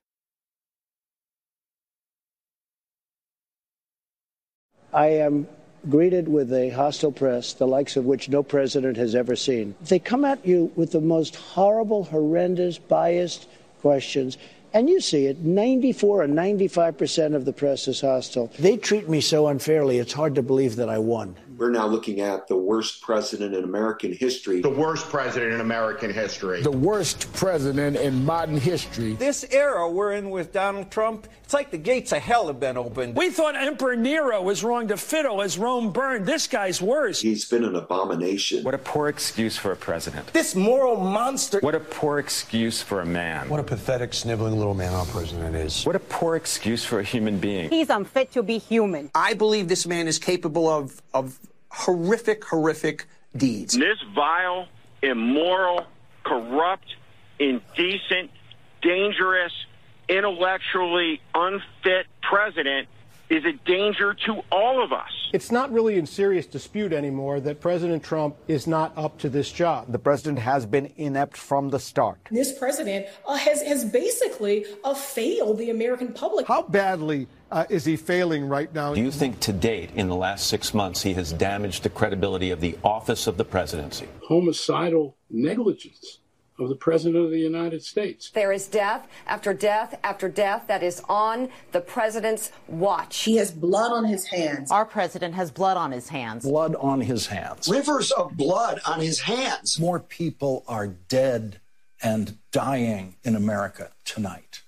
I 4.93 5.07
am 5.07 5.47
greeted 5.89 6.27
with 6.27 6.53
a 6.53 6.69
hostile 6.69 7.11
press, 7.11 7.53
the 7.53 7.67
likes 7.67 7.95
of 7.95 8.05
which 8.05 8.29
no 8.29 8.43
president 8.43 8.97
has 8.97 9.15
ever 9.15 9.35
seen. 9.35 9.75
They 9.81 9.99
come 9.99 10.25
at 10.25 10.45
you 10.45 10.71
with 10.75 10.91
the 10.91 11.01
most 11.01 11.35
horrible, 11.35 12.03
horrendous, 12.03 12.77
biased 12.77 13.47
questions. 13.81 14.37
And 14.73 14.89
you 14.89 15.01
see 15.01 15.25
it 15.25 15.39
94 15.39 16.23
or 16.23 16.27
95 16.27 16.97
percent 16.97 17.35
of 17.35 17.45
the 17.45 17.53
press 17.53 17.87
is 17.87 18.01
hostile. 18.01 18.51
They 18.57 18.77
treat 18.77 19.09
me 19.09 19.19
so 19.19 19.47
unfairly, 19.47 19.99
it's 19.99 20.13
hard 20.13 20.35
to 20.35 20.41
believe 20.41 20.77
that 20.77 20.89
I 20.89 20.97
won. 20.97 21.35
We're 21.61 21.69
now 21.69 21.85
looking 21.85 22.21
at 22.21 22.47
the 22.47 22.57
worst 22.57 23.03
president 23.03 23.53
in 23.53 23.63
American 23.63 24.11
history. 24.13 24.61
The 24.61 24.69
worst 24.71 25.07
president 25.09 25.53
in 25.53 25.61
American 25.61 26.11
history. 26.11 26.63
The 26.63 26.71
worst 26.71 27.31
president 27.33 27.97
in 27.97 28.25
modern 28.25 28.57
history. 28.57 29.13
This 29.13 29.45
era 29.51 29.87
we're 29.87 30.13
in 30.13 30.31
with 30.31 30.51
Donald 30.51 30.89
Trump, 30.89 31.27
it's 31.43 31.53
like 31.53 31.69
the 31.69 31.77
gates 31.77 32.13
of 32.13 32.17
hell 32.19 32.47
have 32.47 32.59
been 32.59 32.77
opened. 32.77 33.15
We 33.15 33.29
thought 33.29 33.55
Emperor 33.55 33.95
Nero 33.95 34.41
was 34.41 34.63
wrong 34.63 34.87
to 34.87 34.97
fiddle 34.97 35.39
as 35.43 35.59
Rome 35.59 35.91
burned. 35.91 36.25
This 36.25 36.47
guy's 36.47 36.81
worse. 36.81 37.21
He's 37.21 37.45
been 37.45 37.63
an 37.63 37.75
abomination. 37.75 38.63
What 38.63 38.73
a 38.73 38.79
poor 38.79 39.09
excuse 39.09 39.55
for 39.55 39.71
a 39.71 39.75
president. 39.75 40.33
This 40.33 40.55
moral 40.55 40.95
monster. 40.95 41.59
What 41.59 41.75
a 41.75 41.79
poor 41.79 42.17
excuse 42.17 42.81
for 42.81 43.01
a 43.01 43.05
man. 43.05 43.49
What 43.49 43.59
a 43.59 43.63
pathetic, 43.63 44.15
sniveling 44.15 44.57
little 44.57 44.73
man 44.73 44.93
our 44.95 45.05
president 45.05 45.55
is. 45.55 45.83
What 45.83 45.95
a 45.95 45.99
poor 45.99 46.37
excuse 46.37 46.83
for 46.83 47.01
a 47.01 47.03
human 47.03 47.37
being. 47.37 47.69
He's 47.69 47.91
unfit 47.91 48.31
to 48.31 48.41
be 48.41 48.57
human. 48.57 49.11
I 49.13 49.35
believe 49.35 49.67
this 49.67 49.85
man 49.85 50.07
is 50.07 50.17
capable 50.17 50.67
of, 50.67 51.01
of 51.13 51.37
horrific, 51.71 52.43
horrific 52.45 53.07
deeds. 53.35 53.73
This 53.77 53.97
vile, 54.13 54.67
immoral, 55.01 55.87
corrupt, 56.23 56.85
indecent, 57.39 58.29
dangerous, 58.81 59.53
intellectually 60.09 61.21
unfit 61.33 62.07
president 62.21 62.87
is 63.29 63.45
a 63.45 63.53
danger 63.65 64.13
to 64.13 64.41
all 64.51 64.83
of 64.83 64.91
us. 64.91 65.09
It's 65.31 65.51
not 65.51 65.71
really 65.71 65.97
in 65.97 66.05
serious 66.05 66.45
dispute 66.45 66.91
anymore 66.91 67.39
that 67.39 67.61
President 67.61 68.03
Trump 68.03 68.35
is 68.49 68.67
not 68.67 68.91
up 68.97 69.17
to 69.19 69.29
this 69.29 69.49
job. 69.49 69.89
The 69.89 69.99
president 69.99 70.39
has 70.39 70.65
been 70.65 70.91
inept 70.97 71.37
from 71.37 71.69
the 71.69 71.79
start. 71.79 72.19
This 72.29 72.57
president 72.59 73.07
uh, 73.25 73.37
has, 73.37 73.61
has 73.61 73.85
basically 73.85 74.65
uh, 74.83 74.93
failed 74.93 75.59
the 75.59 75.69
American 75.69 76.11
public. 76.11 76.45
How 76.45 76.63
badly 76.63 77.27
uh, 77.51 77.65
is 77.69 77.85
he 77.85 77.97
failing 77.97 78.47
right 78.47 78.73
now? 78.73 78.93
Do 78.93 79.01
you 79.01 79.11
think 79.11 79.39
to 79.41 79.53
date, 79.53 79.91
in 79.95 80.07
the 80.07 80.15
last 80.15 80.47
six 80.47 80.73
months, 80.73 81.03
he 81.03 81.13
has 81.13 81.33
damaged 81.33 81.83
the 81.83 81.89
credibility 81.89 82.49
of 82.51 82.61
the 82.61 82.77
office 82.83 83.27
of 83.27 83.37
the 83.37 83.45
presidency? 83.45 84.07
Homicidal 84.27 85.17
negligence 85.29 86.19
of 86.59 86.69
the 86.69 86.75
President 86.75 87.23
of 87.23 87.31
the 87.31 87.39
United 87.39 87.83
States. 87.83 88.29
There 88.29 88.51
is 88.51 88.67
death 88.67 89.07
after 89.25 89.53
death 89.53 89.99
after 90.03 90.29
death 90.29 90.65
that 90.67 90.83
is 90.83 91.01
on 91.09 91.49
the 91.71 91.81
president's 91.81 92.51
watch. 92.67 93.23
He 93.23 93.37
has 93.37 93.51
blood 93.51 93.91
on 93.91 94.05
his 94.05 94.25
hands. 94.27 94.71
Our 94.71 94.85
president 94.85 95.33
has 95.33 95.49
blood 95.49 95.75
on 95.75 95.91
his 95.91 96.09
hands. 96.09 96.43
Blood 96.43 96.75
on 96.75 97.01
his 97.01 97.27
hands. 97.27 97.67
Rivers 97.67 98.11
of 98.11 98.37
blood 98.37 98.79
on 98.85 98.99
his 98.99 99.21
hands. 99.21 99.79
More 99.79 99.99
people 99.99 100.63
are 100.67 100.87
dead 100.87 101.59
and 102.03 102.37
dying 102.51 103.15
in 103.23 103.35
America 103.35 103.91
tonight 104.05 104.61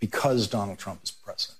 because 0.00 0.48
Donald 0.48 0.78
Trump 0.78 1.00
is 1.04 1.10
president. 1.10 1.57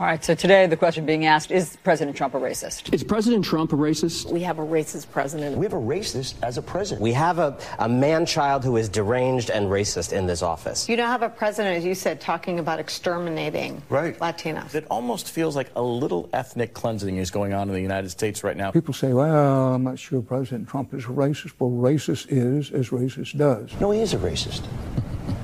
All 0.00 0.06
right, 0.06 0.22
so 0.22 0.32
today 0.32 0.64
the 0.68 0.76
question 0.76 1.04
being 1.06 1.26
asked 1.26 1.50
is 1.50 1.76
President 1.82 2.16
Trump 2.16 2.32
a 2.34 2.38
racist? 2.38 2.94
Is 2.94 3.02
President 3.02 3.44
Trump 3.44 3.72
a 3.72 3.76
racist? 3.76 4.32
We 4.32 4.42
have 4.42 4.60
a 4.60 4.64
racist 4.64 5.10
president. 5.10 5.58
We 5.58 5.64
have 5.64 5.72
a 5.72 5.76
racist 5.76 6.36
as 6.40 6.56
a 6.56 6.62
president. 6.62 7.02
We 7.02 7.12
have 7.14 7.40
a, 7.40 7.58
a 7.80 7.88
man 7.88 8.24
child 8.24 8.62
who 8.62 8.76
is 8.76 8.88
deranged 8.88 9.50
and 9.50 9.66
racist 9.66 10.12
in 10.12 10.24
this 10.24 10.40
office. 10.40 10.88
You 10.88 10.94
don't 10.94 11.08
have 11.08 11.22
a 11.22 11.28
president, 11.28 11.78
as 11.78 11.84
you 11.84 11.96
said, 11.96 12.20
talking 12.20 12.60
about 12.60 12.78
exterminating 12.78 13.82
right. 13.88 14.16
Latinos. 14.20 14.72
It 14.72 14.86
almost 14.88 15.32
feels 15.32 15.56
like 15.56 15.68
a 15.74 15.82
little 15.82 16.30
ethnic 16.32 16.74
cleansing 16.74 17.16
is 17.16 17.32
going 17.32 17.52
on 17.52 17.66
in 17.66 17.74
the 17.74 17.82
United 17.82 18.10
States 18.10 18.44
right 18.44 18.56
now. 18.56 18.70
People 18.70 18.94
say, 18.94 19.12
well, 19.12 19.74
I'm 19.74 19.82
not 19.82 19.98
sure 19.98 20.22
President 20.22 20.68
Trump 20.68 20.94
is 20.94 21.06
a 21.06 21.08
racist. 21.08 21.54
Well, 21.58 21.72
racist 21.72 22.26
is 22.28 22.70
as 22.70 22.90
racist 22.90 23.36
does. 23.36 23.72
No, 23.80 23.90
he 23.90 23.98
is 23.98 24.14
a 24.14 24.18
racist. 24.18 24.62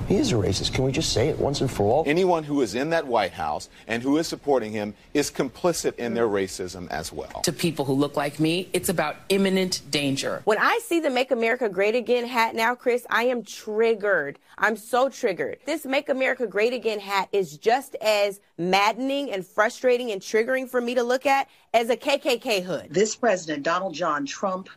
He 0.08 0.16
is 0.16 0.32
a 0.32 0.34
racist. 0.34 0.74
Can 0.74 0.84
we 0.84 0.92
just 0.92 1.14
say 1.14 1.28
it 1.28 1.38
once 1.38 1.62
and 1.62 1.70
for 1.70 1.84
all? 1.84 2.04
Anyone 2.06 2.44
who 2.44 2.60
is 2.60 2.74
in 2.74 2.90
that 2.90 3.06
White 3.06 3.32
House 3.32 3.70
and 3.86 4.02
who 4.02 4.18
is 4.18 4.26
supporting 4.26 4.70
him 4.70 4.94
is 5.14 5.30
complicit 5.30 5.96
in 5.96 6.12
their 6.12 6.28
racism 6.28 6.90
as 6.90 7.10
well. 7.10 7.40
To 7.42 7.52
people 7.52 7.86
who 7.86 7.94
look 7.94 8.14
like 8.14 8.38
me, 8.38 8.68
it's 8.74 8.90
about 8.90 9.16
imminent 9.30 9.80
danger. 9.90 10.42
When 10.44 10.58
I 10.58 10.78
see 10.82 11.00
the 11.00 11.08
Make 11.08 11.30
America 11.30 11.70
Great 11.70 11.94
Again 11.94 12.26
hat 12.26 12.54
now, 12.54 12.74
Chris, 12.74 13.06
I 13.08 13.24
am 13.24 13.44
triggered. 13.44 14.38
I'm 14.58 14.76
so 14.76 15.08
triggered. 15.08 15.60
This 15.64 15.86
Make 15.86 16.10
America 16.10 16.46
Great 16.46 16.74
Again 16.74 17.00
hat 17.00 17.30
is 17.32 17.56
just 17.56 17.94
as 18.02 18.40
maddening 18.58 19.32
and 19.32 19.44
frustrating 19.44 20.10
and 20.10 20.20
triggering 20.20 20.68
for 20.68 20.82
me 20.82 20.94
to 20.96 21.02
look 21.02 21.24
at 21.24 21.48
as 21.72 21.88
a 21.88 21.96
KKK 21.96 22.62
hood. 22.62 22.88
This 22.90 23.16
president, 23.16 23.62
Donald 23.62 23.94
John 23.94 24.26
Trump, 24.26 24.68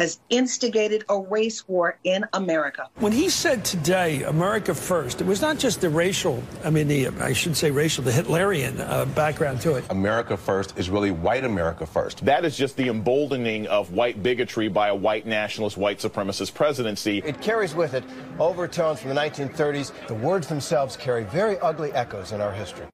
has 0.00 0.18
instigated 0.30 1.04
a 1.10 1.20
race 1.20 1.68
war 1.68 1.98
in 2.04 2.24
America. 2.32 2.88
When 3.00 3.12
he 3.12 3.28
said 3.28 3.66
today, 3.66 4.22
America 4.22 4.74
first, 4.74 5.20
it 5.20 5.26
was 5.26 5.42
not 5.42 5.58
just 5.58 5.82
the 5.82 5.90
racial, 5.90 6.42
I 6.64 6.70
mean, 6.70 6.88
the, 6.88 7.08
I 7.20 7.34
should 7.34 7.54
say 7.54 7.70
racial, 7.70 8.02
the 8.02 8.10
Hitlerian 8.10 8.80
uh, 8.80 9.04
background 9.04 9.60
to 9.60 9.74
it. 9.74 9.84
America 9.90 10.38
first 10.38 10.78
is 10.78 10.88
really 10.88 11.10
white 11.10 11.44
America 11.44 11.84
first. 11.84 12.24
That 12.24 12.46
is 12.46 12.56
just 12.56 12.78
the 12.78 12.88
emboldening 12.88 13.66
of 13.66 13.92
white 13.92 14.22
bigotry 14.22 14.68
by 14.68 14.88
a 14.88 14.94
white 14.94 15.26
nationalist, 15.26 15.76
white 15.76 15.98
supremacist 15.98 16.54
presidency. 16.54 17.18
It 17.18 17.42
carries 17.42 17.74
with 17.74 17.92
it 17.92 18.02
overtones 18.38 19.00
from 19.00 19.10
the 19.10 19.20
1930s. 19.20 19.92
The 20.06 20.14
words 20.14 20.46
themselves 20.46 20.96
carry 20.96 21.24
very 21.24 21.58
ugly 21.58 21.92
echoes 21.92 22.32
in 22.32 22.40
our 22.40 22.52
history. 22.52 22.86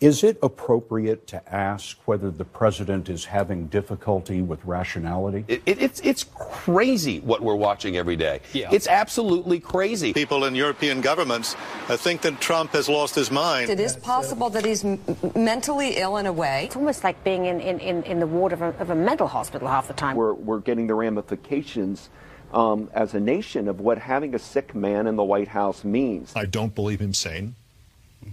Is 0.00 0.24
it 0.24 0.38
appropriate 0.42 1.26
to 1.26 1.54
ask 1.54 1.98
whether 2.06 2.30
the 2.30 2.44
president 2.44 3.10
is 3.10 3.26
having 3.26 3.66
difficulty 3.66 4.40
with 4.40 4.64
rationality? 4.64 5.44
It, 5.46 5.60
it, 5.66 5.82
it's, 5.82 6.00
it's 6.00 6.24
crazy 6.24 7.20
what 7.20 7.42
we're 7.42 7.54
watching 7.54 7.98
every 7.98 8.16
day. 8.16 8.40
Yeah. 8.54 8.70
It's 8.72 8.88
absolutely 8.88 9.60
crazy. 9.60 10.14
People 10.14 10.46
in 10.46 10.54
European 10.54 11.02
governments 11.02 11.54
uh, 11.90 11.98
think 11.98 12.22
that 12.22 12.40
Trump 12.40 12.70
has 12.72 12.88
lost 12.88 13.14
his 13.14 13.30
mind. 13.30 13.68
It 13.68 13.78
is 13.78 13.94
possible 13.94 14.48
that 14.48 14.64
he's 14.64 14.86
m- 14.86 15.00
mentally 15.36 15.98
ill 15.98 16.16
in 16.16 16.24
a 16.24 16.32
way. 16.32 16.64
It's 16.64 16.76
almost 16.76 17.04
like 17.04 17.22
being 17.22 17.44
in, 17.44 17.60
in, 17.60 17.78
in, 17.80 18.02
in 18.04 18.20
the 18.20 18.26
ward 18.26 18.54
of 18.54 18.62
a, 18.62 18.68
of 18.78 18.88
a 18.88 18.94
mental 18.94 19.28
hospital 19.28 19.68
half 19.68 19.86
the 19.86 19.92
time. 19.92 20.16
We're, 20.16 20.32
we're 20.32 20.60
getting 20.60 20.86
the 20.86 20.94
ramifications 20.94 22.08
um, 22.54 22.88
as 22.94 23.12
a 23.12 23.20
nation 23.20 23.68
of 23.68 23.80
what 23.80 23.98
having 23.98 24.34
a 24.34 24.38
sick 24.38 24.74
man 24.74 25.06
in 25.06 25.16
the 25.16 25.24
White 25.24 25.48
House 25.48 25.84
means. 25.84 26.32
I 26.34 26.46
don't 26.46 26.74
believe 26.74 27.00
him 27.00 27.12
sane. 27.12 27.54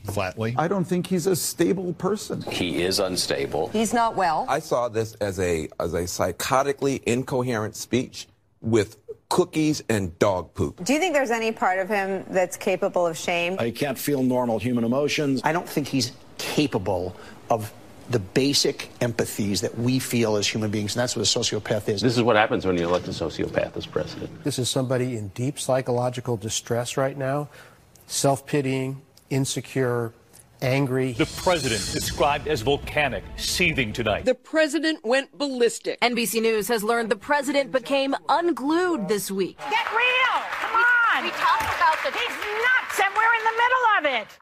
Flatly. 0.05 0.55
I 0.57 0.67
don't 0.67 0.85
think 0.85 1.07
he's 1.07 1.27
a 1.27 1.35
stable 1.35 1.93
person. 1.93 2.41
He 2.41 2.81
is 2.83 2.99
unstable. 2.99 3.69
He's 3.69 3.93
not 3.93 4.15
well. 4.15 4.45
I 4.47 4.59
saw 4.59 4.89
this 4.89 5.15
as 5.15 5.39
a 5.39 5.69
as 5.79 5.93
a 5.93 6.03
psychotically 6.03 7.03
incoherent 7.03 7.75
speech 7.75 8.27
with 8.61 8.97
cookies 9.29 9.83
and 9.89 10.17
dog 10.19 10.53
poop. 10.53 10.83
Do 10.83 10.93
you 10.93 10.99
think 10.99 11.13
there's 11.13 11.31
any 11.31 11.51
part 11.51 11.79
of 11.79 11.89
him 11.89 12.25
that's 12.29 12.57
capable 12.57 13.05
of 13.05 13.17
shame? 13.17 13.57
I 13.59 13.71
can't 13.71 13.97
feel 13.97 14.23
normal 14.23 14.59
human 14.59 14.83
emotions. 14.83 15.41
I 15.43 15.51
don't 15.51 15.67
think 15.67 15.87
he's 15.87 16.11
capable 16.37 17.15
of 17.49 17.71
the 18.09 18.19
basic 18.19 18.89
empathies 19.01 19.61
that 19.61 19.77
we 19.77 19.99
feel 19.99 20.37
as 20.37 20.47
human 20.47 20.71
beings, 20.71 20.95
and 20.95 21.01
that's 21.01 21.15
what 21.15 21.23
a 21.23 21.39
sociopath 21.39 21.89
is. 21.89 22.01
This 22.01 22.15
is 22.15 22.23
what 22.23 22.37
happens 22.37 22.65
when 22.65 22.77
you 22.77 22.87
elect 22.87 23.07
a 23.07 23.11
sociopath 23.11 23.75
as 23.75 23.85
president. 23.85 24.43
This 24.43 24.59
is 24.59 24.69
somebody 24.69 25.17
in 25.17 25.27
deep 25.29 25.59
psychological 25.59 26.37
distress 26.37 26.95
right 26.95 27.17
now, 27.17 27.49
self 28.07 28.45
pitying, 28.45 29.01
insecure, 29.29 30.13
angry. 30.61 31.13
The 31.13 31.25
president 31.37 31.81
described 31.93 32.47
as 32.47 32.61
volcanic, 32.61 33.23
seething 33.37 33.93
tonight. 33.93 34.25
The 34.25 34.35
president 34.35 35.05
went 35.05 35.37
ballistic. 35.37 35.99
NBC 36.01 36.41
News 36.41 36.67
has 36.67 36.83
learned 36.83 37.09
the 37.09 37.15
president 37.15 37.71
became 37.71 38.15
unglued 38.29 39.07
this 39.07 39.31
week. 39.31 39.57
Get 39.69 39.91
real! 39.91 40.43
Come 40.51 40.83
on! 41.15 41.23
We 41.23 41.29
talked 41.31 41.63
about 41.63 41.97
the. 42.03 42.11
He's 42.11 42.29
nuts, 42.29 43.01
and 43.03 43.13
we're 43.15 43.33
in 43.33 43.43
the 43.43 43.51
middle 43.51 44.21
of 44.21 44.21
it. 44.21 44.37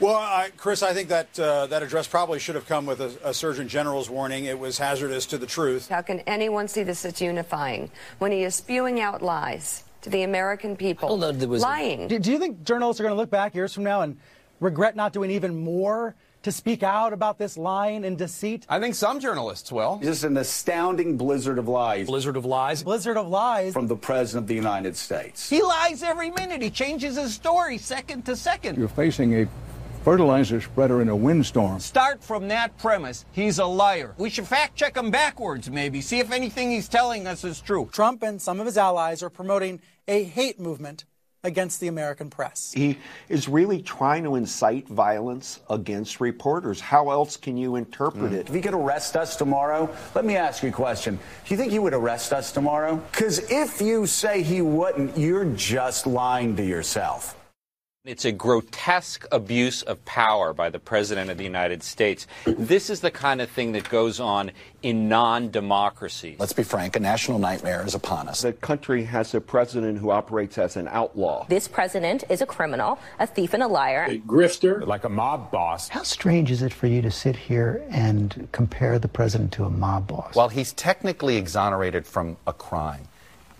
Well, 0.00 0.16
I, 0.16 0.50
Chris, 0.56 0.82
I 0.82 0.92
think 0.92 1.08
that 1.10 1.38
uh, 1.38 1.66
that 1.66 1.82
address 1.82 2.08
probably 2.08 2.38
should 2.38 2.54
have 2.54 2.66
come 2.66 2.86
with 2.86 3.00
a, 3.00 3.12
a, 3.22 3.34
Surgeon 3.34 3.68
General's 3.68 4.10
warning. 4.10 4.46
It 4.46 4.58
was 4.58 4.78
hazardous 4.78 5.26
to 5.26 5.38
the 5.38 5.46
truth. 5.46 5.88
How 5.88 6.02
can 6.02 6.20
anyone 6.20 6.68
see 6.68 6.82
this 6.82 7.04
as 7.04 7.20
unifying 7.20 7.90
when 8.18 8.32
he 8.32 8.42
is 8.42 8.54
spewing 8.54 9.00
out 9.00 9.22
lies 9.22 9.84
to 10.04 10.10
the 10.10 10.22
American 10.22 10.76
people? 10.76 11.08
Well, 11.08 11.32
no, 11.32 11.46
lying. 11.56 12.12
A, 12.12 12.18
do 12.18 12.30
you 12.30 12.38
think 12.38 12.62
journalists 12.62 13.00
are 13.00 13.04
going 13.04 13.14
to 13.14 13.20
look 13.20 13.30
back 13.30 13.54
years 13.54 13.72
from 13.72 13.84
now 13.84 14.02
and 14.02 14.18
regret 14.60 14.94
not 14.94 15.12
doing 15.12 15.30
even 15.30 15.64
more 15.64 16.14
to 16.42 16.52
speak 16.52 16.82
out 16.82 17.14
about 17.14 17.38
this 17.38 17.56
lying 17.56 18.04
and 18.04 18.18
deceit? 18.18 18.66
I 18.68 18.78
think 18.80 18.94
some 18.94 19.18
journalists 19.18 19.72
will. 19.72 19.98
Just 20.02 20.24
an 20.24 20.36
astounding 20.36 21.16
blizzard 21.16 21.58
of 21.58 21.68
lies. 21.68 22.06
Blizzard 22.06 22.36
of 22.36 22.44
lies? 22.44 22.82
Blizzard 22.82 23.16
of 23.16 23.28
lies. 23.28 23.72
From 23.72 23.88
the 23.88 23.96
President 23.96 24.44
of 24.44 24.48
the 24.48 24.54
United 24.54 24.94
States. 24.94 25.48
He 25.48 25.62
lies 25.62 26.02
every 26.02 26.30
minute. 26.30 26.60
He 26.60 26.70
changes 26.70 27.16
his 27.16 27.34
story 27.34 27.78
second 27.78 28.26
to 28.26 28.36
second. 28.36 28.76
You're 28.76 28.88
facing 28.88 29.40
a 29.40 29.48
fertilizer 30.04 30.60
spreader 30.60 31.00
in 31.00 31.08
a 31.08 31.16
windstorm. 31.16 31.80
Start 31.80 32.22
from 32.22 32.46
that 32.48 32.76
premise. 32.76 33.24
He's 33.32 33.58
a 33.58 33.64
liar. 33.64 34.14
We 34.18 34.28
should 34.28 34.46
fact 34.46 34.76
check 34.76 34.98
him 34.98 35.10
backwards, 35.10 35.70
maybe, 35.70 36.02
see 36.02 36.18
if 36.18 36.30
anything 36.30 36.70
he's 36.70 36.90
telling 36.90 37.26
us 37.26 37.42
is 37.42 37.62
true. 37.62 37.88
Trump 37.90 38.22
and 38.22 38.40
some 38.40 38.60
of 38.60 38.66
his 38.66 38.76
allies 38.76 39.22
are 39.22 39.30
promoting 39.30 39.80
a 40.08 40.24
hate 40.24 40.60
movement 40.60 41.04
against 41.44 41.78
the 41.80 41.88
American 41.88 42.30
press. 42.30 42.72
He 42.74 42.98
is 43.28 43.48
really 43.48 43.82
trying 43.82 44.24
to 44.24 44.34
incite 44.34 44.88
violence 44.88 45.60
against 45.68 46.20
reporters. 46.20 46.80
How 46.80 47.10
else 47.10 47.36
can 47.36 47.56
you 47.56 47.76
interpret 47.76 48.32
mm. 48.32 48.34
it? 48.34 48.48
If 48.48 48.54
he 48.54 48.62
could 48.62 48.74
arrest 48.74 49.14
us 49.14 49.36
tomorrow, 49.36 49.94
let 50.14 50.24
me 50.24 50.36
ask 50.36 50.62
you 50.62 50.70
a 50.70 50.72
question. 50.72 51.16
Do 51.16 51.54
you 51.54 51.56
think 51.56 51.70
he 51.70 51.78
would 51.78 51.94
arrest 51.94 52.32
us 52.32 52.50
tomorrow? 52.50 52.96
Because 53.12 53.50
if 53.50 53.80
you 53.80 54.06
say 54.06 54.42
he 54.42 54.62
wouldn't, 54.62 55.16
you're 55.18 55.44
just 55.44 56.06
lying 56.06 56.56
to 56.56 56.64
yourself. 56.64 57.36
It's 58.06 58.26
a 58.26 58.32
grotesque 58.32 59.26
abuse 59.32 59.80
of 59.80 60.04
power 60.04 60.52
by 60.52 60.68
the 60.68 60.78
President 60.78 61.30
of 61.30 61.38
the 61.38 61.44
United 61.44 61.82
States. 61.82 62.26
This 62.44 62.90
is 62.90 63.00
the 63.00 63.10
kind 63.10 63.40
of 63.40 63.48
thing 63.48 63.72
that 63.72 63.88
goes 63.88 64.20
on 64.20 64.50
in 64.82 65.08
non 65.08 65.50
democracies. 65.50 66.38
Let's 66.38 66.52
be 66.52 66.64
frank, 66.64 66.96
a 66.96 67.00
national 67.00 67.38
nightmare 67.38 67.82
is 67.86 67.94
upon 67.94 68.28
us. 68.28 68.42
The 68.42 68.52
country 68.52 69.04
has 69.04 69.34
a 69.34 69.40
president 69.40 69.96
who 70.00 70.10
operates 70.10 70.58
as 70.58 70.76
an 70.76 70.86
outlaw. 70.88 71.46
This 71.48 71.66
president 71.66 72.24
is 72.28 72.42
a 72.42 72.46
criminal, 72.46 72.98
a 73.18 73.26
thief, 73.26 73.54
and 73.54 73.62
a 73.62 73.68
liar. 73.68 74.04
A 74.06 74.18
grifter, 74.18 74.86
like 74.86 75.04
a 75.04 75.08
mob 75.08 75.50
boss. 75.50 75.88
How 75.88 76.02
strange 76.02 76.50
is 76.50 76.60
it 76.60 76.74
for 76.74 76.88
you 76.88 77.00
to 77.00 77.10
sit 77.10 77.36
here 77.36 77.86
and 77.88 78.48
compare 78.52 78.98
the 78.98 79.08
president 79.08 79.50
to 79.52 79.64
a 79.64 79.70
mob 79.70 80.08
boss? 80.08 80.34
While 80.34 80.50
he's 80.50 80.74
technically 80.74 81.38
exonerated 81.38 82.04
from 82.06 82.36
a 82.46 82.52
crime, 82.52 83.08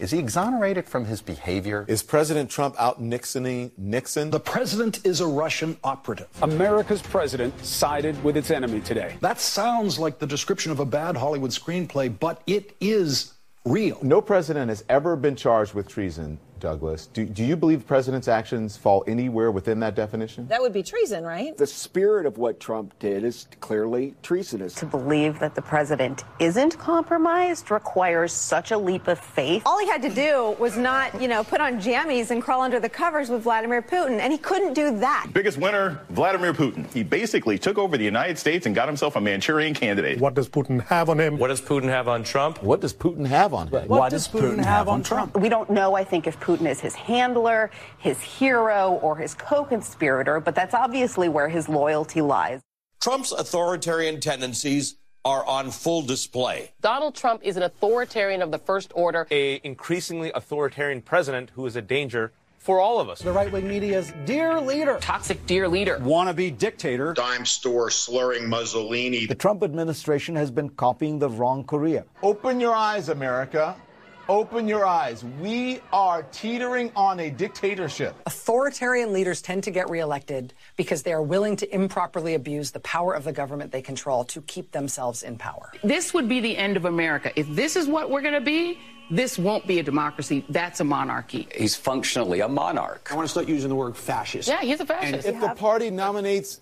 is 0.04 0.10
he 0.10 0.18
exonerated 0.18 0.86
from 0.86 1.06
his 1.06 1.22
behavior? 1.22 1.86
Is 1.88 2.02
President 2.02 2.50
Trump 2.50 2.74
out 2.78 3.00
Nixoning 3.00 3.70
Nixon? 3.78 4.28
The 4.28 4.38
president 4.38 5.00
is 5.02 5.22
a 5.22 5.26
Russian 5.26 5.78
operative. 5.82 6.28
America's 6.42 7.00
president 7.00 7.64
sided 7.64 8.22
with 8.22 8.36
its 8.36 8.50
enemy 8.50 8.82
today. 8.82 9.16
That 9.22 9.40
sounds 9.40 9.98
like 9.98 10.18
the 10.18 10.26
description 10.26 10.70
of 10.72 10.78
a 10.78 10.84
bad 10.84 11.16
Hollywood 11.16 11.52
screenplay, 11.52 12.14
but 12.20 12.42
it 12.46 12.76
is 12.82 13.32
real. 13.64 13.98
No 14.02 14.20
president 14.20 14.68
has 14.68 14.84
ever 14.90 15.16
been 15.16 15.36
charged 15.36 15.72
with 15.72 15.88
treason. 15.88 16.38
Douglas. 16.64 17.08
Do, 17.08 17.26
do 17.26 17.44
you 17.44 17.56
believe 17.56 17.80
the 17.80 17.84
president's 17.86 18.26
actions 18.26 18.74
fall 18.74 19.04
anywhere 19.06 19.50
within 19.50 19.80
that 19.80 19.94
definition? 19.94 20.48
That 20.48 20.62
would 20.62 20.72
be 20.72 20.82
treason, 20.82 21.22
right? 21.22 21.54
The 21.58 21.66
spirit 21.66 22.24
of 22.24 22.38
what 22.38 22.58
Trump 22.58 22.98
did 22.98 23.22
is 23.22 23.46
clearly 23.60 24.14
treasonous. 24.22 24.74
To 24.76 24.86
believe 24.86 25.38
that 25.40 25.54
the 25.54 25.60
president 25.60 26.24
isn't 26.38 26.78
compromised 26.78 27.70
requires 27.70 28.32
such 28.32 28.70
a 28.70 28.78
leap 28.78 29.08
of 29.08 29.18
faith. 29.18 29.62
All 29.66 29.78
he 29.78 29.86
had 29.86 30.00
to 30.02 30.08
do 30.08 30.56
was 30.58 30.78
not, 30.78 31.20
you 31.20 31.28
know, 31.28 31.44
put 31.44 31.60
on 31.60 31.78
jammies 31.78 32.30
and 32.30 32.42
crawl 32.42 32.62
under 32.62 32.80
the 32.80 32.88
covers 32.88 33.28
with 33.28 33.42
Vladimir 33.42 33.82
Putin, 33.82 34.18
and 34.20 34.32
he 34.32 34.38
couldn't 34.38 34.72
do 34.72 34.98
that. 35.00 35.26
Biggest 35.34 35.58
winner, 35.58 36.00
Vladimir 36.08 36.54
Putin. 36.54 36.90
He 36.94 37.02
basically 37.02 37.58
took 37.58 37.76
over 37.76 37.98
the 37.98 38.04
United 38.04 38.38
States 38.38 38.64
and 38.64 38.74
got 38.74 38.88
himself 38.88 39.16
a 39.16 39.20
Manchurian 39.20 39.74
candidate. 39.74 40.18
What 40.18 40.32
does 40.32 40.48
Putin 40.48 40.82
have 40.86 41.10
on 41.10 41.20
him? 41.20 41.36
What 41.36 41.48
does 41.48 41.60
Putin 41.60 41.90
have 41.90 42.08
on 42.08 42.24
Trump? 42.24 42.62
What 42.62 42.80
does 42.80 42.94
Putin 42.94 43.26
have 43.26 43.52
on 43.52 43.66
him? 43.66 43.72
What, 43.72 43.88
what 43.88 44.10
does 44.10 44.26
Putin, 44.26 44.56
Putin 44.56 44.64
have 44.64 44.88
on 44.88 45.02
Trump? 45.02 45.36
We 45.36 45.50
don't 45.50 45.68
know, 45.68 45.94
I 45.94 46.04
think, 46.04 46.26
if 46.26 46.40
Putin 46.40 46.53
Putin 46.54 46.66
as 46.66 46.80
his 46.80 46.94
handler, 46.94 47.70
his 47.98 48.20
hero, 48.20 48.98
or 49.02 49.16
his 49.16 49.34
co 49.34 49.64
conspirator, 49.64 50.40
but 50.40 50.54
that's 50.54 50.74
obviously 50.74 51.28
where 51.28 51.48
his 51.48 51.68
loyalty 51.68 52.20
lies. 52.20 52.60
Trump's 53.00 53.32
authoritarian 53.32 54.20
tendencies 54.20 54.96
are 55.24 55.44
on 55.46 55.70
full 55.70 56.02
display. 56.02 56.72
Donald 56.80 57.14
Trump 57.14 57.40
is 57.42 57.56
an 57.56 57.62
authoritarian 57.62 58.42
of 58.42 58.50
the 58.50 58.58
first 58.58 58.92
order, 58.94 59.26
a 59.30 59.60
increasingly 59.64 60.30
authoritarian 60.34 61.00
president 61.00 61.50
who 61.54 61.66
is 61.66 61.76
a 61.76 61.82
danger 61.82 62.32
for 62.58 62.80
all 62.80 62.98
of 62.98 63.10
us. 63.10 63.20
The 63.20 63.32
right 63.32 63.50
wing 63.52 63.68
media's 63.68 64.12
dear 64.24 64.58
leader. 64.58 64.98
Toxic 65.00 65.44
dear 65.46 65.68
leader. 65.68 65.98
Wannabe 65.98 66.56
dictator. 66.56 67.12
Dime 67.12 67.44
store 67.44 67.90
slurring 67.90 68.48
Mussolini. 68.48 69.26
The 69.26 69.34
Trump 69.34 69.62
administration 69.62 70.34
has 70.36 70.50
been 70.50 70.70
copying 70.70 71.18
the 71.18 71.28
wrong 71.28 71.64
Korea. 71.64 72.04
Open 72.22 72.60
your 72.60 72.74
eyes, 72.74 73.10
America. 73.10 73.76
Open 74.28 74.66
your 74.66 74.86
eyes. 74.86 75.22
We 75.22 75.80
are 75.92 76.22
teetering 76.22 76.90
on 76.96 77.20
a 77.20 77.28
dictatorship. 77.28 78.14
Authoritarian 78.24 79.12
leaders 79.12 79.42
tend 79.42 79.64
to 79.64 79.70
get 79.70 79.90
reelected 79.90 80.54
because 80.76 81.02
they 81.02 81.12
are 81.12 81.22
willing 81.22 81.56
to 81.56 81.74
improperly 81.74 82.34
abuse 82.34 82.70
the 82.70 82.80
power 82.80 83.12
of 83.12 83.24
the 83.24 83.32
government 83.32 83.70
they 83.70 83.82
control 83.82 84.24
to 84.24 84.40
keep 84.42 84.72
themselves 84.72 85.22
in 85.22 85.36
power. 85.36 85.70
This 85.82 86.14
would 86.14 86.26
be 86.26 86.40
the 86.40 86.56
end 86.56 86.78
of 86.78 86.86
America. 86.86 87.38
If 87.38 87.46
this 87.50 87.76
is 87.76 87.86
what 87.86 88.08
we're 88.08 88.22
going 88.22 88.34
to 88.34 88.40
be, 88.40 88.78
this 89.10 89.38
won't 89.38 89.66
be 89.66 89.78
a 89.78 89.82
democracy. 89.82 90.46
That's 90.48 90.80
a 90.80 90.84
monarchy. 90.84 91.46
He's 91.54 91.76
functionally 91.76 92.40
a 92.40 92.48
monarch. 92.48 93.10
I 93.12 93.16
want 93.16 93.26
to 93.26 93.30
start 93.30 93.46
using 93.46 93.68
the 93.68 93.74
word 93.74 93.94
fascist. 93.94 94.48
Yeah, 94.48 94.62
he's 94.62 94.80
a 94.80 94.86
fascist. 94.86 95.26
And 95.26 95.36
if 95.36 95.42
the 95.42 95.54
party 95.54 95.90
nominates 95.90 96.60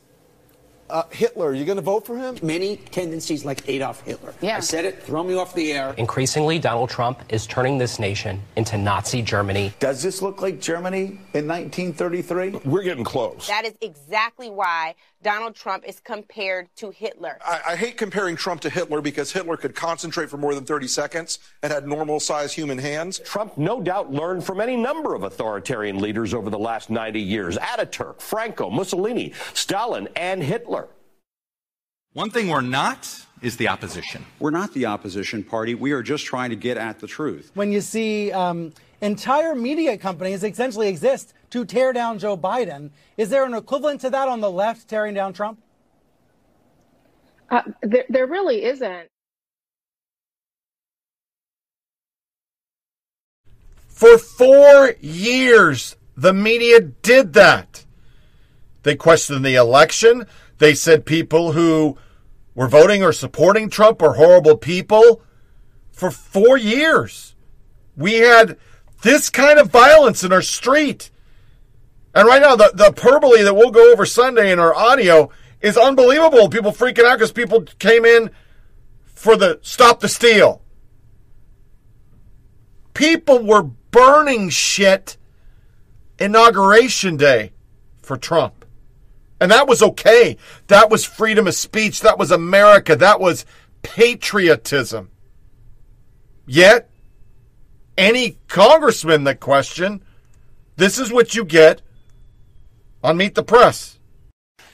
uh, 0.92 1.04
Hitler, 1.10 1.54
you 1.54 1.64
going 1.64 1.76
to 1.76 1.82
vote 1.82 2.06
for 2.06 2.16
him? 2.16 2.36
Many 2.42 2.76
tendencies 2.76 3.44
like 3.44 3.66
Adolf 3.68 4.02
Hitler. 4.02 4.34
Yeah. 4.40 4.58
I 4.58 4.60
said 4.60 4.84
it, 4.84 5.02
throw 5.02 5.24
me 5.24 5.34
off 5.34 5.54
the 5.54 5.72
air. 5.72 5.94
Increasingly, 5.96 6.58
Donald 6.58 6.90
Trump 6.90 7.22
is 7.30 7.46
turning 7.46 7.78
this 7.78 7.98
nation 7.98 8.40
into 8.56 8.76
Nazi 8.76 9.22
Germany. 9.22 9.72
Does 9.80 10.02
this 10.02 10.20
look 10.20 10.42
like 10.42 10.60
Germany 10.60 11.18
in 11.32 11.48
1933? 11.48 12.60
We're 12.64 12.82
getting 12.82 13.04
close. 13.04 13.48
That 13.48 13.64
is 13.64 13.74
exactly 13.80 14.50
why 14.50 14.94
Donald 15.22 15.54
Trump 15.54 15.84
is 15.84 16.00
compared 16.00 16.74
to 16.76 16.90
Hitler. 16.90 17.38
I, 17.46 17.60
I, 17.68 17.76
hate 17.76 17.96
comparing 17.96 18.34
Trump 18.36 18.60
to 18.62 18.70
Hitler 18.70 19.00
because 19.00 19.30
Hitler 19.30 19.56
could 19.56 19.74
concentrate 19.74 20.28
for 20.28 20.36
more 20.36 20.54
than 20.54 20.64
30 20.64 20.88
seconds 20.88 21.38
and 21.62 21.72
had 21.72 21.86
normal 21.86 22.18
sized 22.18 22.54
human 22.54 22.78
hands. 22.78 23.20
Trump 23.20 23.56
no 23.56 23.80
doubt 23.80 24.12
learned 24.12 24.44
from 24.44 24.60
any 24.60 24.76
number 24.76 25.14
of 25.14 25.22
authoritarian 25.22 26.00
leaders 26.00 26.34
over 26.34 26.50
the 26.50 26.58
last 26.58 26.90
90 26.90 27.20
years 27.20 27.56
Ataturk, 27.58 28.20
Franco, 28.20 28.68
Mussolini, 28.68 29.32
Stalin, 29.54 30.08
and 30.16 30.42
Hitler. 30.42 30.88
One 32.14 32.30
thing 32.30 32.48
we're 32.48 32.60
not 32.60 33.26
is 33.40 33.56
the 33.56 33.68
opposition. 33.68 34.24
We're 34.38 34.50
not 34.50 34.74
the 34.74 34.86
opposition 34.86 35.42
party. 35.42 35.74
We 35.74 35.92
are 35.92 36.02
just 36.02 36.24
trying 36.26 36.50
to 36.50 36.56
get 36.56 36.76
at 36.76 37.00
the 37.00 37.06
truth. 37.06 37.50
When 37.54 37.72
you 37.72 37.80
see 37.80 38.30
um, 38.32 38.72
entire 39.02 39.54
media 39.54 39.98
companies 39.98 40.42
essentially 40.42 40.88
exist 40.88 41.34
to 41.50 41.66
tear 41.66 41.92
down 41.92 42.18
Joe 42.18 42.36
Biden, 42.36 42.90
is 43.18 43.28
there 43.28 43.44
an 43.44 43.52
equivalent 43.52 44.00
to 44.02 44.10
that 44.10 44.28
on 44.28 44.40
the 44.40 44.50
left 44.50 44.88
tearing 44.88 45.12
down 45.12 45.34
Trump? 45.34 45.60
Uh, 47.50 47.62
there, 47.82 48.04
there 48.08 48.26
really 48.26 48.64
isn't. 48.64 49.08
For 53.88 54.16
four 54.16 54.94
years, 55.00 55.96
the 56.16 56.32
media 56.32 56.80
did 56.80 57.34
that. 57.34 57.84
They 58.84 58.96
questioned 58.96 59.44
the 59.44 59.54
election. 59.54 60.26
They 60.58 60.74
said 60.74 61.04
people 61.04 61.52
who 61.52 61.98
were 62.54 62.68
voting 62.68 63.02
or 63.02 63.12
supporting 63.12 63.68
Trump 63.68 64.02
are 64.02 64.14
horrible 64.14 64.56
people. 64.56 65.22
For 65.92 66.10
four 66.10 66.56
years, 66.56 67.34
we 67.96 68.14
had 68.14 68.56
this 69.02 69.30
kind 69.30 69.58
of 69.58 69.70
violence 69.70 70.24
in 70.24 70.32
our 70.32 70.42
street. 70.42 71.10
And 72.14 72.26
right 72.26 72.40
now, 72.42 72.56
the, 72.56 72.72
the 72.74 72.84
hyperbole 72.84 73.42
that 73.42 73.54
we'll 73.54 73.70
go 73.70 73.92
over 73.92 74.06
Sunday 74.06 74.52
in 74.52 74.58
our 74.58 74.74
audio 74.74 75.30
is 75.60 75.76
unbelievable. 75.76 76.48
People 76.48 76.72
freaking 76.72 77.04
out 77.04 77.18
because 77.18 77.32
people 77.32 77.62
came 77.78 78.04
in 78.04 78.30
for 79.04 79.36
the 79.36 79.58
stop 79.62 80.00
the 80.00 80.08
steal. 80.08 80.62
People 82.94 83.44
were 83.44 83.62
burning 83.62 84.50
shit 84.50 85.16
inauguration 86.18 87.16
day 87.16 87.52
for 88.02 88.16
Trump. 88.16 88.64
And 89.40 89.50
that 89.50 89.66
was 89.66 89.82
okay. 89.82 90.36
That 90.68 90.90
was 90.90 91.04
freedom 91.04 91.46
of 91.46 91.54
speech. 91.54 92.00
That 92.00 92.18
was 92.18 92.30
America. 92.30 92.94
That 92.94 93.18
was 93.18 93.44
patriotism. 93.82 95.10
Yet, 96.46 96.90
any 97.96 98.38
congressman 98.48 99.24
that 99.24 99.40
question, 99.40 100.02
this 100.76 100.98
is 100.98 101.12
what 101.12 101.34
you 101.34 101.44
get 101.44 101.82
on 103.02 103.16
Meet 103.16 103.34
the 103.34 103.42
Press. 103.42 103.98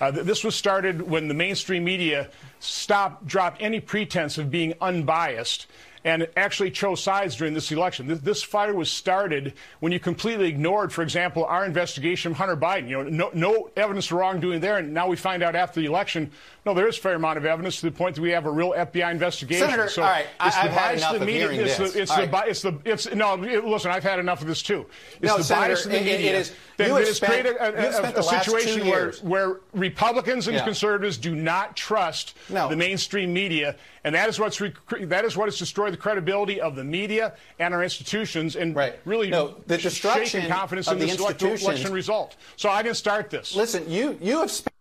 Uh, 0.01 0.11
this 0.11 0.45
was 0.45 0.55
started 0.55 1.03
when 1.03 1.27
the 1.27 1.35
mainstream 1.35 1.85
media 1.85 2.31
stopped, 2.61 3.27
dropped 3.27 3.61
any 3.61 3.81
pretense 3.81 4.39
of 4.39 4.51
being 4.51 4.75
unbiased 4.81 5.66
and 6.05 6.28
actually 6.36 6.70
chose 6.70 7.03
sides 7.03 7.36
during 7.36 7.55
this 7.55 7.70
election. 7.72 8.07
This, 8.07 8.20
this, 8.20 8.42
fire 8.42 8.74
was 8.74 8.90
started 8.90 9.55
when 9.80 9.92
you 9.92 9.99
completely 10.01 10.49
ignored, 10.49 10.92
for 10.92 11.03
example, 11.03 11.44
our 11.44 11.64
investigation 11.64 12.32
of 12.32 12.38
Hunter 12.38 12.57
Biden. 12.57 12.88
You 12.88 13.05
know, 13.05 13.09
no, 13.11 13.30
no 13.34 13.70
evidence 13.76 14.07
of 14.07 14.12
wrongdoing 14.12 14.61
there, 14.61 14.78
and 14.78 14.94
now 14.94 15.09
we 15.09 15.16
find 15.16 15.42
out 15.42 15.57
after 15.57 15.80
the 15.80 15.86
election, 15.86 16.30
no, 16.64 16.74
there 16.74 16.86
is 16.86 16.99
a 16.99 17.01
fair 17.01 17.14
amount 17.14 17.38
of 17.38 17.46
evidence 17.46 17.80
to 17.80 17.86
the 17.86 17.92
point 17.96 18.14
that 18.16 18.20
we 18.22 18.30
have 18.30 18.46
a 18.46 18.51
real 18.51 18.72
FBI 18.72 19.11
investigation. 19.11 19.66
Senator, 19.66 19.88
so 19.88 20.03
all 20.03 20.09
right, 20.11 20.26
it's 20.44 20.57
I, 20.57 20.62
the 20.68 20.68
I've 20.70 20.76
had 20.76 20.88
bias 20.90 21.01
enough 21.01 21.14
of 21.14 21.20
the 21.20 21.26
media. 21.26 21.44
Of 21.46 21.51
hearing 21.53 21.66
it's 21.66 21.78
this. 21.78 21.92
the, 21.94 22.01
it's 22.03 22.14
the, 22.14 22.28
right. 22.28 22.49
it's 22.49 22.62
the, 22.62 22.78
it's 22.84 23.14
no. 23.14 23.34
Listen, 23.36 23.90
I've 23.90 24.03
had 24.05 24.18
enough 24.18 24.40
of 24.42 24.46
this 24.49 24.62
too. 24.62 24.84
It's 25.20 25.22
No, 25.22 25.38
the 25.38 25.44
Senator, 25.44 25.68
bias 25.68 25.84
of 25.86 25.92
the 25.92 26.01
it- 26.01 26.07
it 26.20 26.34
is- 26.34 26.53
that 26.76 26.88
you 26.88 26.94
that 26.94 27.07
has 27.07 27.18
created 27.20 27.57
a, 27.57 27.62
a- 27.64 28.09
a 28.09 28.12
the 28.12 28.20
last 28.22 28.44
two 28.44 28.51
situation 28.61 28.86
where, 28.86 29.11
where 29.22 29.61
Republicans 29.72 30.46
and 30.46 30.57
Yeah. 30.57 30.64
conservatives 30.64 31.16
do 31.18 31.34
not 31.34 31.74
trust 31.76 32.36
No. 32.49 32.68
the 32.68 32.76
mainstream 32.76 33.32
media, 33.32 33.74
and 34.05 34.14
that 34.14 34.28
is 34.28 34.38
what's 34.38 34.61
rec- 34.61 34.74
that 35.09 35.24
is 35.24 35.36
what 35.36 35.46
has 35.46 35.59
destroyed 35.59 35.92
the 35.92 35.99
credibility 35.99 36.61
of 36.61 36.76
the 36.76 36.84
media 36.84 37.34
and 37.59 37.74
our 37.74 37.82
institutions, 37.82 38.57
and 38.57 38.76
really 39.05 39.30
No, 39.30 39.57
the 39.66 39.78
destruction 39.78 40.42
shaken 40.42 40.51
confidence 40.51 40.88
of 40.88 40.94
in 40.94 41.01
the 41.01 41.07
this 41.07 41.62
election 41.62 41.92
result. 41.92 42.36
So 42.57 42.68
I 42.68 42.82
didn't 42.82 42.96
start 42.96 43.30
this. 43.30 43.55
Listen, 43.55 43.88
you 43.90 44.18
you 44.20 44.38
have 44.38 44.51
spent 44.51 44.74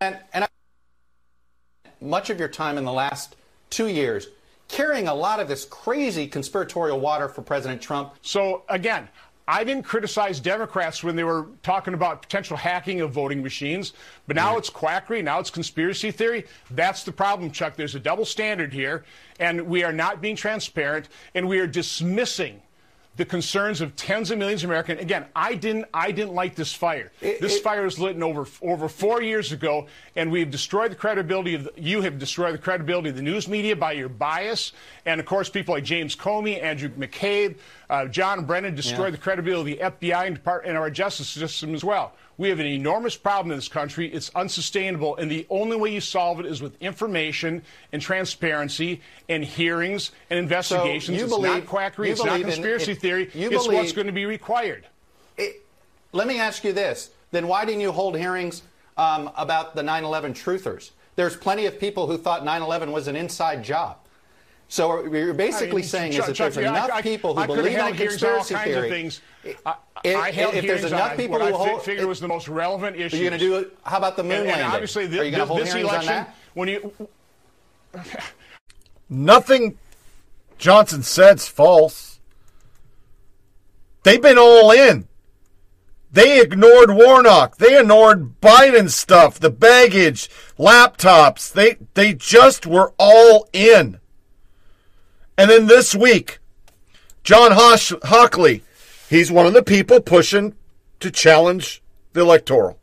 and, 0.00 0.18
and 0.32 0.44
I, 0.44 0.48
much 2.00 2.30
of 2.30 2.38
your 2.38 2.48
time 2.48 2.78
in 2.78 2.84
the 2.84 2.92
last 2.92 3.36
two 3.70 3.88
years 3.88 4.28
carrying 4.68 5.08
a 5.08 5.14
lot 5.14 5.40
of 5.40 5.48
this 5.48 5.64
crazy 5.64 6.26
conspiratorial 6.26 7.00
water 7.00 7.28
for 7.28 7.42
President 7.42 7.80
Trump. 7.80 8.14
So 8.22 8.62
again, 8.68 9.08
I 9.50 9.64
didn't 9.64 9.84
criticize 9.84 10.40
Democrats 10.40 11.02
when 11.02 11.16
they 11.16 11.24
were 11.24 11.46
talking 11.62 11.94
about 11.94 12.20
potential 12.20 12.54
hacking 12.54 13.00
of 13.00 13.12
voting 13.12 13.42
machines, 13.42 13.94
but 14.26 14.36
now 14.36 14.50
mm-hmm. 14.50 14.58
it's 14.58 14.68
quackery, 14.68 15.22
now 15.22 15.40
it's 15.40 15.48
conspiracy 15.48 16.10
theory. 16.10 16.44
That's 16.70 17.02
the 17.02 17.12
problem, 17.12 17.50
Chuck. 17.50 17.74
There's 17.74 17.94
a 17.94 18.00
double 18.00 18.26
standard 18.26 18.74
here, 18.74 19.06
and 19.40 19.62
we 19.62 19.84
are 19.84 19.92
not 19.92 20.20
being 20.20 20.36
transparent, 20.36 21.08
and 21.34 21.48
we 21.48 21.60
are 21.60 21.66
dismissing 21.66 22.60
the 23.18 23.24
concerns 23.24 23.80
of 23.80 23.94
tens 23.96 24.30
of 24.30 24.38
millions 24.38 24.62
of 24.64 24.70
Americans. 24.70 25.00
Again, 25.02 25.26
I 25.34 25.54
didn't 25.56 25.86
I 25.92 26.12
didn't 26.12 26.34
light 26.34 26.54
this 26.54 26.72
fire. 26.72 27.10
this 27.20 27.58
fire 27.60 27.82
was 27.82 27.98
lit 27.98 28.14
in 28.16 28.22
over 28.22 28.46
over 28.62 28.88
four 28.88 29.20
years 29.20 29.50
ago, 29.52 29.86
and 30.16 30.30
we've 30.30 30.50
destroyed 30.50 30.92
the 30.92 30.96
credibility 30.96 31.54
of 31.54 31.64
the, 31.64 31.72
you 31.76 32.00
have 32.02 32.18
destroyed 32.18 32.54
the 32.54 32.58
credibility 32.58 33.10
of 33.10 33.16
the 33.16 33.22
news 33.22 33.48
media 33.48 33.74
by 33.74 33.92
your 33.92 34.08
bias, 34.08 34.72
and 35.04 35.18
of 35.20 35.26
course 35.26 35.50
people 35.50 35.74
like 35.74 35.82
James 35.84 36.14
Comey, 36.14 36.62
Andrew 36.62 36.88
McCabe, 36.90 37.56
uh, 37.90 38.06
John 38.06 38.44
Brennan 38.44 38.76
destroyed 38.76 39.06
Yeah. 39.08 39.10
the 39.10 39.18
credibility 39.18 39.80
of 39.80 39.98
the 39.98 40.06
FBI 40.06 40.26
and, 40.26 40.36
Depart- 40.36 40.64
and 40.64 40.78
our 40.78 40.88
justice 40.88 41.28
system 41.28 41.74
as 41.74 41.82
well. 41.82 42.12
We 42.38 42.48
have 42.50 42.60
an 42.60 42.66
enormous 42.66 43.16
problem 43.16 43.50
in 43.50 43.58
this 43.58 43.66
country. 43.66 44.06
It's 44.12 44.30
unsustainable, 44.32 45.16
and 45.16 45.28
the 45.28 45.44
only 45.50 45.76
way 45.76 45.92
you 45.92 46.00
solve 46.00 46.38
it 46.38 46.46
is 46.46 46.62
with 46.62 46.80
information 46.80 47.62
and 47.92 48.00
transparency 48.00 49.00
and 49.28 49.44
hearings 49.44 50.12
and 50.30 50.38
investigations. 50.38 51.18
you 51.18 51.24
it's 51.24 51.34
believe- 51.34 51.52
not 51.52 51.66
quackery. 51.66 52.06
you 52.06 52.12
It's 52.12 52.22
not 52.22 52.30
believe 52.34 52.46
in- 52.46 52.52
conspiracy 52.52 52.92
it- 52.92 53.00
theory. 53.00 53.30
you 53.34 53.50
it's 53.50 53.66
what's 53.66 53.90
going 53.92 54.06
to 54.06 54.12
be 54.12 54.24
required. 54.24 54.86
Let 56.12 56.26
me 56.28 56.38
ask 56.38 56.62
you 56.64 56.72
this: 56.72 57.10
Then 57.32 57.48
why 57.48 57.64
didn't 57.64 57.80
you 57.82 57.90
hold 57.92 58.16
hearings 58.16 58.62
um, 58.96 59.30
about 59.36 59.74
the 59.74 59.82
9/11 59.82 60.32
truthers? 60.32 60.90
There's 61.16 61.36
plenty 61.36 61.66
of 61.66 61.78
people 61.80 62.06
who 62.06 62.16
thought 62.16 62.44
9/11 62.44 62.92
was 62.92 63.08
an 63.08 63.16
inside 63.16 63.62
job. 63.64 63.98
So 64.70 64.88
what 64.88 65.10
you're 65.10 65.32
basically 65.32 65.68
I 65.70 65.74
mean, 65.76 65.84
saying 65.84 66.12
Chuck- 66.12 66.20
is 66.20 66.26
that 66.26 66.34
Chuck, 66.36 66.52
there's 66.52 66.64
yeah, 66.64 66.70
enough 66.72 66.90
I- 66.92 67.00
people 67.02 67.34
who 67.34 67.40
I 67.40 67.46
believe 67.46 67.66
in 67.66 67.72
hearings 67.94 68.22
all 68.22 68.30
conspiracy 68.38 68.54
kinds 68.54 68.66
of 68.68 68.74
theory. 68.74 68.90
things. 68.90 69.20
If, 69.42 69.66
I, 69.66 69.74
I 70.04 70.30
held 70.30 70.54
if 70.54 70.66
there's 70.66 70.84
enough 70.84 71.16
people 71.16 71.38
what 71.38 71.48
who 71.48 71.56
I 71.56 71.58
fi- 71.58 71.68
hold, 71.70 71.82
figured 71.82 72.06
was 72.06 72.20
the 72.20 72.28
most 72.28 72.48
relevant 72.48 72.96
Are 72.96 73.00
issues. 73.00 73.18
you 73.20 73.28
going 73.30 73.40
to 73.40 73.44
do 73.46 73.56
it? 73.56 73.76
How 73.84 73.96
about 73.96 74.16
the 74.16 74.22
moon 74.24 74.32
and, 74.32 74.46
landing? 74.46 74.64
and 74.66 74.72
obviously, 74.74 75.04
Are 75.04 75.08
this, 75.08 75.24
you 75.24 75.30
going 75.30 75.40
to 75.40 75.46
hold 75.46 75.60
this 75.60 75.72
hearings 75.72 75.88
election, 75.90 76.12
on 76.12 76.24
that? 76.24 76.34
when 76.54 76.68
you 76.68 77.08
Nothing 79.08 79.78
Johnson 80.58 81.02
said's 81.02 81.48
false. 81.48 82.20
They've 84.02 84.20
been 84.20 84.38
all 84.38 84.70
in. 84.70 85.08
They 86.10 86.40
ignored 86.40 86.90
Warnock. 86.90 87.56
They 87.56 87.78
ignored 87.78 88.40
Biden 88.40 88.90
stuff, 88.90 89.38
the 89.38 89.50
baggage, 89.50 90.28
laptops. 90.58 91.52
They 91.52 91.76
they 91.94 92.14
just 92.14 92.66
were 92.66 92.92
all 92.98 93.48
in. 93.52 93.98
And 95.38 95.48
then 95.48 95.68
this 95.68 95.94
week, 95.94 96.40
John 97.22 97.52
Hawley, 97.54 98.64
he's 99.08 99.30
one 99.30 99.46
of 99.46 99.54
the 99.54 99.62
people 99.62 100.00
pushing 100.00 100.56
to 100.98 101.12
challenge 101.12 101.80
the 102.12 102.22
electoral. 102.22 102.80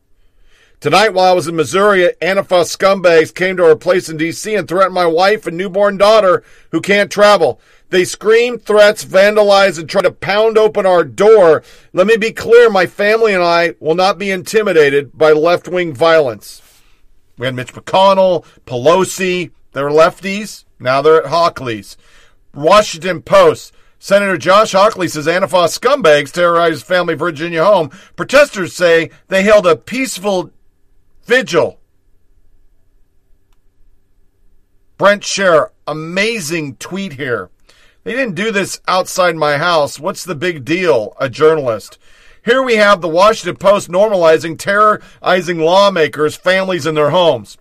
Tonight, 0.80 1.14
while 1.14 1.32
I 1.32 1.36
was 1.36 1.50
in 1.50 1.58
Missouri, 1.58 2.10
Antifa 2.22 2.64
scumbags 2.64 3.36
came 3.36 3.58
to 3.58 3.66
our 3.66 3.76
place 3.76 4.08
in 4.08 4.16
D.C. 4.16 4.56
and 4.56 4.70
threatened 4.70 4.94
my 4.94 5.06
wife 5.06 5.46
and 5.46 5.58
newborn 5.58 5.98
daughter 5.98 6.44
who 6.72 6.80
can't 6.80 7.12
travel. 7.12 7.60
They 7.90 8.06
screamed 8.06 8.64
threats, 8.64 9.04
vandalized, 9.04 9.78
and 9.78 9.90
tried 9.90 10.04
to 10.04 10.12
pound 10.12 10.58
open 10.58 10.86
our 10.86 11.04
door. 11.04 11.62
Let 11.92 12.08
me 12.08 12.16
be 12.16 12.32
clear 12.32 12.70
my 12.70 12.86
family 12.86 13.34
and 13.34 13.44
I 13.44 13.76
will 13.82 13.96
not 13.96 14.18
be 14.18 14.32
intimidated 14.32 15.18
by 15.18 15.34
left 15.34 15.68
wing 15.68 15.94
violence. 15.94 16.62
We 17.38 17.48
had 17.48 17.56
Mitch 17.56 17.74
McConnell, 17.74 18.46
Pelosi, 18.66 19.52
they're 19.74 19.90
lefties. 19.90 20.64
Now 20.80 21.02
they're 21.02 21.26
at 21.26 21.30
Hawley's. 21.30 21.98
Washington 22.56 23.22
Post. 23.22 23.74
Senator 24.00 24.38
Josh 24.38 24.74
Hawley 24.74 25.08
says 25.08 25.28
Antifa 25.28 25.68
scumbags 25.68 26.32
terrorized 26.32 26.86
family 26.86 27.16
Virginia 27.16 27.64
home. 27.64 27.90
Protesters 28.16 28.76
say 28.76 29.10
they 29.28 29.44
held 29.44 29.66
a 29.66 29.76
peaceful 29.76 30.52
vigil. 31.24 31.80
Brent 34.98 35.24
Scherer, 35.24 35.74
amazing 35.88 36.78
tweet 36.78 37.14
here. 37.14 37.50
They 38.04 38.14
didn't 38.14 38.36
do 38.36 38.52
this 38.52 38.80
outside 38.88 39.36
my 39.36 39.58
house. 39.58 40.00
What's 40.00 40.24
the 40.24 40.36
big 40.36 40.64
deal? 40.64 41.16
A 41.20 41.28
journalist. 41.28 41.98
Here 42.46 42.62
we 42.62 42.76
have 42.76 43.02
the 43.02 43.08
Washington 43.08 43.58
Post 43.58 43.90
normalizing 43.90 44.58
terrorizing 44.60 45.60
lawmakers, 45.60 46.36
families, 46.36 46.86
in 46.86 46.94
their 46.94 47.10
homes. 47.10 47.58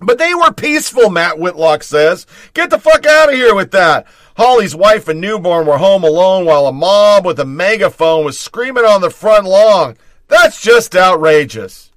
But 0.00 0.18
they 0.18 0.32
were 0.34 0.52
peaceful, 0.52 1.10
Matt 1.10 1.38
Whitlock 1.38 1.82
says. 1.82 2.26
Get 2.54 2.70
the 2.70 2.78
fuck 2.78 3.04
out 3.04 3.30
of 3.30 3.34
here 3.34 3.54
with 3.54 3.72
that. 3.72 4.06
Hawley's 4.36 4.74
wife 4.74 5.08
and 5.08 5.20
newborn 5.20 5.66
were 5.66 5.78
home 5.78 6.04
alone 6.04 6.44
while 6.44 6.66
a 6.66 6.72
mob 6.72 7.26
with 7.26 7.40
a 7.40 7.44
megaphone 7.44 8.24
was 8.24 8.38
screaming 8.38 8.84
on 8.84 9.00
the 9.00 9.10
front 9.10 9.44
lawn. 9.44 9.96
That's 10.28 10.62
just 10.62 10.94
outrageous. 10.94 11.90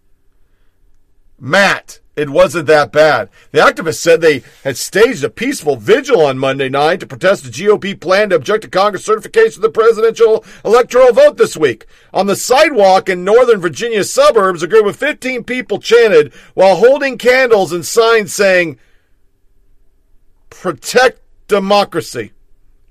Matt, 1.40 2.01
it 2.22 2.30
wasn't 2.30 2.68
that 2.68 2.92
bad. 2.92 3.30
The 3.52 3.60
activists 3.60 3.96
said 3.96 4.22
they 4.22 4.44
had 4.64 4.78
staged 4.78 5.24
a 5.24 5.30
peaceful 5.30 5.76
vigil 5.76 6.22
on 6.26 6.38
Monday 6.38 6.70
night 6.70 7.00
to 7.00 7.08
protest 7.08 7.44
the 7.44 7.50
GOP 7.50 8.00
plan 8.00 8.30
to 8.30 8.36
object 8.36 8.64
to 8.64 8.70
Congress 8.70 9.04
certification 9.04 9.60
of 9.60 9.64
the 9.64 9.80
presidential 9.80 10.46
electoral 10.64 11.14
vote 11.14 11.38
this 11.38 11.58
week. 11.58 11.88
On 12.14 12.28
the 12.28 12.36
sidewalk 12.36 13.10
in 13.10 13.24
Northern 13.24 13.60
Virginia 13.60 14.04
suburbs, 14.04 14.62
a 14.62 14.68
group 14.68 14.86
of 14.86 14.96
15 14.96 15.44
people 15.46 15.80
chanted 15.80 16.32
while 16.54 16.76
holding 16.76 17.18
candles 17.18 17.72
and 17.72 17.86
signs 17.86 18.34
saying, 18.34 18.78
Protect 20.50 21.20
democracy. 21.48 22.34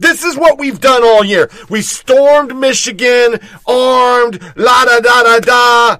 This 0.01 0.25
is 0.25 0.37
what 0.37 0.59
we've 0.59 0.81
done 0.81 1.05
all 1.05 1.23
year. 1.23 1.51
We 1.69 1.83
stormed 1.83 2.57
Michigan, 2.57 3.39
armed, 3.67 4.43
la 4.57 4.85
da 4.87 4.99
da 4.99 5.23
da 5.23 5.39
da. 5.39 5.99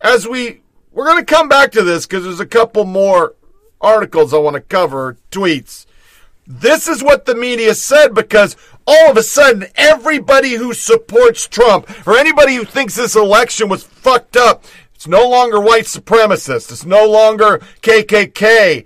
As 0.00 0.28
we, 0.28 0.59
we're 0.92 1.06
going 1.06 1.24
to 1.24 1.34
come 1.34 1.48
back 1.48 1.72
to 1.72 1.82
this 1.82 2.06
because 2.06 2.24
there's 2.24 2.40
a 2.40 2.46
couple 2.46 2.84
more 2.84 3.34
articles 3.80 4.34
I 4.34 4.38
want 4.38 4.54
to 4.54 4.60
cover, 4.60 5.16
tweets. 5.30 5.86
This 6.46 6.88
is 6.88 7.02
what 7.02 7.26
the 7.26 7.34
media 7.34 7.74
said 7.74 8.14
because 8.14 8.56
all 8.86 9.10
of 9.10 9.16
a 9.16 9.22
sudden 9.22 9.66
everybody 9.76 10.54
who 10.54 10.74
supports 10.74 11.46
Trump 11.46 11.88
or 12.06 12.16
anybody 12.16 12.56
who 12.56 12.64
thinks 12.64 12.96
this 12.96 13.14
election 13.14 13.68
was 13.68 13.84
fucked 13.84 14.36
up, 14.36 14.64
it's 14.94 15.06
no 15.06 15.28
longer 15.28 15.60
white 15.60 15.84
supremacist. 15.84 16.70
It's 16.72 16.84
no 16.84 17.06
longer 17.06 17.58
KKK. 17.82 18.84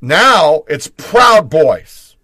Now 0.00 0.64
it's 0.66 0.88
Proud 0.88 1.50
Boys. 1.50 2.16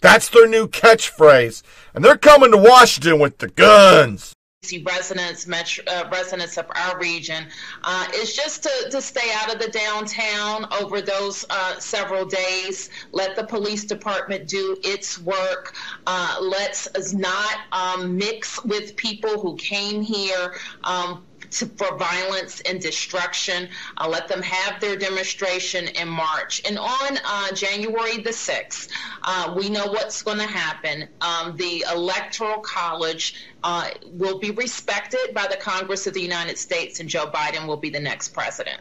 That's 0.00 0.28
their 0.28 0.48
new 0.48 0.66
catchphrase. 0.66 1.62
And 1.94 2.04
they're 2.04 2.16
coming 2.16 2.52
to 2.52 2.56
Washington 2.56 3.18
with 3.18 3.38
the 3.38 3.48
guns. 3.48 4.35
Residents, 4.84 5.46
metro, 5.46 5.84
uh, 5.86 6.08
residents 6.10 6.58
of 6.58 6.66
our 6.74 6.98
region, 6.98 7.46
uh, 7.84 8.06
is 8.14 8.34
just 8.34 8.62
to, 8.64 8.90
to 8.90 9.00
stay 9.00 9.30
out 9.34 9.54
of 9.54 9.60
the 9.60 9.68
downtown 9.68 10.66
over 10.80 11.00
those 11.00 11.44
uh, 11.50 11.78
several 11.78 12.24
days. 12.24 12.90
Let 13.12 13.36
the 13.36 13.44
police 13.44 13.84
department 13.84 14.48
do 14.48 14.76
its 14.82 15.20
work. 15.20 15.74
Uh, 16.06 16.36
let's 16.40 17.12
not 17.14 17.58
um, 17.72 18.16
mix 18.16 18.62
with 18.64 18.96
people 18.96 19.40
who 19.40 19.56
came 19.56 20.02
here. 20.02 20.54
Um, 20.84 21.24
to, 21.56 21.66
for 21.66 21.96
violence 21.96 22.60
and 22.62 22.80
destruction. 22.80 23.68
Uh, 23.98 24.08
let 24.08 24.28
them 24.28 24.42
have 24.42 24.80
their 24.80 24.96
demonstration 24.96 25.88
in 25.88 26.08
March. 26.08 26.62
And 26.66 26.78
on 26.78 27.18
uh, 27.24 27.52
January 27.52 28.18
the 28.18 28.30
6th, 28.30 28.88
uh, 29.22 29.54
we 29.56 29.68
know 29.68 29.86
what's 29.86 30.22
going 30.22 30.38
to 30.38 30.46
happen. 30.46 31.08
Um, 31.20 31.56
the 31.56 31.84
Electoral 31.92 32.60
College 32.60 33.34
uh, 33.62 33.90
will 34.04 34.38
be 34.38 34.50
respected 34.50 35.34
by 35.34 35.46
the 35.48 35.56
Congress 35.56 36.06
of 36.06 36.14
the 36.14 36.20
United 36.20 36.58
States, 36.58 37.00
and 37.00 37.08
Joe 37.08 37.26
Biden 37.26 37.66
will 37.66 37.76
be 37.76 37.90
the 37.90 38.00
next 38.00 38.28
president. 38.28 38.80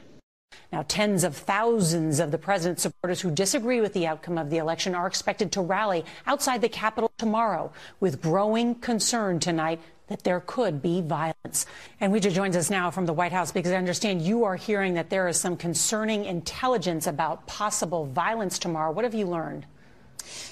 Now, 0.71 0.83
tens 0.87 1.23
of 1.23 1.37
thousands 1.37 2.19
of 2.19 2.31
the 2.31 2.37
president's 2.37 2.83
supporters 2.83 3.21
who 3.21 3.31
disagree 3.31 3.81
with 3.81 3.93
the 3.93 4.07
outcome 4.07 4.37
of 4.37 4.49
the 4.49 4.57
election 4.57 4.95
are 4.95 5.07
expected 5.07 5.51
to 5.53 5.61
rally 5.61 6.03
outside 6.27 6.61
the 6.61 6.69
Capitol 6.69 7.11
tomorrow 7.17 7.71
with 7.99 8.21
growing 8.21 8.75
concern 8.75 9.39
tonight 9.39 9.79
that 10.07 10.23
there 10.23 10.39
could 10.39 10.81
be 10.81 11.01
violence. 11.01 11.65
And 11.99 12.13
Weijia 12.13 12.31
joins 12.31 12.55
us 12.55 12.69
now 12.69 12.91
from 12.91 13.05
the 13.05 13.13
White 13.13 13.31
House 13.31 13.51
because 13.51 13.71
I 13.71 13.77
understand 13.77 14.21
you 14.21 14.43
are 14.43 14.55
hearing 14.55 14.93
that 14.95 15.09
there 15.09 15.27
is 15.27 15.39
some 15.39 15.57
concerning 15.57 16.25
intelligence 16.25 17.07
about 17.07 17.47
possible 17.47 18.05
violence 18.05 18.59
tomorrow. 18.59 18.91
What 18.91 19.03
have 19.03 19.15
you 19.15 19.25
learned? 19.25 19.65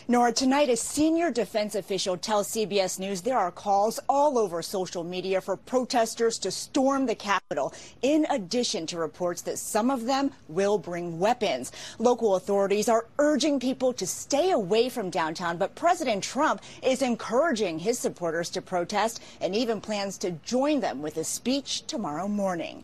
Norah, 0.08 0.34
tonight 0.34 0.70
a 0.70 0.76
senior 0.76 1.32
defense 1.32 1.76
official 1.76 2.18
tells 2.18 2.50
CBS 2.50 3.00
News 3.00 3.22
there 3.22 3.38
are 3.38 3.52
calls 3.52 4.00
all 4.10 4.38
over 4.38 4.62
social 4.62 5.04
media 5.04 5.42
for 5.42 5.56
protesters 5.56 6.38
to 6.40 6.52
storm 6.52 7.06
the 7.06 7.16
Capitol, 7.16 7.74
in 8.02 8.26
addition 8.30 8.86
to 8.88 8.98
reports 8.98 9.42
that 9.44 9.58
some 9.58 9.90
of 9.90 10.06
them 10.06 10.32
will 10.48 10.78
bring 10.78 11.20
weapons. 11.20 11.72
Local 12.00 12.36
authorities 12.36 12.90
are 12.90 13.06
urging 13.20 13.60
people 13.60 13.94
to 13.94 14.06
stay 14.06 14.52
away 14.52 14.90
from 14.90 15.10
downtown, 15.10 15.58
but 15.58 15.76
President 15.76 16.24
Trump 16.24 16.62
is 16.82 17.02
encouraging 17.02 17.80
his 17.80 17.98
supporters 17.98 18.50
to 18.52 18.62
protest 18.62 19.22
and 19.42 19.56
even 19.56 19.82
plans 19.82 20.18
to 20.18 20.32
join 20.32 20.80
them 20.80 21.02
with 21.02 21.18
a 21.18 21.24
speech 21.24 21.86
tomorrow 21.88 22.28
morning. 22.28 22.84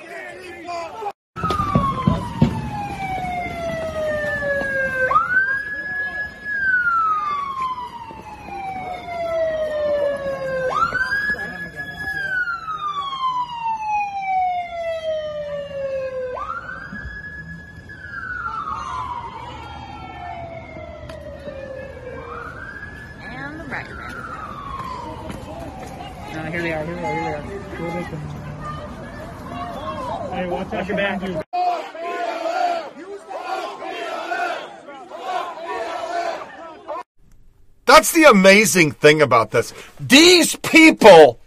And 23.23 23.59
the 23.59 23.63
right. 23.65 23.87
Uh, 26.33 26.51
here 26.51 26.61
they 26.61 26.73
are. 26.73 26.85
Here 26.85 26.95
they 26.95 27.03
are. 27.03 27.13
Here 27.13 27.23
they 27.23 27.33
are. 27.33 27.41
Here 27.41 27.91
they 27.91 28.03
come. 28.09 28.41
Behind 30.87 31.21
you. 31.21 31.41
That's 37.85 38.13
the 38.13 38.23
amazing 38.23 38.91
thing 38.91 39.21
about 39.21 39.51
this. 39.51 39.73
These 39.99 40.55
people 40.55 41.39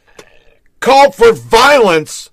called 0.80 1.14
for 1.14 1.32
violence 1.32 2.30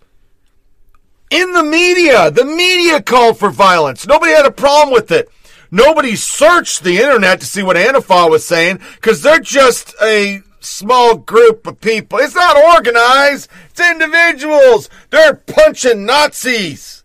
in 1.32 1.54
the 1.54 1.64
media. 1.64 2.30
The 2.30 2.46
media 2.46 3.02
called 3.02 3.40
for 3.40 3.50
violence. 3.50 4.06
Nobody 4.06 4.34
had 4.34 4.46
a 4.46 4.52
problem 4.52 4.94
with 4.94 5.12
it. 5.12 5.30
Nobody 5.72 6.16
searched 6.16 6.84
the 6.84 6.98
internet 6.98 7.40
to 7.40 7.46
see 7.46 7.64
what 7.64 7.78
Antifa 7.78 8.30
was 8.30 8.46
saying 8.46 8.80
because 8.96 9.22
they're 9.22 9.40
just 9.40 9.96
a 10.02 10.42
small 10.62 11.18
group 11.18 11.68
of 11.68 11.82
people. 11.82 12.20
It's 12.20 12.36
not 12.36 12.58
organized. 12.58 13.50
It's 13.70 13.80
individuals. 13.80 14.90
They're 15.10 15.36
punching 15.36 16.06
Nazis. 16.06 17.04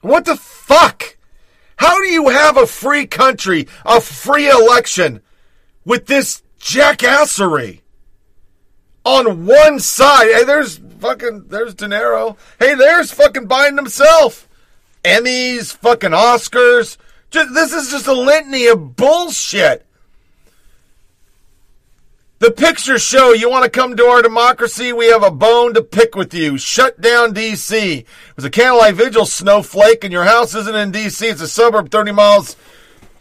What 0.00 0.26
the 0.26 0.36
fuck? 0.36 1.16
How 1.76 1.98
do 1.98 2.06
you 2.06 2.28
have 2.28 2.56
a 2.56 2.66
free 2.66 3.06
country, 3.06 3.66
a 3.84 4.00
free 4.00 4.48
election 4.48 5.22
with 5.84 6.06
this 6.06 6.42
jackassery? 6.60 7.80
On 9.04 9.46
one 9.46 9.80
side, 9.80 10.28
hey, 10.32 10.44
there's 10.44 10.78
fucking, 11.00 11.46
there's 11.48 11.74
De 11.74 11.86
Niro. 11.86 12.36
Hey, 12.58 12.74
there's 12.74 13.10
fucking 13.10 13.48
Biden 13.48 13.76
himself. 13.76 14.48
Emmys, 15.02 15.74
fucking 15.76 16.10
Oscars. 16.10 16.96
This 17.34 17.72
is 17.72 17.90
just 17.90 18.06
a 18.06 18.12
litany 18.12 18.66
of 18.68 18.94
bullshit. 18.94 19.84
The 22.38 22.50
pictures 22.50 23.02
show 23.02 23.32
you 23.32 23.50
want 23.50 23.64
to 23.64 23.70
come 23.70 23.96
to 23.96 24.04
our 24.04 24.22
democracy, 24.22 24.92
we 24.92 25.06
have 25.06 25.22
a 25.22 25.30
bone 25.30 25.74
to 25.74 25.82
pick 25.82 26.14
with 26.14 26.34
you. 26.34 26.58
Shut 26.58 27.00
down 27.00 27.32
D.C. 27.32 27.98
It 27.98 28.06
was 28.36 28.44
a 28.44 28.50
candlelight 28.50 28.96
vigil 28.96 29.24
snowflake, 29.24 30.04
and 30.04 30.12
your 30.12 30.24
house 30.24 30.54
isn't 30.54 30.76
in 30.76 30.90
D.C., 30.90 31.26
it's 31.26 31.40
a 31.40 31.48
suburb 31.48 31.90
30 31.90 32.12
miles, 32.12 32.56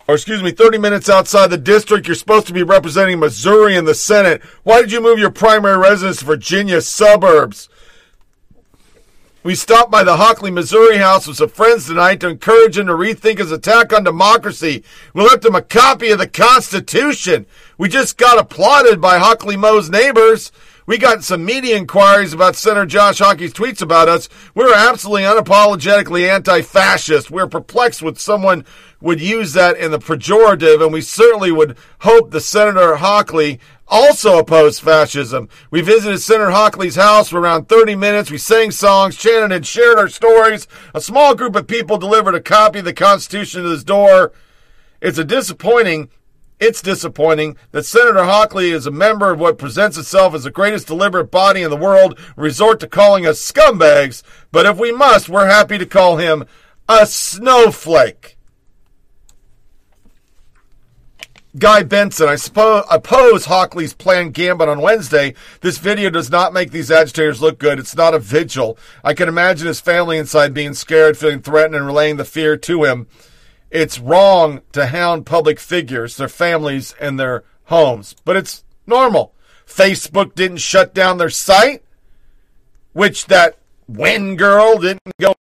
or 0.07 0.15
excuse 0.15 0.43
me, 0.43 0.51
30 0.51 0.77
minutes 0.77 1.09
outside 1.09 1.47
the 1.47 1.57
district. 1.57 2.07
You're 2.07 2.15
supposed 2.15 2.47
to 2.47 2.53
be 2.53 2.63
representing 2.63 3.19
Missouri 3.19 3.75
in 3.75 3.85
the 3.85 3.95
Senate. 3.95 4.43
Why 4.63 4.81
did 4.81 4.91
you 4.91 5.01
move 5.01 5.19
your 5.19 5.31
primary 5.31 5.77
residence 5.77 6.19
to 6.19 6.25
Virginia 6.25 6.81
suburbs? 6.81 7.69
We 9.43 9.55
stopped 9.55 9.91
by 9.91 10.05
the 10.05 10.15
Hawley, 10.15 10.51
Missouri 10.51 10.99
house 10.99 11.27
with 11.27 11.35
some 11.35 11.49
friends 11.49 11.87
tonight 11.87 12.21
to 12.21 12.29
encourage 12.29 12.77
him 12.77 12.87
to 12.87 12.93
rethink 12.93 13.39
his 13.39 13.51
attack 13.51 13.91
on 13.91 14.05
democracy. 14.05 14.85
We 15.13 15.23
left 15.23 15.43
him 15.43 15.53
a 15.53 15.61
copy 15.61 16.11
of 16.11 16.19
the 16.19 16.29
Constitution. 16.29 17.45
We 17.77 17.89
just 17.89 18.17
got 18.17 18.39
applauded 18.39 19.01
by 19.01 19.17
Hawley 19.17 19.57
Mo's 19.57 19.89
neighbors. 19.89 20.53
We 20.85 20.97
got 20.97 21.25
some 21.25 21.43
media 21.43 21.75
inquiries 21.75 22.31
about 22.31 22.55
Senator 22.55 22.85
Josh 22.85 23.19
Hawley's 23.19 23.53
tweets 23.53 23.81
about 23.81 24.07
us. 24.07 24.29
We're 24.55 24.73
absolutely 24.73 25.23
unapologetically 25.23 26.29
anti-fascist. 26.29 27.29
We're 27.29 27.47
perplexed 27.47 28.01
with 28.01 28.19
someone 28.19 28.63
would 29.01 29.19
use 29.19 29.51
that 29.53 29.75
in 29.75 29.91
the 29.91 29.99
pejorative, 29.99 30.81
and 30.81 30.93
we 30.93 31.01
certainly 31.01 31.51
would 31.51 31.75
hope 31.99 32.31
the 32.31 32.39
Senator 32.39 32.95
Hawley 32.95 33.59
also 33.87 34.39
opposed 34.39 34.81
fascism. 34.81 35.49
We 35.71 35.81
visited 35.81 36.19
Senator 36.19 36.51
Hawley's 36.51 36.95
house 36.95 37.29
for 37.29 37.39
around 37.39 37.67
30 37.69 37.95
minutes. 37.95 38.31
We 38.31 38.37
sang 38.37 38.71
songs, 38.71 39.15
chanted, 39.15 39.51
and 39.51 39.65
shared 39.65 39.97
our 39.97 40.09
stories. 40.09 40.67
A 40.93 41.01
small 41.01 41.35
group 41.35 41.55
of 41.55 41.67
people 41.67 41.97
delivered 41.97 42.35
a 42.35 42.41
copy 42.41 42.79
of 42.79 42.85
the 42.85 42.93
Constitution 42.93 43.63
to 43.63 43.69
his 43.69 43.83
door. 43.83 44.31
It's 45.01 45.17
a 45.17 45.23
disappointing 45.23 46.09
it's 46.59 46.81
disappointing 46.81 47.57
that 47.71 47.85
Senator 47.85 48.23
Hawley 48.23 48.71
is 48.71 48.85
a 48.85 48.91
member 48.91 49.31
of 49.31 49.39
what 49.39 49.57
presents 49.57 49.97
itself 49.97 50.33
as 50.33 50.45
the 50.45 50.51
greatest 50.51 50.87
deliberate 50.87 51.29
body 51.29 51.61
in 51.61 51.69
the 51.69 51.75
world, 51.75 52.17
resort 52.37 52.79
to 52.79 52.87
calling 52.87 53.25
us 53.25 53.41
scumbags, 53.41 54.23
but 54.51 54.65
if 54.65 54.77
we 54.77 54.93
must, 54.93 55.27
we're 55.27 55.47
happy 55.47 55.77
to 55.77 55.85
call 55.85 56.17
him 56.17 56.45
a 56.87 57.05
snowflake. 57.05 58.32
Guy 61.55 61.83
Benson, 61.83 62.27
I 62.27 62.35
suppose 62.35 62.83
oppose 62.89 63.45
Hawley's 63.45 63.93
planned 63.93 64.33
gambit 64.33 64.67
on 64.67 64.81
Wednesday. 64.81 65.35
This 65.61 65.77
video 65.77 66.09
does 66.09 66.31
not 66.31 66.51
make 66.51 66.71
these 66.71 66.89
agitators 66.89 67.43
look 67.43 67.59
good. 67.59 67.77
It's 67.77 67.95
not 67.95 68.15
a 68.15 68.19
vigil. 68.19 68.75
I 69.03 69.13
can 69.13 69.29
imagine 69.29 69.67
his 69.67 69.79
family 69.79 70.17
inside 70.17 70.55
being 70.55 70.73
scared, 70.73 71.15
feeling 71.15 71.41
threatened, 71.41 71.75
and 71.75 71.85
relaying 71.85 72.17
the 72.17 72.25
fear 72.25 72.57
to 72.57 72.85
him. 72.85 73.07
It's 73.69 73.99
wrong 73.99 74.61
to 74.71 74.87
hound 74.87 75.27
public 75.27 75.59
figures, 75.59 76.17
their 76.17 76.27
families, 76.27 76.95
and 76.99 77.19
their 77.19 77.43
homes, 77.65 78.15
but 78.25 78.35
it's 78.35 78.63
normal. 78.87 79.35
Facebook 79.67 80.33
didn't 80.33 80.57
shut 80.57 80.95
down 80.95 81.19
their 81.19 81.29
site, 81.29 81.83
which 82.93 83.27
that 83.27 83.59
Wynn 83.87 84.37
girl 84.37 84.79
didn't 84.79 85.01
go 85.19 85.35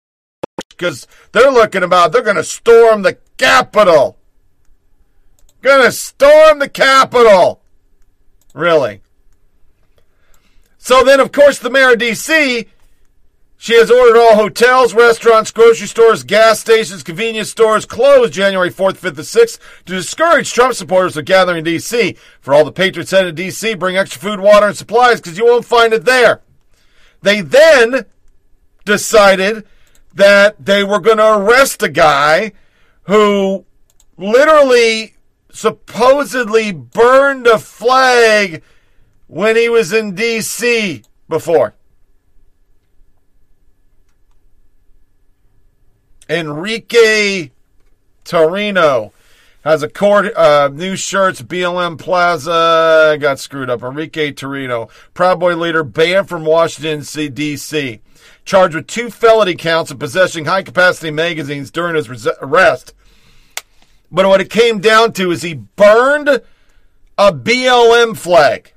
because 0.71 1.07
they're 1.31 1.53
looking 1.53 1.85
about 1.85 2.11
they're 2.11 2.23
going 2.23 2.35
to 2.37 2.45
storm 2.45 3.03
the 3.03 3.19
Capitol. 3.39 4.20
Gonna 5.61 5.93
storm 5.93 6.59
the 6.59 6.69
Capitol. 6.69 7.61
Really? 8.55 9.03
So 10.79 11.05
then, 11.05 11.21
of 11.21 11.31
course, 11.31 11.59
the 11.59 11.71
mayor 11.71 11.93
of 11.93 11.99
D.C. 11.99 12.67
She 13.59 13.75
has 13.75 13.91
ordered 13.91 14.19
all 14.19 14.37
hotels, 14.37 14.95
restaurants, 14.95 15.51
grocery 15.51 15.87
stores, 15.87 16.25
gas 16.25 16.61
stations, 16.61 17.03
convenience 17.03 17.51
stores 17.51 17.85
closed 17.85 18.33
January 18.33 18.71
4th, 18.71 18.97
5th, 18.97 19.09
and 19.09 19.19
6th 19.19 19.59
to 19.85 19.93
discourage 19.93 20.51
Trump 20.51 20.73
supporters 20.73 21.13
from 21.13 21.27
gathering 21.27 21.59
in 21.59 21.65
D.C. 21.65 22.17
For 22.41 22.55
all 22.55 22.65
the 22.65 22.73
patriots 22.73 23.11
headed 23.11 23.37
to 23.37 23.43
D.C., 23.43 23.75
bring 23.75 23.99
extra 23.99 24.19
food, 24.19 24.41
water, 24.41 24.69
and 24.69 24.77
supplies 24.77 25.21
because 25.21 25.37
you 25.37 25.45
won't 25.45 25.67
find 25.67 25.93
it 25.93 26.07
there. 26.07 26.41
They 27.21 27.43
then 27.43 28.07
decided 28.87 29.67
that 30.15 30.65
they 30.65 30.83
were 30.83 30.99
going 30.99 31.19
to 31.19 31.37
arrest 31.37 31.83
a 31.83 31.91
guy 31.91 32.53
who 33.03 33.67
literally 34.17 35.17
supposedly 35.53 36.73
burned 36.73 37.47
a 37.47 37.59
flag 37.59 38.63
when 39.27 39.57
he 39.57 39.69
was 39.69 39.93
in 39.93 40.15
D.C. 40.15 41.03
before. 41.29 41.75
Enrique 46.29 47.51
Tarrio 48.25 49.13
has 49.63 49.83
a 49.83 49.89
court 49.89 50.35
uh, 50.37 50.71
new 50.73 50.97
shirts 50.97 51.43
BLM 51.43 51.99
Plaza 51.99 53.19
got 53.21 53.39
screwed 53.39 53.69
up. 53.69 53.83
Enrique 53.83 54.33
Tarrio, 54.33 54.91
Proud 55.13 55.41
Boy 55.41 55.57
leader, 55.57 55.83
banned 55.83 56.29
from 56.29 56.45
Washington 56.45 57.01
D.C. 57.35 58.01
Charged 58.45 58.75
with 58.75 58.87
two 58.87 59.11
felony 59.11 59.55
counts 59.55 59.91
of 59.91 59.99
possessing 59.99 60.45
high 60.45 60.63
capacity 60.63 61.11
magazines 61.11 61.71
during 61.71 61.95
his 61.95 62.09
res- 62.09 62.29
arrest. 62.41 62.95
But 64.11 64.27
what 64.27 64.41
it 64.41 64.51
came 64.51 64.81
down 64.81 65.13
to 65.15 65.31
is 65.31 65.43
he 65.43 65.55
burned 65.55 66.29
a 66.29 67.33
BLM 67.33 68.17
flag. 68.17 68.73